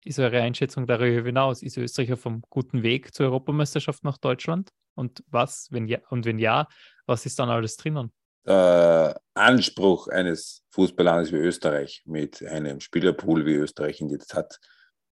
ist 0.04 0.18
eure 0.18 0.40
Einschätzung 0.40 0.86
darüber 0.86 1.26
hinaus? 1.26 1.62
Ist 1.62 1.76
Österreich 1.76 2.12
auf 2.12 2.26
einem 2.26 2.42
guten 2.48 2.82
Weg 2.82 3.14
zur 3.14 3.26
Europameisterschaft 3.26 4.04
nach 4.04 4.18
Deutschland? 4.18 4.70
Und 4.94 5.22
was, 5.28 5.68
wenn 5.70 5.86
ja, 5.86 5.98
und 6.10 6.24
wenn 6.24 6.38
ja, 6.38 6.68
was 7.06 7.26
ist 7.26 7.38
dann 7.38 7.48
alles 7.48 7.76
drinnen? 7.76 8.12
Der 8.46 9.20
Anspruch 9.34 10.08
eines 10.08 10.62
Fußballlandes 10.70 11.32
wie 11.32 11.36
Österreich 11.36 12.02
mit 12.06 12.42
einem 12.42 12.80
Spielerpool 12.80 13.44
wie 13.44 13.54
Österreich 13.54 14.00
ihn 14.00 14.08
jetzt 14.08 14.34
hat, 14.34 14.58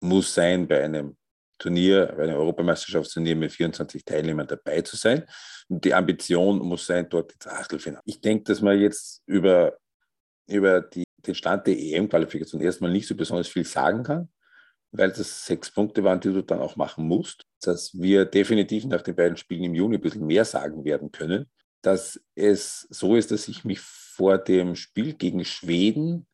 muss 0.02 0.34
sein, 0.34 0.68
bei 0.68 0.84
einem 0.84 1.16
Turnier, 1.58 2.14
bei 2.18 2.24
einem 2.24 2.36
Europameisterschaftsturnier 2.36 3.38
mit 3.38 3.52
24 3.54 4.04
Teilnehmern 4.04 4.48
dabei 4.48 4.82
zu 4.82 4.98
sein. 4.98 5.26
Und 5.70 5.86
die 5.86 5.94
Ambition 5.94 6.60
muss 6.60 6.86
sein, 6.86 7.08
dort 7.10 7.32
ins 7.32 7.48
Achtelfinale. 7.48 8.04
Ich 8.06 8.20
denke, 8.20 8.44
dass 8.44 8.62
man 8.62 8.78
jetzt 8.78 9.22
über, 9.26 9.78
über 10.48 10.82
die, 10.82 11.06
den 11.26 11.36
Stand 11.36 11.68
der 11.68 11.78
EM-Qualifikation 11.78 12.60
erstmal 12.60 12.92
nicht 12.92 13.08
so 13.08 13.16
besonders 13.16 13.48
viel 13.48 13.64
sagen 13.64 14.04
kann 14.04 14.30
weil 14.94 15.12
das 15.12 15.46
sechs 15.46 15.72
Punkte 15.72 16.04
waren, 16.04 16.20
die 16.20 16.32
du 16.32 16.44
dann 16.44 16.60
auch 16.60 16.76
machen 16.76 17.08
musst, 17.08 17.46
dass 17.62 18.00
wir 18.00 18.26
definitiv 18.26 18.86
nach 18.86 19.02
den 19.02 19.16
beiden 19.16 19.38
Spielen 19.38 19.64
im 19.64 19.74
Juni 19.74 19.96
ein 19.96 20.02
bisschen 20.02 20.28
mehr 20.28 20.46
sagen 20.46 20.86
werden 20.86 21.12
können, 21.12 21.50
dass 21.82 22.22
es 22.36 22.88
so 22.91 23.16
ist, 23.16 23.32
dass 23.32 23.48
ich 23.48 23.66
mich 23.66 23.80
vor 23.80 24.38
dem 24.38 24.76
Spiel 24.76 25.14
gegen 25.14 25.44
Schweden, 25.46 26.28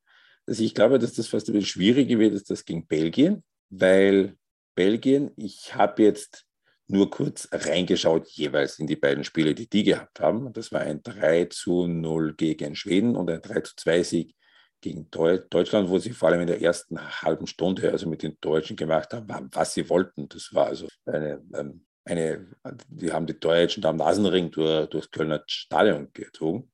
dass 0.46 0.60
ich 0.60 0.76
glaube, 0.76 1.00
dass 1.00 1.14
das 1.14 1.28
fast 1.28 1.48
ein 1.48 1.54
bisschen 1.54 1.68
schwieriger 1.68 2.20
wird 2.20 2.34
als 2.34 2.44
das 2.44 2.66
gegen 2.66 2.86
Belgien, 2.86 3.44
weil 3.70 4.36
Belgien, 4.76 5.32
ich 5.38 5.74
habe 5.76 6.04
jetzt 6.04 6.46
nur 6.88 7.10
kurz 7.10 7.48
reingeschaut, 7.52 8.28
jeweils 8.30 8.78
in 8.80 8.88
die 8.88 8.96
beiden 8.96 9.24
Spiele, 9.24 9.56
die 9.56 9.70
die 9.70 9.84
gehabt 9.84 10.20
haben. 10.20 10.52
Das 10.52 10.72
war 10.72 10.82
ein 10.82 11.02
3 11.04 11.46
zu 11.46 11.88
0 11.88 12.34
gegen 12.36 12.76
Schweden 12.76 13.16
und 13.16 13.30
ein 13.30 13.42
3 13.42 13.62
zu 13.62 13.76
2 13.76 14.04
Sieg 14.04 14.36
gegen 14.82 15.10
Deutschland, 15.12 15.90
wo 15.90 16.00
sie 16.00 16.12
vor 16.12 16.30
allem 16.30 16.42
in 16.42 16.48
der 16.48 16.62
ersten 16.62 17.00
halben 17.22 17.48
Stunde, 17.48 17.92
also 17.92 18.08
mit 18.08 18.24
den 18.24 18.38
Deutschen 18.42 18.76
gemacht 18.76 19.14
haben, 19.14 19.50
was 19.52 19.74
sie 19.74 19.90
wollten. 19.90 20.30
Das 20.30 20.54
war 20.54 20.68
also 20.68 20.88
eine, 21.06 21.42
ähm, 21.56 21.86
eine 22.06 22.48
die 22.88 23.12
haben 23.12 23.28
die 23.28 23.40
Deutschen 23.40 23.82
da 23.82 23.90
am 23.90 23.98
Nasenring 23.98 24.52
durch, 24.52 24.88
durchs 24.90 25.12
Kölner 25.12 25.44
Stadion 25.48 26.10
gezogen. 26.14 26.72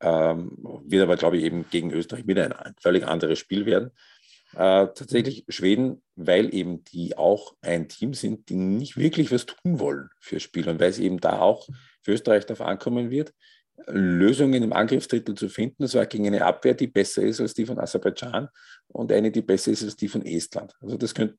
Ähm, 0.00 0.56
wird 0.84 1.02
aber, 1.02 1.16
glaube 1.16 1.36
ich, 1.36 1.44
eben 1.44 1.68
gegen 1.70 1.90
Österreich 1.92 2.26
wieder 2.26 2.64
ein 2.64 2.74
völlig 2.80 3.06
anderes 3.06 3.38
Spiel 3.38 3.66
werden. 3.66 3.90
Äh, 4.52 4.88
tatsächlich 4.94 5.44
Schweden, 5.48 6.02
weil 6.16 6.52
eben 6.54 6.82
die 6.84 7.16
auch 7.16 7.54
ein 7.60 7.88
Team 7.88 8.14
sind, 8.14 8.48
die 8.48 8.56
nicht 8.56 8.96
wirklich 8.96 9.30
was 9.30 9.46
tun 9.46 9.78
wollen 9.78 10.08
für 10.18 10.40
Spiel 10.40 10.68
und 10.68 10.80
weil 10.80 10.90
es 10.90 10.98
eben 10.98 11.20
da 11.20 11.40
auch 11.40 11.68
für 12.02 12.12
Österreich 12.12 12.46
darauf 12.46 12.66
ankommen 12.66 13.10
wird, 13.10 13.32
Lösungen 13.86 14.62
im 14.62 14.72
Angriffsdrittel 14.72 15.34
zu 15.34 15.48
finden. 15.48 15.76
Das 15.82 15.94
war 15.94 16.06
gegen 16.06 16.26
eine 16.26 16.44
Abwehr, 16.44 16.74
die 16.74 16.86
besser 16.86 17.22
ist 17.22 17.40
als 17.40 17.54
die 17.54 17.66
von 17.66 17.78
Aserbaidschan 17.78 18.48
und 18.88 19.12
eine, 19.12 19.30
die 19.30 19.42
besser 19.42 19.70
ist 19.70 19.82
als 19.82 19.96
die 19.96 20.08
von 20.08 20.24
Estland. 20.24 20.74
Also 20.80 20.96
das 20.96 21.14
könnte 21.14 21.36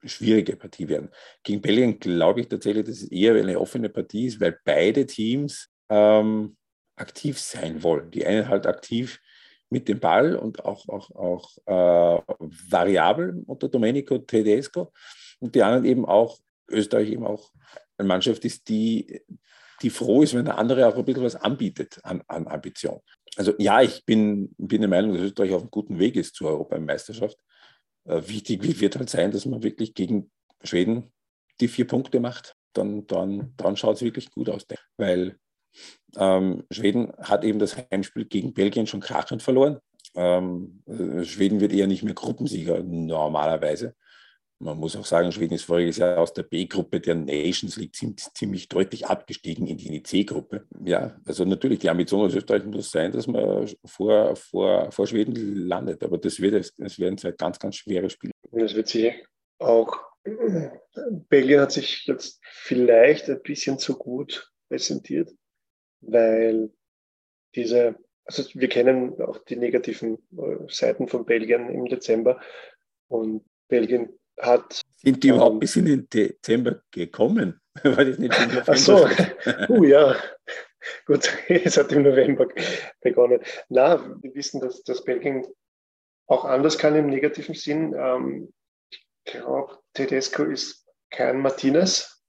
eine 0.00 0.08
schwierige 0.08 0.56
Partie 0.56 0.88
werden. 0.88 1.10
Gegen 1.42 1.60
Belgien 1.60 1.98
glaube 1.98 2.40
ich 2.40 2.48
tatsächlich, 2.48 2.84
dass 2.84 3.02
es 3.02 3.10
eher 3.10 3.34
eine 3.34 3.58
offene 3.58 3.88
Partie 3.88 4.26
ist, 4.26 4.40
weil 4.40 4.58
beide 4.64 5.06
Teams 5.06 5.68
ähm, 5.88 6.56
aktiv 6.96 7.38
sein 7.38 7.82
wollen. 7.82 8.10
Die 8.10 8.26
einen 8.26 8.48
halt 8.48 8.66
aktiv 8.66 9.20
mit 9.70 9.88
dem 9.88 10.00
Ball 10.00 10.36
und 10.36 10.64
auch, 10.64 10.88
auch, 10.88 11.10
auch 11.12 11.56
äh, 11.66 12.22
variabel 12.70 13.42
unter 13.46 13.68
Domenico 13.68 14.18
Tedesco 14.18 14.92
und 15.40 15.54
die 15.54 15.62
anderen 15.62 15.84
eben 15.84 16.04
auch, 16.04 16.38
Österreich 16.68 17.10
eben 17.10 17.26
auch 17.26 17.50
eine 17.96 18.08
Mannschaft 18.08 18.44
ist, 18.44 18.68
die 18.68 19.22
die 19.82 19.90
froh 19.90 20.22
ist, 20.22 20.34
wenn 20.34 20.44
der 20.44 20.58
andere 20.58 20.86
auch 20.86 20.96
ein 20.96 21.04
bisschen 21.04 21.24
was 21.24 21.36
anbietet 21.36 21.98
an, 22.04 22.22
an 22.28 22.46
Ambition. 22.46 23.00
Also 23.36 23.54
ja, 23.58 23.80
ich 23.82 24.04
bin, 24.04 24.54
bin 24.58 24.80
der 24.82 24.90
Meinung, 24.90 25.14
dass 25.14 25.22
Österreich 25.22 25.52
auf 25.52 25.62
einem 25.62 25.70
guten 25.70 25.98
Weg 25.98 26.16
ist 26.16 26.34
zur 26.34 26.50
Europameisterschaft. 26.50 27.36
Äh, 28.04 28.22
wichtig 28.26 28.80
wird 28.80 28.96
halt 28.96 29.10
sein, 29.10 29.30
dass 29.30 29.46
man 29.46 29.62
wirklich 29.62 29.94
gegen 29.94 30.30
Schweden 30.62 31.12
die 31.60 31.68
vier 31.68 31.86
Punkte 31.86 32.20
macht. 32.20 32.56
Dann, 32.74 33.06
dann, 33.06 33.54
dann 33.56 33.76
schaut 33.76 33.96
es 33.96 34.02
wirklich 34.02 34.30
gut 34.30 34.48
aus. 34.48 34.66
Weil 34.96 35.36
ähm, 36.16 36.64
Schweden 36.70 37.12
hat 37.18 37.44
eben 37.44 37.58
das 37.58 37.76
Heimspiel 37.76 38.26
gegen 38.26 38.54
Belgien 38.54 38.86
schon 38.86 39.00
krachend 39.00 39.42
verloren. 39.42 39.78
Ähm, 40.14 40.82
äh, 40.86 41.24
Schweden 41.24 41.60
wird 41.60 41.72
eher 41.72 41.86
nicht 41.86 42.02
mehr 42.02 42.14
Gruppensieger 42.14 42.82
normalerweise. 42.82 43.94
Man 44.62 44.78
muss 44.78 44.94
auch 44.94 45.04
sagen, 45.04 45.32
Schweden 45.32 45.54
ist 45.54 45.64
voriges 45.64 45.96
Jahr 45.96 46.18
aus 46.18 46.32
der 46.32 46.44
B-Gruppe 46.44 47.00
der 47.00 47.16
Nations 47.16 47.76
League 47.76 47.96
ziemlich 47.96 48.68
deutlich 48.68 49.06
abgestiegen 49.06 49.66
in 49.66 49.76
die 49.76 50.02
C-Gruppe. 50.04 50.68
Ja, 50.84 51.20
also 51.24 51.44
natürlich, 51.44 51.80
die 51.80 51.90
Ambition 51.90 52.26
aus 52.26 52.34
Österreich 52.36 52.64
muss 52.64 52.92
sein, 52.92 53.10
dass 53.10 53.26
man 53.26 53.68
vor, 53.84 54.36
vor, 54.36 54.92
vor 54.92 55.06
Schweden 55.08 55.66
landet. 55.66 56.04
Aber 56.04 56.16
das, 56.16 56.40
wird, 56.40 56.72
das 56.78 56.98
werden 57.00 57.18
zwei 57.18 57.32
ganz, 57.32 57.58
ganz 57.58 57.74
schwere 57.74 58.08
Spiele. 58.08 58.32
Das 58.52 58.74
wird 58.76 58.86
sie 58.86 59.12
auch. 59.58 59.98
Belgien 61.28 61.60
hat 61.60 61.72
sich 61.72 62.06
jetzt 62.06 62.38
vielleicht 62.44 63.28
ein 63.28 63.42
bisschen 63.42 63.80
zu 63.80 63.98
gut 63.98 64.48
präsentiert, 64.68 65.34
weil 66.02 66.70
diese, 67.56 67.96
also 68.24 68.44
wir 68.54 68.68
kennen 68.68 69.20
auch 69.20 69.38
die 69.38 69.56
negativen 69.56 70.18
äh, 70.38 70.68
Seiten 70.68 71.08
von 71.08 71.24
Belgien 71.24 71.68
im 71.68 71.86
Dezember 71.86 72.40
und 73.08 73.44
Belgien 73.66 74.16
hat. 74.42 74.82
Sind 74.96 75.22
die 75.22 75.28
ähm, 75.28 75.36
überhaupt 75.36 75.60
bis 75.60 75.76
in 75.76 75.86
den 75.86 76.08
Dezember 76.08 76.82
gekommen? 76.90 77.60
War 77.82 78.04
das 78.04 78.18
nicht 78.18 78.38
im 78.38 78.48
November? 78.48 78.64
Ach 78.66 78.76
so, 78.76 79.08
uh, 79.68 79.84
ja. 79.84 80.16
Gut, 81.06 81.32
es 81.48 81.76
hat 81.76 81.92
im 81.92 82.02
November 82.02 82.48
begonnen. 83.00 83.40
Na, 83.68 84.04
wir 84.20 84.34
wissen, 84.34 84.60
dass, 84.60 84.82
dass 84.82 85.04
Belgien 85.04 85.46
auch 86.26 86.44
anders 86.44 86.78
kann 86.78 86.96
im 86.96 87.06
negativen 87.06 87.54
Sinn. 87.54 87.94
Ähm, 87.96 88.52
ich 88.90 89.32
glaube, 89.32 89.78
Tedesco 89.94 90.44
ist 90.44 90.86
kein 91.10 91.40
Martinez, 91.40 92.22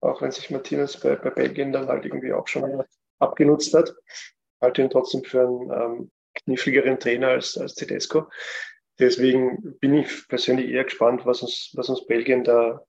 auch 0.00 0.20
wenn 0.20 0.30
sich 0.30 0.50
Martinez 0.50 0.98
bei, 1.00 1.16
bei 1.16 1.30
Belgien 1.30 1.72
dann 1.72 1.88
halt 1.88 2.04
irgendwie 2.04 2.32
auch 2.32 2.46
schon 2.48 2.82
abgenutzt 3.18 3.72
hat. 3.74 3.94
Halte 4.60 4.82
ihn 4.82 4.90
trotzdem 4.90 5.24
für 5.24 5.42
einen 5.42 5.70
ähm, 5.70 6.10
kniffligeren 6.34 6.98
Trainer 6.98 7.28
als, 7.28 7.56
als 7.56 7.74
Tedesco. 7.74 8.28
Deswegen 8.98 9.78
bin 9.78 9.94
ich 9.94 10.26
persönlich 10.28 10.70
eher 10.70 10.84
gespannt, 10.84 11.26
was 11.26 11.42
uns, 11.42 11.72
was 11.74 11.88
uns 11.88 12.06
Belgien 12.06 12.44
da 12.44 12.82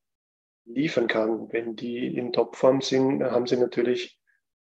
liefern 0.65 1.07
kann. 1.07 1.51
Wenn 1.51 1.75
die 1.75 2.15
in 2.17 2.31
Topform 2.31 2.81
sind, 2.81 3.23
haben 3.23 3.47
sie 3.47 3.57
natürlich 3.57 4.19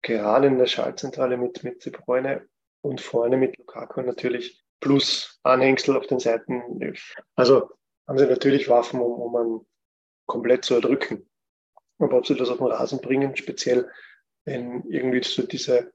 gerade 0.03 0.47
in 0.47 0.57
der 0.57 0.67
Schaltzentrale 0.67 1.37
mit, 1.37 1.63
mit 1.63 1.85
De 1.85 1.91
Bruyne 1.91 2.47
und 2.81 3.01
vorne 3.01 3.37
mit 3.37 3.57
Lukaku 3.57 4.01
natürlich 4.01 4.63
plus 4.79 5.39
Anhängsel 5.43 5.95
auf 5.95 6.07
den 6.07 6.19
Seiten. 6.19 6.95
Also 7.35 7.69
haben 8.07 8.17
sie 8.17 8.25
natürlich 8.25 8.67
Waffen, 8.69 8.99
um, 8.99 9.13
um 9.13 9.35
einen 9.35 9.67
komplett 10.25 10.65
zu 10.65 10.75
erdrücken. 10.75 11.29
Aber 11.99 12.17
ob 12.17 12.25
sie 12.25 12.35
das 12.35 12.49
auf 12.49 12.57
den 12.57 12.67
Rasen 12.67 12.99
bringen, 12.99 13.35
speziell 13.35 13.89
wenn 14.45 14.83
irgendwie 14.89 15.23
so 15.23 15.43
diese, 15.43 15.93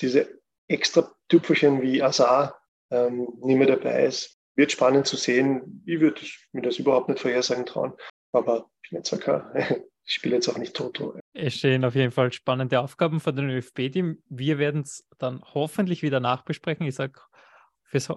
diese 0.00 0.40
extra 0.68 1.14
Tüpfelchen 1.28 1.80
wie 1.80 2.02
Azar 2.02 2.60
ähm, 2.90 3.28
nicht 3.40 3.56
mehr 3.56 3.66
dabei 3.66 4.04
ist, 4.04 4.35
wird 4.56 4.72
spannend 4.72 5.06
zu 5.06 5.16
sehen. 5.16 5.82
Ich 5.86 6.00
würde 6.00 6.20
mir 6.52 6.62
das 6.62 6.78
überhaupt 6.78 7.08
nicht 7.08 7.20
vorhersagen 7.20 7.66
trauen. 7.66 7.92
Aber 8.32 8.68
ich 8.82 8.90
bin 8.90 8.98
jetzt 8.98 9.20
kein, 9.20 9.42
ich 10.04 10.14
spiele 10.14 10.36
jetzt 10.36 10.48
auch 10.48 10.58
nicht 10.58 10.74
Toto. 10.74 11.18
Es 11.32 11.54
stehen 11.54 11.84
auf 11.84 11.94
jeden 11.94 12.12
Fall 12.12 12.32
spannende 12.32 12.80
Aufgaben 12.80 13.20
von 13.20 13.36
den 13.36 13.50
ÖFB-Team. 13.50 14.22
Wir 14.28 14.58
werden 14.58 14.82
es 14.82 15.06
dann 15.18 15.42
hoffentlich 15.54 16.02
wieder 16.02 16.20
nachbesprechen. 16.20 16.86
Ich 16.86 16.94
sage 16.94 17.20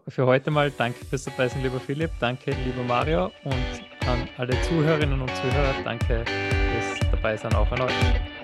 für 0.08 0.26
heute 0.26 0.52
mal 0.52 0.72
danke 0.72 1.06
fürs 1.06 1.26
Dabeisein, 1.26 1.64
lieber 1.64 1.80
Philipp. 1.80 2.12
Danke, 2.20 2.52
lieber 2.66 2.84
Mario. 2.84 3.32
Und 3.44 4.08
an 4.08 4.28
alle 4.38 4.60
Zuhörerinnen 4.64 5.22
und 5.22 5.34
Zuhörer, 5.36 5.76
danke 5.84 6.26
fürs 6.26 7.12
Dabeisein 7.12 7.54
auch 7.54 7.72
an 7.72 7.82
euch. 7.82 8.39